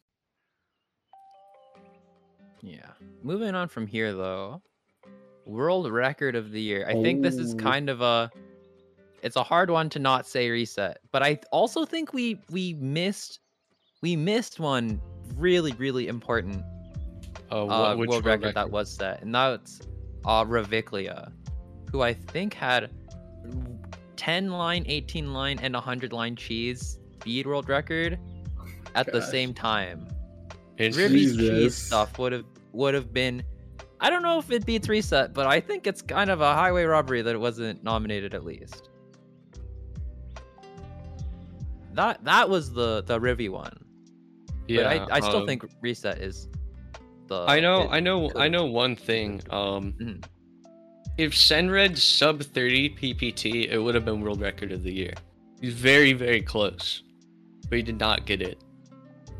[2.62, 2.89] Yeah.
[3.22, 4.62] Moving on from here though.
[5.46, 6.86] World record of the year.
[6.88, 8.30] I think this is kind of a
[9.22, 13.40] it's a hard one to not say reset, but I also think we we missed
[14.02, 15.00] we missed one
[15.36, 16.62] really really important
[17.50, 19.80] Uh, uh, what, which world record, that was set, and that's
[20.24, 21.32] uh Reviclia,
[21.90, 22.90] who I think had
[24.16, 28.18] 10 line, 18 line, and 100 line cheese speed world record
[28.94, 30.06] at the same time.
[30.78, 31.02] Interesting.
[31.12, 33.42] Ribby's cheese stuff would have would have been.
[34.00, 36.84] I don't know if it beats reset, but I think it's kind of a highway
[36.84, 38.88] robbery that it wasn't nominated at least.
[41.94, 43.76] That that was the the Rivy one.
[44.68, 46.48] Yeah, but I, I still um, think reset is
[47.26, 47.44] the.
[47.48, 49.40] I know, I know, I know one thing.
[49.50, 50.24] Um, Mhm.
[51.18, 55.12] if Senred sub 30 PPT, it would have been world record of the year.
[55.60, 57.02] He's very, very close,
[57.68, 58.62] but he did not get it.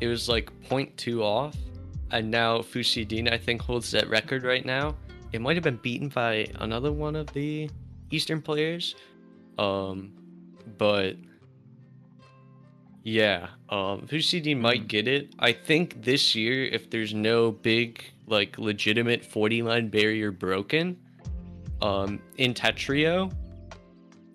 [0.01, 1.55] It was like 0.2 off,
[2.11, 4.95] and now Fusidine I think holds that record right now.
[5.31, 7.69] It might have been beaten by another one of the
[8.11, 8.95] Eastern players,
[9.57, 10.11] um,
[10.77, 11.15] but
[13.03, 14.87] yeah, um, Fusidine might Mhm.
[14.87, 15.33] get it.
[15.39, 20.97] I think this year, if there's no big like legitimate 40 line barrier broken,
[21.81, 23.31] um, in Tetrio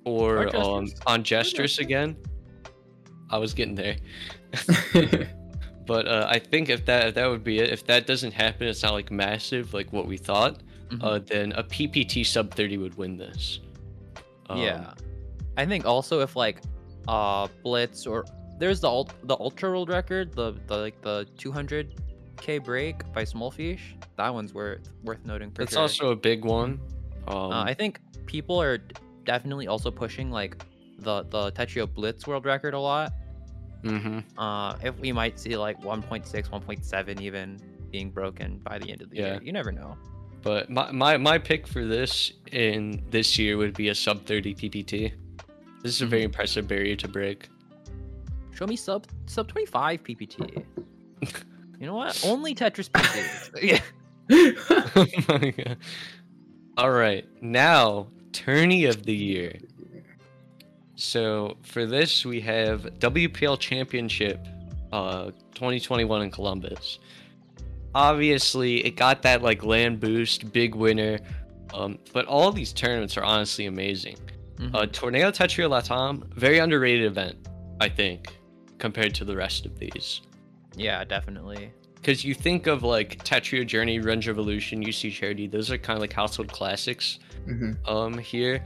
[0.05, 2.17] or Or um on Jstris again.
[3.31, 3.97] I was getting there.
[5.87, 7.71] But uh, I think if that if that would be it.
[7.71, 10.61] If that doesn't happen, it's not like massive like what we thought.
[10.91, 11.03] Mhm.
[11.03, 13.61] Uh, then a PPT sub 30 would win this.
[14.49, 14.93] Um, yeah,
[15.57, 16.63] I think also if like
[17.09, 18.25] uh Blitz or
[18.59, 23.81] there's the ult- the ultra world record, the the like the 200k break by Smallfish.
[24.17, 25.83] That one's worth worth noting for That's sure.
[25.83, 26.81] also a big one.
[27.29, 28.79] Um, Uh, I think people are
[29.25, 30.57] definitely also pushing like
[30.99, 33.13] the the Tetrio Blitz world record a lot.
[33.87, 34.25] Mhm.
[34.37, 37.59] Uh, if we might see like 1.6, 1.7 even
[37.91, 39.27] being broken by the end of the Yeah.
[39.35, 39.97] year, you never know.
[40.43, 44.55] But my, my my pick for this in this year would be a sub 30
[44.55, 45.13] PPT.
[45.83, 46.27] This is a very Mhm.
[46.27, 47.49] impressive barrier to break.
[48.55, 50.65] Show me sub sub 25 PPT.
[51.81, 52.21] you know what?
[52.25, 53.63] Only Tetris PPT.
[53.63, 53.81] yeah.
[54.97, 55.77] oh my god.
[56.79, 59.59] All right, now tourney of the year.
[60.97, 64.41] So for this we have WPL Championship,
[64.93, 66.99] uh, 2021 in Columbus.
[67.95, 71.19] Obviously, it got that like LAN boost, big winner.
[71.75, 74.17] Um, but all these tournaments are honestly amazing.
[74.57, 74.75] Mhm.
[74.75, 77.37] Uh, Torneo Tetrio Latam, very underrated event,
[77.81, 78.39] I think,
[78.79, 80.21] compared to the rest of these.
[80.79, 81.71] yeah, definitely.
[81.95, 86.03] Because you think of like Tetrio Journey, Run Revolution, UC Charity, those are kind of
[86.03, 87.19] like household classics
[87.49, 87.77] Mhm.
[87.89, 88.63] um here.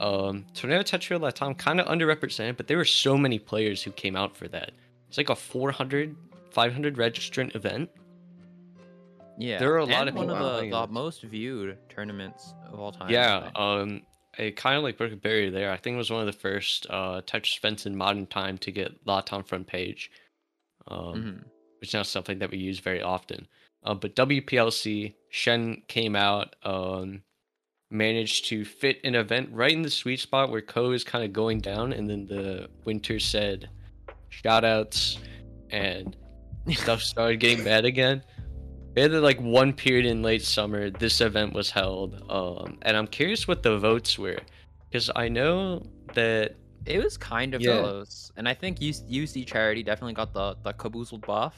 [0.00, 4.16] Um Torneo Tetrio Latam kind of underrepresented, but there were so many players who came
[4.16, 4.72] out for that.
[5.08, 6.16] It's like a 400,
[6.50, 7.90] 500 registrant event.
[9.38, 9.58] Yeah.
[9.58, 12.92] There are a lot of one people of the, the most viewed tournaments of all
[12.92, 13.10] time.
[13.10, 14.02] yeah, um
[14.36, 15.70] it kind of like broke a barrier there.
[15.70, 18.70] I think it was one of the first uh Tetris events in modern time to
[18.72, 20.10] get Latam front page.
[20.88, 21.44] Um Mhm.
[21.80, 23.46] which is not something that we use very often.
[23.82, 27.22] Uh, but WPLC, Shen came out, um,
[27.94, 31.32] managed to fit an event right in the sweet spot where Ko is kind of
[31.32, 33.70] going down, and then the winter said,
[34.28, 35.18] shout outs,
[35.70, 36.16] and
[36.72, 38.22] stuff started getting bad again.
[38.94, 43.06] We had like one period in late summer, this event was held, um, and I'm
[43.06, 44.38] curious what the votes were,
[44.90, 45.82] because I know
[46.14, 46.56] that
[46.86, 47.80] It was kind of Yeah.
[47.80, 51.56] close, and I think UC, Charity definitely got the the caboozled buff.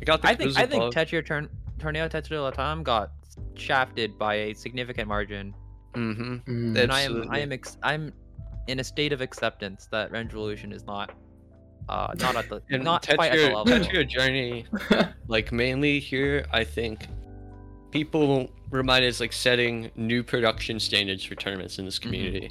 [0.00, 0.94] I got the I think I think.
[0.94, 1.48] Tetrio turn
[1.78, 3.10] Torneo Tetrio Latam got
[3.54, 5.54] shafted by a significant margin,
[5.94, 6.44] Mhm.
[6.44, 6.74] Mhm.
[6.74, 8.12] That- and I am I am ex- I'm
[8.66, 11.12] in a state of acceptance that Renge Revolution is not
[11.88, 13.86] uh not at the And not quite at the Tetrio, level.
[13.86, 14.66] Tetrio Journey
[15.28, 17.06] like mainly here i think
[17.90, 22.10] people remind us like setting new production standards for tournaments in this Mm-hmm.
[22.10, 22.50] community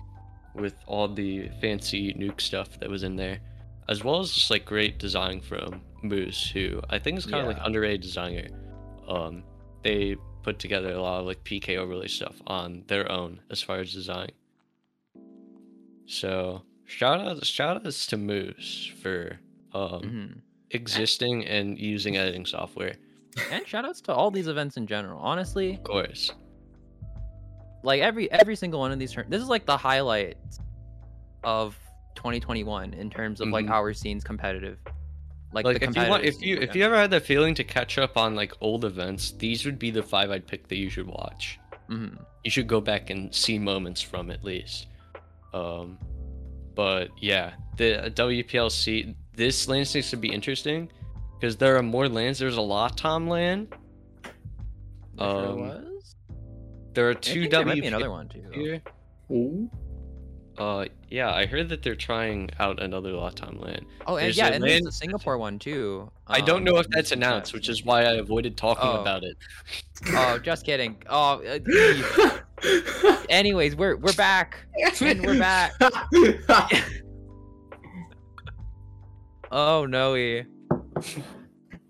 [0.55, 3.39] with all the fancy nuke stuff that was in there
[3.87, 7.47] as well as just like great design from moose who i think is kind of
[7.47, 8.47] like underrated designer
[9.07, 9.43] um
[9.83, 10.15] they
[10.49, 13.93] put together a lot of like pk overlay stuff on their own as far as
[13.93, 14.29] design
[16.07, 19.39] so shout out shout outs to moose for
[19.75, 20.41] um Mhm.
[20.71, 22.93] existing and using editing software.
[23.51, 25.19] And shoutouts to all these events in general.
[25.19, 26.31] Honestly, Of course.
[27.83, 30.37] like every every single one of these this is like the highlight
[31.43, 31.77] of
[32.15, 33.71] 2021 in terms of like Mhm.
[33.71, 34.79] our scene's competitive
[35.51, 37.63] Like, Like the if you want, if you if you ever had the feeling to
[37.63, 40.89] catch up on like old events, these would be the five I'd pick that you
[40.89, 41.59] should watch.
[41.89, 42.19] Mhm.
[42.43, 44.87] You should go back and see moments from at least.
[45.53, 45.97] Um,
[46.75, 50.91] but yeah, the WPLC this LAN seems to be interesting
[51.39, 52.37] because there are more LANs.
[52.37, 53.67] There's a Latam LAN.
[55.17, 56.15] There sure Um, was.
[56.93, 58.43] There are two think there might be WPL another one too.
[58.53, 58.81] here.
[59.31, 59.69] Ooh.
[60.59, 63.85] Uh, yeah, I heard that they're trying out another Latam LAN.
[64.05, 66.11] Oh, and There's yeah, a and there's LAN- the Singapore one too.
[66.27, 68.99] I don't um, know if that's announced, which is why I avoided talking Oh.
[69.01, 69.37] about it.
[70.09, 71.01] Oh, just kidding.
[71.09, 74.57] Oh, uh, anyways, we're we're back.
[75.01, 75.71] And we're back.
[79.51, 80.45] Oh no, we.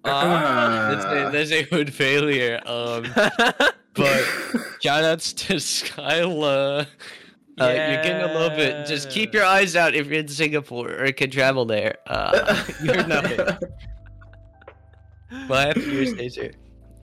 [0.05, 2.61] Uh, That's a, that's a hood failure.
[2.65, 4.23] Um, but
[4.81, 6.87] shoutouts to Skyla.
[7.59, 8.85] Uh, You're getting a little bit.
[8.87, 11.97] Just keep your eyes out if you're in Singapore or can travel there.
[12.07, 13.39] Uh, you're nothing.
[15.47, 16.53] Well, after your stays here.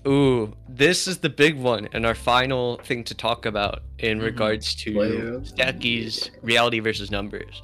[0.06, 4.22] Ooh, this is the big one and our final thing to talk about in Mhm.
[4.24, 7.62] regards to Player Stacky's reality versus numbers.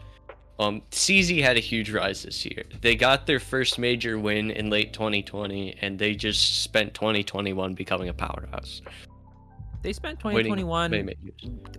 [0.58, 2.64] Um, CZ had a huge rise this year.
[2.80, 8.08] They got their first major win in late 2020, and they just spent 2021 becoming
[8.08, 8.82] a powerhouse.
[9.82, 11.78] they spent winning 2021 many majors.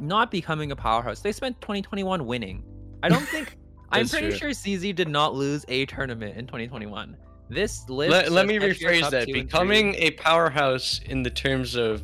[0.00, 1.20] Not becoming a powerhouse.
[1.20, 2.62] They spent 2021 winning.
[3.02, 3.56] I don't think.
[3.90, 4.36] I'm pretty true.
[4.38, 7.16] sure CZ did not lose a tournament in 2021.
[7.48, 8.10] This list.
[8.10, 9.42] Let, let me rephrase that: 2 and 3.
[9.42, 12.02] becoming a powerhouse in the terms of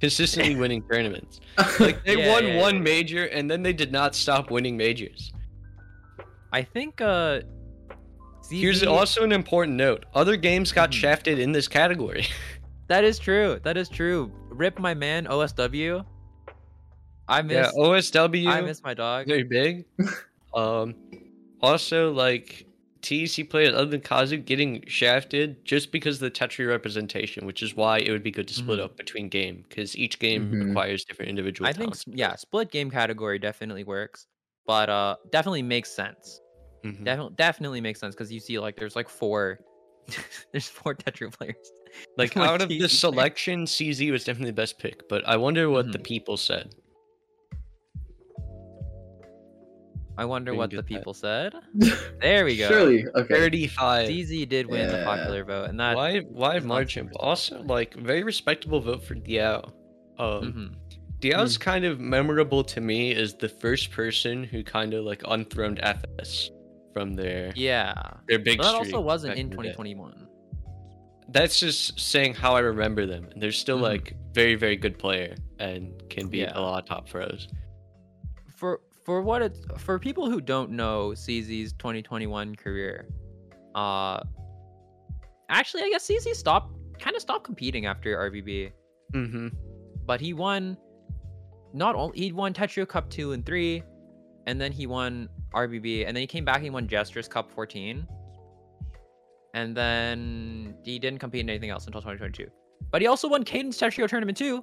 [0.00, 1.40] consistently winning tournaments.
[1.80, 2.80] Like they Yeah, won yeah, one yeah.
[2.82, 5.32] major, and then they did not stop winning majors.
[6.52, 7.00] I think.
[7.00, 7.40] uh
[8.48, 10.94] Here's also an important note: other games got Mhm.
[10.94, 12.26] shafted in this category.
[12.88, 13.58] That is true.
[13.64, 14.30] That is true.
[14.48, 16.04] Rip my man OSW.
[17.28, 17.54] I miss.
[17.74, 18.48] yeah, OSW.
[18.48, 19.26] I miss my dog.
[19.26, 19.84] very big.
[20.54, 20.94] um,
[21.60, 22.66] also like
[23.02, 27.74] TEC players other than Kazu getting shafted just because of the Tetrio representation, which is
[27.74, 28.84] why it would be good to split Mhm.
[28.84, 30.66] up between game because each game Mhm.
[30.68, 31.68] requires different individual.
[31.68, 34.26] I think yeah, split game category definitely works,
[34.66, 36.40] but uh, definitely makes sense.
[36.84, 37.04] Mhm.
[37.04, 39.58] Definitely, definitely makes sense because you see like there's like four,
[40.52, 41.56] there's four Tetrio players.
[42.16, 45.90] Like out of the selection, CZ was definitely the best pick, but I wonder what
[45.92, 46.04] the Mhm.
[46.04, 46.74] people said.
[50.18, 50.88] I wonder what get the that.
[50.98, 51.54] people said.
[52.20, 52.68] There we go.
[52.68, 53.06] Surely.
[53.14, 53.34] Okay.
[53.34, 54.08] Thirty-five.
[54.08, 55.96] CZ did win the popular vote, and that.
[55.96, 56.20] Why?
[56.20, 57.10] Why is not margin?
[57.12, 59.72] But also, like, very respectable vote for Diao.
[60.18, 60.74] Um, Mhm.
[61.20, 65.80] Diao's kind of memorable to me as the first person who kind of like unthroned
[65.82, 66.50] FS
[66.92, 67.94] from their Yeah,
[68.28, 68.58] their big.
[68.58, 70.28] but that also wasn't in 2021.
[71.28, 73.28] That's just saying how I remember them.
[73.36, 73.82] They're still Mhm.
[73.82, 76.52] like very very good player and can be Yeah.
[76.54, 77.48] a lot of top pros.
[78.56, 83.06] For for what it's for people who don't know CZ's 2021 career,
[83.76, 84.20] uh,
[85.48, 88.72] actually I guess CZ stopped kind of stopped competing after RBB.
[89.14, 89.48] Mm-hmm.
[90.04, 90.76] but he won
[91.72, 93.80] not only he won Tetrio Cup 2 and 3
[94.48, 97.48] and then he won RBB and then he came back and he won Jstris Cup
[97.52, 98.04] 14
[99.54, 102.50] and then he didn't compete in anything else until 2022
[102.90, 104.62] but he also won Cadence Tetrio Tournament 2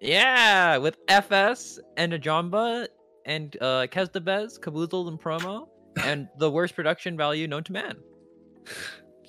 [0.00, 2.88] yeah with FS and Ajamba
[3.28, 5.68] and uh Kezdabez, Caboozled and Promo
[6.02, 7.96] and the worst production value known to man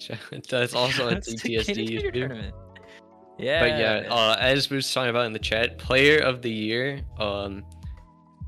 [0.50, 2.14] That's also on That's the CTSD Cadence Tetrio YouTube.
[2.14, 2.56] tournament
[3.38, 6.52] yeah But yeah, uh, as we was talking about in the chat, player of the
[6.52, 7.64] year, um,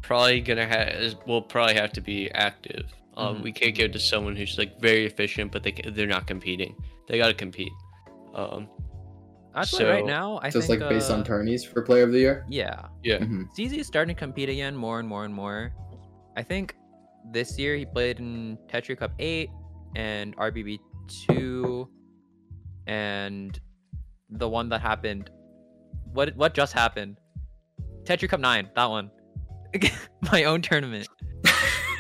[0.01, 2.91] probably gonna have will probably have to be active.
[3.15, 6.07] Um, Mhm, we can't give it to someone who's like very efficient, but they they're
[6.07, 6.75] not competing.
[7.07, 7.71] They gotta compete.
[8.35, 8.67] Um,
[9.53, 12.11] that's why right now I Just think like based uh, on tourneys for player of
[12.11, 12.45] the year.
[12.49, 13.47] yeah yeah, Mhm.
[13.57, 15.73] CZ is starting to compete again more and more and more.
[16.37, 16.75] I think
[17.31, 19.49] this year he played in Tetrio Cup 8
[19.95, 20.79] and RBB
[21.27, 21.87] 2
[22.87, 23.59] and
[24.29, 25.29] the one that happened.
[26.13, 27.17] What what just happened?
[28.03, 29.11] Tetrio Cup 9, that one.
[30.31, 31.07] My own tournament.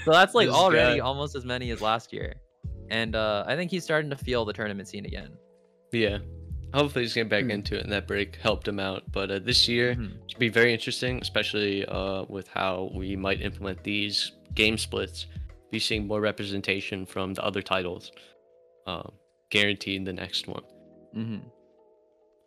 [0.05, 1.05] So that's like already guy.
[1.05, 2.33] almost as many as last year.
[2.89, 5.29] And uh, I think he's starting to feel the tournament scene again.
[5.93, 6.17] yeah.
[6.73, 7.51] Hopefully he's getting back Hmm.
[7.51, 9.03] into it, and that break helped him out.
[9.11, 10.13] But uh, this year Mhm.
[10.27, 15.25] should be very interesting, especially uh, with how we might implement these game splits.
[15.71, 18.11] Be seeing more representation from the other titles,
[18.87, 19.13] um,
[19.49, 20.63] guaranteed the next one.
[21.15, 21.41] Mhm.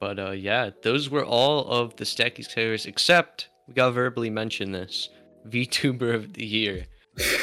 [0.00, 4.74] But uh, yeah, those were all of the Stacky players except we got verbally mentioned
[4.74, 5.08] this
[5.46, 6.86] VTuber of the year,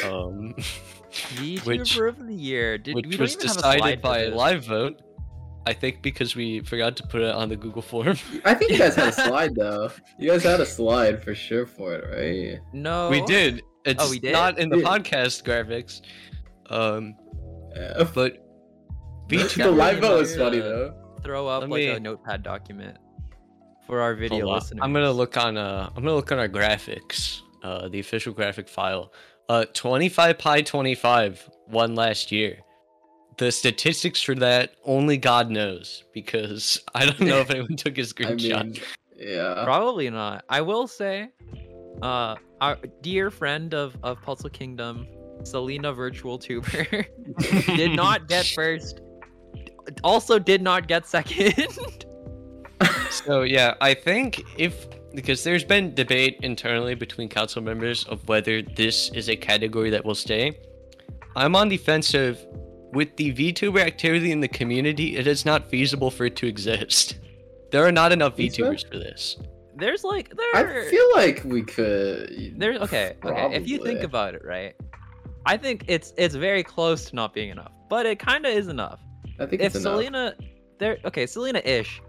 [0.04, 0.54] um,
[1.36, 2.78] VTuber Which- of the year.
[2.78, 5.00] Did, which was even have a decided by a live vote.
[5.66, 8.16] I think because we forgot to put it on the Google form.
[8.44, 9.90] I think you guys had a slide though.
[10.18, 12.60] You guys had a slide for sure for it, right?
[12.72, 13.08] No.
[13.10, 13.62] we did.
[13.84, 14.32] It's Oh, we did?
[14.32, 14.88] not in the Yeah.
[14.88, 16.00] podcast graphics.
[16.70, 17.14] Um,
[17.76, 18.04] Yeah.
[18.14, 18.38] but
[19.28, 19.76] the VTuber.
[19.76, 20.44] live vote was Yeah.
[20.44, 20.94] funny though.
[21.22, 22.96] Throw up Let like a notepad document
[23.86, 24.54] for our video Hold on.
[24.58, 24.80] listeners.
[24.82, 28.68] I'm gonna look on uh I'm gonna look on our graphics, uh the official graphic
[28.68, 29.12] file.
[29.48, 32.58] Uh 25 pi 25 won last year.
[33.42, 38.02] The statistics for that only God knows because I don't know if anyone took a
[38.02, 38.64] I screenshot.
[38.66, 38.80] mean,
[39.16, 39.64] yeah.
[39.64, 40.44] Probably not.
[40.48, 41.28] I will say,
[42.02, 45.08] uh, our dear friend of of Puzzle Kingdom,
[45.42, 46.86] Selena Virtual Tuber,
[47.66, 49.00] did not get first.
[50.04, 52.06] Also, did not get second.
[53.10, 54.86] So yeah, I think if
[55.16, 60.04] because there's been debate internally between council members of whether this is a category that
[60.04, 60.56] will stay.
[61.34, 62.38] I'm on the fence of
[62.92, 67.18] with the VTuber activity in the community, it is not feasible for it to exist.
[67.70, 68.62] There are not enough Think so?
[68.64, 69.38] VTubers for this.
[69.74, 70.54] There's like there.
[70.54, 72.54] I feel like we could.
[72.58, 73.54] There's okay, okay.
[73.56, 74.74] If you think about it, right?
[75.46, 78.68] I think it's it's very close to not being enough, but it kind of is
[78.68, 79.00] enough.
[79.40, 79.94] I think If it's enough.
[79.94, 80.34] Selena,
[80.78, 82.02] there, okay, Selena-ish.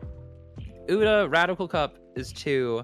[0.89, 2.83] Uda Radical Cup is two.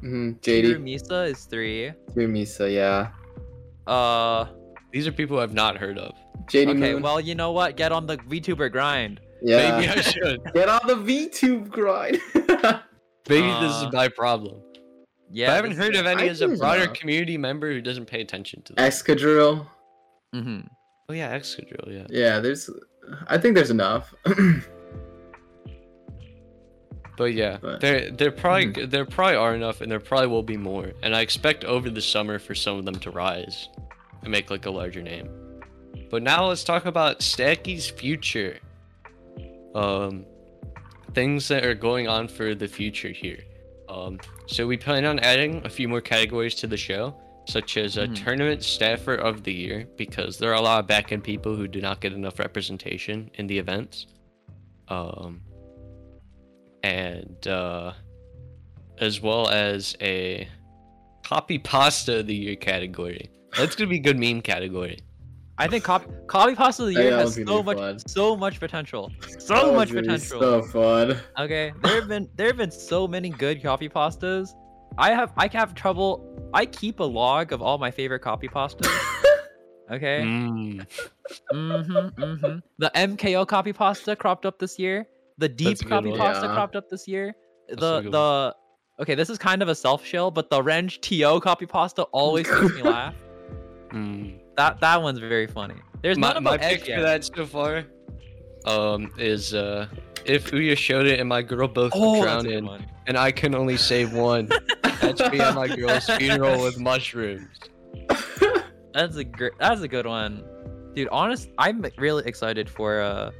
[0.00, 1.92] hmm Tiru JD, Misa is three.
[2.14, 3.10] Misa, yeah.
[3.90, 4.44] Uh,
[4.92, 6.12] These are people I've not heard of.
[6.50, 6.92] JD okay.
[6.94, 7.02] Moon.
[7.02, 7.76] Well, you know what?
[7.76, 9.20] Get on the VTuber grind.
[9.42, 9.78] yeah.
[9.80, 10.40] Maybe I should.
[10.54, 12.18] Get on the VTube grind.
[12.34, 14.60] Maybe this Uh, is my problem.
[15.30, 16.92] Yeah, but I haven't heard of any I as a broader so.
[16.92, 19.02] community member who doesn't pay attention to this.
[19.02, 19.66] Excadrill.
[20.34, 20.60] Mm-hmm.
[21.08, 22.06] Oh yeah, Excadrill, yeah.
[22.10, 22.68] Yeah, there's.
[23.28, 24.14] I think there's enough.
[27.16, 30.56] But yeah, But- there there probably there probably are enough, and there probably will be
[30.56, 30.92] more.
[31.02, 33.68] And I expect over the summer for some of them to rise
[34.22, 35.28] and make like a larger name.
[36.12, 38.58] But now let's talk about Stacky's future.
[39.74, 40.26] Um,
[41.14, 43.38] things that are going on for the future here.
[43.88, 47.14] Um, so we plan on adding a few more categories to the show,
[47.48, 48.24] such as a Mhm.
[48.24, 51.66] tournament staffer of the year, because there are a lot of back end people who
[51.66, 54.06] do not get enough representation in the events.
[54.88, 55.40] Um,
[56.82, 57.94] and uh,
[58.98, 60.46] as well as a
[61.24, 63.30] copy pasta of the year category.
[63.56, 64.98] That's gonna be a good meme category.
[65.58, 67.98] I think copy copy pasta of the year that has so much fun.
[68.06, 69.12] so much potential.
[69.38, 70.40] So was much potential.
[70.40, 71.16] So fun.
[71.38, 74.54] Okay, there have been there have been so many good copy pastas.
[74.98, 76.24] I have I have trouble.
[76.54, 78.88] I keep a log of all my favorite copy pastas.
[79.90, 80.22] Okay.
[80.24, 80.86] Mm.
[81.52, 82.58] Mm-hmm, mm-hmm.
[82.78, 85.06] The MKO copy pasta cropped up this year.
[85.36, 86.18] The deep That's copy one.
[86.18, 86.54] pasta Yeah.
[86.54, 87.34] cropped up this year.
[87.68, 88.56] That's The good the
[89.00, 92.48] okay, this is kind of a self shill, but the Renge TO copy pasta always
[92.48, 93.14] makes me laugh.
[93.90, 94.38] Mm.
[94.56, 95.76] That that one's very funny.
[96.02, 97.84] There's My, none my pick for that so far,
[98.66, 99.86] um, is uh,
[100.24, 103.54] if Uya showed it and my girl both Oh, that's drown in, and I can
[103.54, 104.50] only save one.
[105.00, 107.48] That's me at my girl's funeral with mushrooms.
[108.94, 109.52] That's a great.
[109.58, 110.44] That's a good one,
[110.94, 111.08] dude.
[111.10, 113.30] Honest, I'm really excited for uh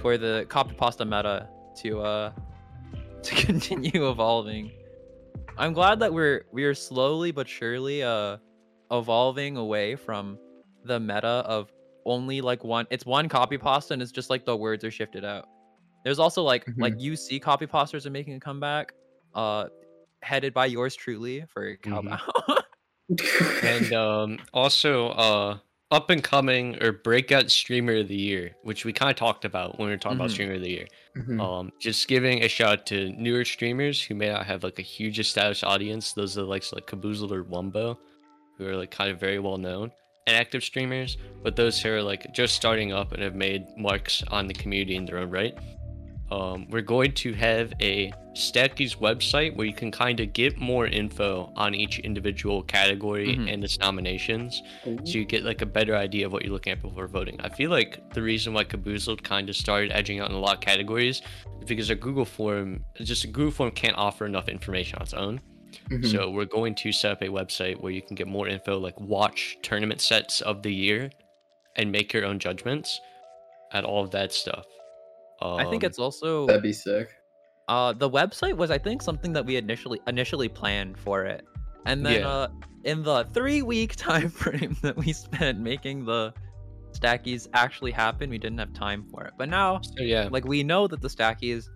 [0.00, 1.48] for the copy pasta meta
[1.82, 2.32] to uh
[3.22, 4.72] to continue evolving.
[5.56, 8.36] I'm glad that we're we're slowly but surely uh
[8.90, 10.38] evolving away from
[10.84, 11.70] the meta of
[12.06, 12.86] only like one.
[12.90, 15.46] It's one copy pasta and it's just like the words are shifted out.
[16.04, 18.92] There's also like like UC copy pastas are making a comeback,
[19.34, 19.66] uh,
[20.22, 22.16] headed by yours truly for Cowbow.
[23.62, 25.58] and um, also uh,
[25.90, 29.78] up and coming or breakout streamer of the year, which we kind of talked about
[29.78, 30.32] when we were talking about Mhm.
[30.32, 30.86] streamer of the year.
[31.16, 31.40] Mhm.
[31.42, 34.82] Um, just giving a shout out to newer streamers who may not have like a
[34.82, 36.12] huge established audience.
[36.12, 37.96] Those are like like Caboozled or Wumbo,
[38.58, 39.92] who are like kind of very well known
[40.26, 41.16] and active streamers.
[41.42, 44.96] But those who are like just starting up and have made marks on the community
[44.96, 45.56] in their own right.
[46.30, 50.86] Um, we're going to have a Stacky's website where you can kind of get more
[50.86, 53.50] info on each individual category Mhm.
[53.52, 56.82] and its nominations so you get like a better idea of what you're looking at
[56.82, 57.40] before voting.
[57.40, 60.56] I feel like the reason why Caboozled kind of started edging out in a lot
[60.56, 61.22] of categories
[61.62, 65.14] is because a Google form, just a Google form can't offer enough information on its
[65.14, 65.40] own.
[65.90, 66.10] Mhm.
[66.10, 68.98] So we're going to set up a website where you can get more info, like
[69.00, 71.10] watch tournament sets of the year,
[71.76, 73.00] and make your own judgments,
[73.72, 74.66] at all of that stuff.
[75.40, 77.08] I think Um, it's also That'd be sick.
[77.68, 81.44] uh the website was I think something that we initially initially planned for it.
[81.86, 82.28] And then Yeah.
[82.28, 82.48] uh
[82.84, 86.32] in the 3 week time frame that we spent making the
[86.92, 89.34] stackies actually happen, we didn't have time for it.
[89.38, 90.28] But now so yeah.
[90.30, 91.68] like we know that the stackies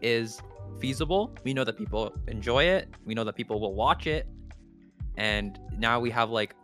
[0.00, 0.40] is
[0.80, 1.34] feasible.
[1.44, 2.88] We know that people enjoy it.
[3.04, 4.26] We know that people will watch it.
[5.16, 6.54] And now we have like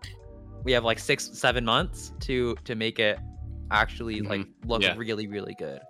[0.64, 3.18] we have like 6 7 months to to make it
[3.70, 4.94] actually like look Yeah.
[4.96, 5.80] really really good.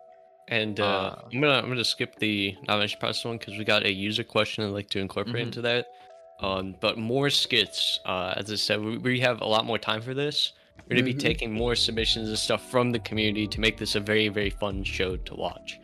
[0.48, 3.84] And uh, Uh, I'm gonna I'm gonna skip the nomination process one because we got
[3.84, 5.46] a user question I'd like to incorporate Mhm.
[5.46, 5.86] into that.
[6.40, 8.00] Um, but more skits.
[8.06, 10.52] Uh, as I said, we, we have a lot more time for this.
[10.88, 11.20] We're gonna be Mhm.
[11.20, 14.82] taking more submissions and stuff from the community to make this a very, very fun
[14.82, 15.78] show to watch.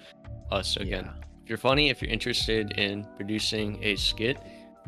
[0.50, 1.10] Uh, so again,
[1.46, 4.36] if you're funny, if you're interested in producing a skit,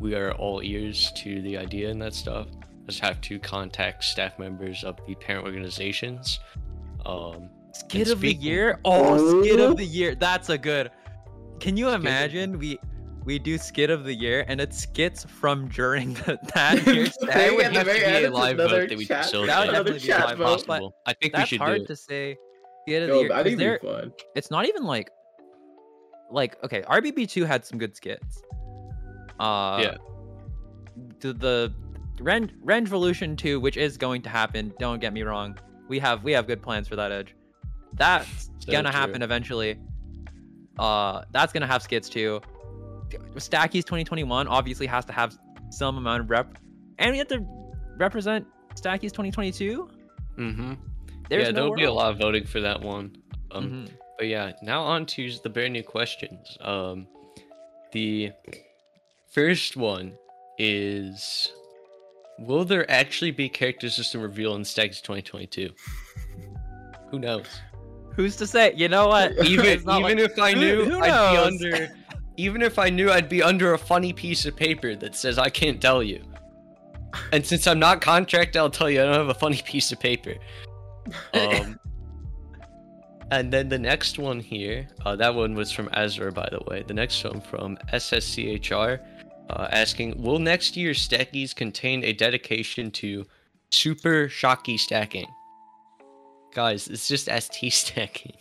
[0.01, 2.47] we are all ears to the idea and that stuff.
[2.85, 6.37] Just have to contact staff members of the parent organizations.
[7.05, 8.81] Um, Skit And of the year?
[8.83, 10.15] Oh, skit of the year.
[10.15, 10.91] That's a good.
[11.61, 12.77] Can you Skit imagine we
[13.23, 17.27] we do skit of the year and it's skits from during the, that year's The
[17.27, 19.47] that would at have to very be a live another vote that we chat- facilitate.
[19.55, 20.43] That would another definitely be live vote.
[20.43, 20.67] vote.
[20.67, 20.95] possible.
[21.05, 21.87] I think we That's should hard do it.
[21.87, 22.37] to say.
[22.85, 23.31] Skit of the year.
[23.31, 24.13] I 'cause think there- be fun.
[24.35, 25.09] it's not even like
[26.31, 28.41] like okay RBB2 had some good skits
[29.39, 29.97] uh Yeah.
[31.19, 31.73] the, the
[32.19, 35.57] Ren Revolution 2 which is going to happen don't get me wrong
[35.87, 37.35] we have we have good plans for that edge
[37.93, 38.99] that's So gonna true.
[38.99, 39.79] happen eventually
[40.77, 42.41] uh that's gonna have skits too
[43.35, 45.35] Stackies 2021 obviously has to have
[45.71, 46.57] some amount of rep
[46.99, 47.43] and we have to
[47.97, 48.45] represent
[48.75, 49.89] Stackies 2022
[50.37, 50.73] Mm-hmm.
[51.29, 53.15] there's yeah, no there'll be a lot of voting for that one.
[53.51, 53.89] Um, Mhm.
[54.19, 56.57] But yeah, now on to the brand new questions.
[56.59, 57.07] Um,
[57.93, 58.33] the
[59.31, 60.13] first one
[60.57, 61.53] is:
[62.37, 65.69] Will there actually be character system reveal in Stacks 2022?
[67.09, 67.47] Who knows?
[68.19, 71.37] who's to say you know what Even even like- if I knew, who I'd be
[71.37, 71.95] under.
[72.37, 75.49] Even if I knew, I'd be under a funny piece of paper that says I
[75.49, 76.23] can't tell you.
[77.33, 79.99] And since I'm not contract, I'll tell you I don't have a funny piece of
[79.99, 80.35] paper.
[81.33, 81.79] Um,
[83.31, 86.83] and then the next one here, uh, that one was from Azura, by the way.
[86.85, 88.99] The next one from SSCHR,
[89.49, 93.25] uh, asking, will next year's stackies contain a dedication to
[93.71, 95.27] super shocky stacking?
[96.53, 98.37] Guys, it's just ST stacking.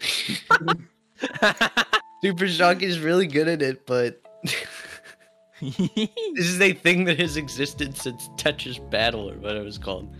[2.22, 4.20] super shocky is really good at it, but
[5.60, 10.14] this is a thing that has existed since Tetris Battle or whatever it's called.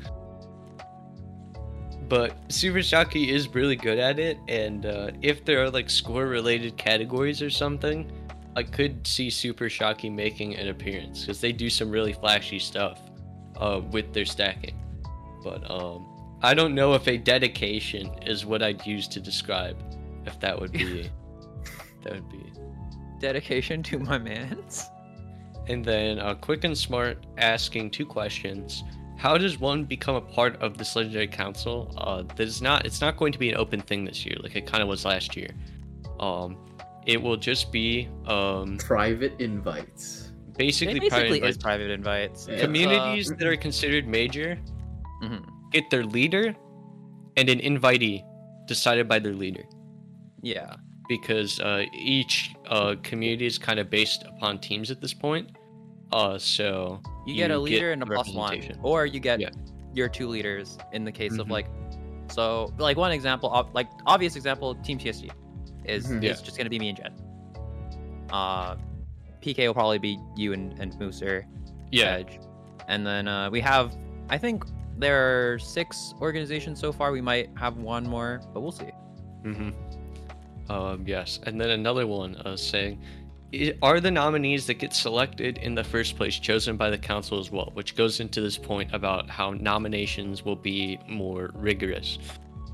[2.08, 6.26] But Super Shocky is really good at it, and uh, if there are like score
[6.26, 8.10] related categories or something,
[8.56, 13.00] I could see Super Shocky making an appearance because they do some really flashy stuff
[13.56, 14.78] uh, with their stacking.
[15.42, 16.06] But um,
[16.42, 19.76] I don't know if a dedication is what I'd use to describe.
[20.26, 21.10] If that would be,
[22.02, 22.52] that would be.
[23.18, 24.88] dedication to my man's
[25.66, 28.84] And then uh, Quick and Smart asking two questions.
[29.24, 31.94] How does one become a part of this legendary council?
[31.96, 32.84] Uh, there's not.
[32.84, 35.06] It's not going to be an open thing this year, like it kind of was
[35.06, 35.48] last year.
[36.20, 36.58] Um,
[37.06, 40.30] it will just be um, Private invites.
[40.48, 41.56] it basically, basically private is invites.
[41.56, 42.52] private invites Yeah.
[42.52, 44.58] It's, uh, communities that are considered major
[45.22, 45.42] mhm.
[45.72, 46.54] get their leader
[47.38, 48.22] and an invitee
[48.66, 49.64] decided by their leader
[50.42, 50.76] yeah
[51.08, 55.50] because uh, each uh, community is kind of based upon teams at this point.
[56.14, 59.50] Uh, so you get a leader and a plus one or you get Yeah.
[59.92, 61.50] your two leaders in the case of Mhm.
[61.50, 61.66] like
[62.30, 65.30] so like one example like obvious example team TSD
[65.84, 66.22] is Mhm.
[66.22, 66.30] Yeah.
[66.30, 67.12] is just gonna be me and jen
[68.30, 68.76] uh
[69.42, 71.44] pk will probably be you and and mooser
[71.90, 72.38] Yeah, edge
[72.88, 73.86] and then uh we have
[74.30, 74.64] i think
[74.98, 75.18] there
[75.54, 78.92] are six organizations so far we might have one more but we'll see
[79.44, 79.70] Mm-hmm.
[80.72, 83.23] Um, yes, and then another one uh, saying, "I-
[83.82, 87.50] "Are the nominees that get selected in the first place chosen by the council as
[87.50, 92.18] well?" Which goes into this point about how nominations will be more rigorous.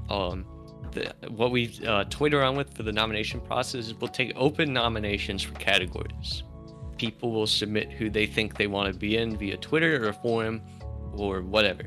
[0.09, 0.45] Um,
[0.93, 4.73] the, what we uh, toyed around with for the nomination process is we'll take open
[4.73, 6.43] nominations for categories.
[6.99, 10.61] People will submit who they think they want to be in via Twitter or forum
[11.13, 11.85] or whatever.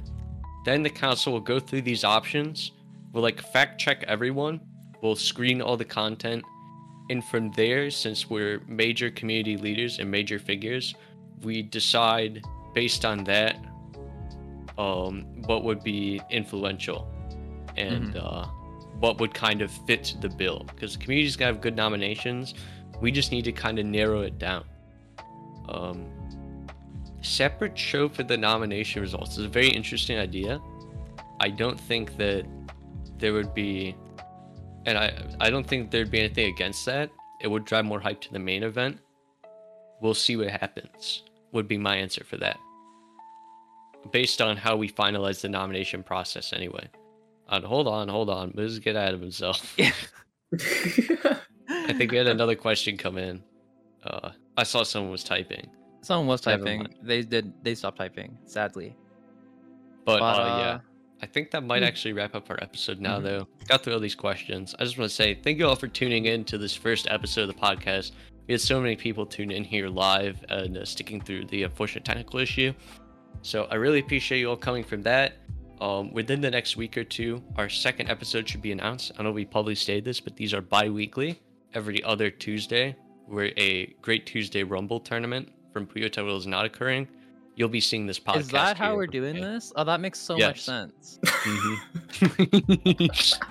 [0.65, 2.71] Then the council will go through these options.
[3.11, 4.61] We'll like fact check everyone
[5.03, 6.43] we'll screen all the content
[7.13, 10.95] and from there since we're major community leaders and major figures
[11.43, 12.41] we decide
[12.73, 13.55] based on that
[14.79, 17.07] um what would be influential
[17.77, 18.45] and uh
[18.99, 20.65] what would kind of fit the bill.
[20.73, 22.53] Because the community's gonna have good nominations.
[23.01, 24.63] We just need to kind of narrow it down.
[25.69, 26.09] Um
[27.21, 30.59] separate show for the nomination results is a very interesting idea.
[31.39, 32.45] I don't think that
[33.17, 33.95] there would be
[34.85, 37.09] and I I don't think there'd be anything against that.
[37.41, 38.99] It would drive more hype to the main event.
[40.01, 41.23] We'll see what happens.
[41.51, 42.57] Would be my answer for that.
[44.11, 46.87] Based on how we finalize the nomination process, anyway.
[47.47, 48.51] Uh, hold on, hold on.
[48.55, 49.73] Let's get out of himself.
[49.77, 49.91] Yeah.
[51.69, 53.41] I think we had another question come in.
[54.03, 55.69] Uh, I saw someone was typing,
[56.01, 58.95] someone was typing they did they stopped typing sadly
[60.05, 60.79] but, But, uh, yeah.
[61.23, 61.87] I think that might hmm.
[61.87, 63.23] actually wrap up our episode now, Mhm.
[63.23, 63.47] though.
[63.69, 64.75] Got through all these questions.
[64.77, 67.47] I just want to say thank you all for tuning in to this first episode
[67.49, 68.11] of the podcast.
[68.45, 72.03] We had so many people tune in here live and uh, sticking through the unfortunate
[72.03, 72.73] technical issue.
[73.41, 75.37] So I really appreciate you all coming from that.
[75.79, 79.13] Um, within the next week or two, our second episode should be announced.
[79.17, 81.39] I know we probably stated this, but these are bi-weekly,
[81.73, 82.97] every other Tuesday.
[83.27, 87.07] Where a Great Tuesday Rumble tournament from Puyo Taro is not occurring.
[87.55, 88.39] You'll be seeing this podcast.
[88.39, 89.51] Is that how we're doing Yeah.
[89.53, 89.71] this?
[89.75, 90.61] Oh, that makes so much Yes.
[90.61, 91.19] sense.
[91.23, 93.39] Mhm.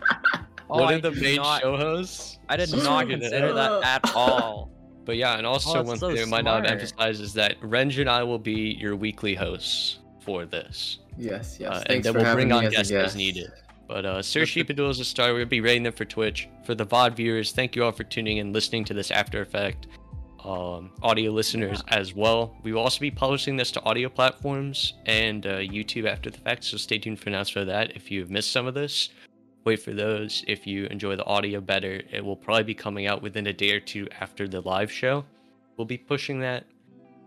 [0.70, 2.38] Oh, One I of the main not- show hosts.
[2.48, 4.70] I did Just not figured it consider that at all.
[5.04, 7.60] But yeah, and also Oh, that's one so thing I might not emphasize is that
[7.60, 11.00] Renge and I will be your weekly hosts for this.
[11.18, 11.70] Yes, yes.
[11.70, 13.16] Uh, and Thanks then for we'll bring on as a guests as guest.
[13.16, 13.52] needed.
[13.86, 15.34] But uh, Sir Sheepadoo is a star.
[15.34, 16.48] We'll be rating them for Twitch.
[16.64, 19.42] For the VOD viewers, thank you all for tuning in, and listening to this After
[19.42, 19.88] Effect.
[20.44, 22.56] Um, audio listeners as well.
[22.64, 26.64] We will also be publishing this to audio platforms and uh, YouTube after the fact,
[26.64, 27.94] so stay tuned for announcements for that.
[27.94, 29.10] If you've missed some of this,
[29.64, 30.44] wait for those.
[30.48, 33.70] If you enjoy the audio better, it will probably be coming out within a day
[33.70, 35.24] or two after the live show.
[35.76, 36.64] We'll be pushing that.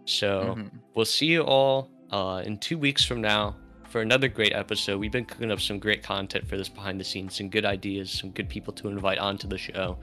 [0.03, 0.71] So Mhm.
[0.93, 3.55] we'll see you all uh, in two weeks from now
[3.87, 4.99] for another great episode.
[4.99, 8.11] We've been cooking up some great content for this behind the scenes, some good ideas,
[8.11, 9.97] some good people to invite onto the show.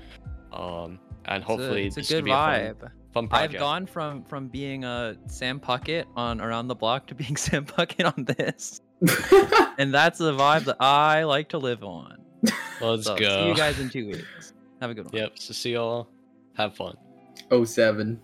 [0.52, 2.90] Um, and hopefully, it's a, this it's a good be a fun, vibe.
[3.12, 3.54] Fun project.
[3.54, 7.64] I've gone from from being a Sam Puckett on Around the Block to being Sam
[7.66, 8.80] Puckett on this,
[9.78, 12.18] and that's the vibe that I like to live on.
[12.80, 13.42] Let's So, go.
[13.44, 14.52] See you guys in two weeks.
[14.80, 15.14] Have a good one.
[15.14, 15.38] Yep.
[15.38, 16.08] So see y'all.
[16.54, 16.96] Have fun.
[17.50, 18.20] oh seven.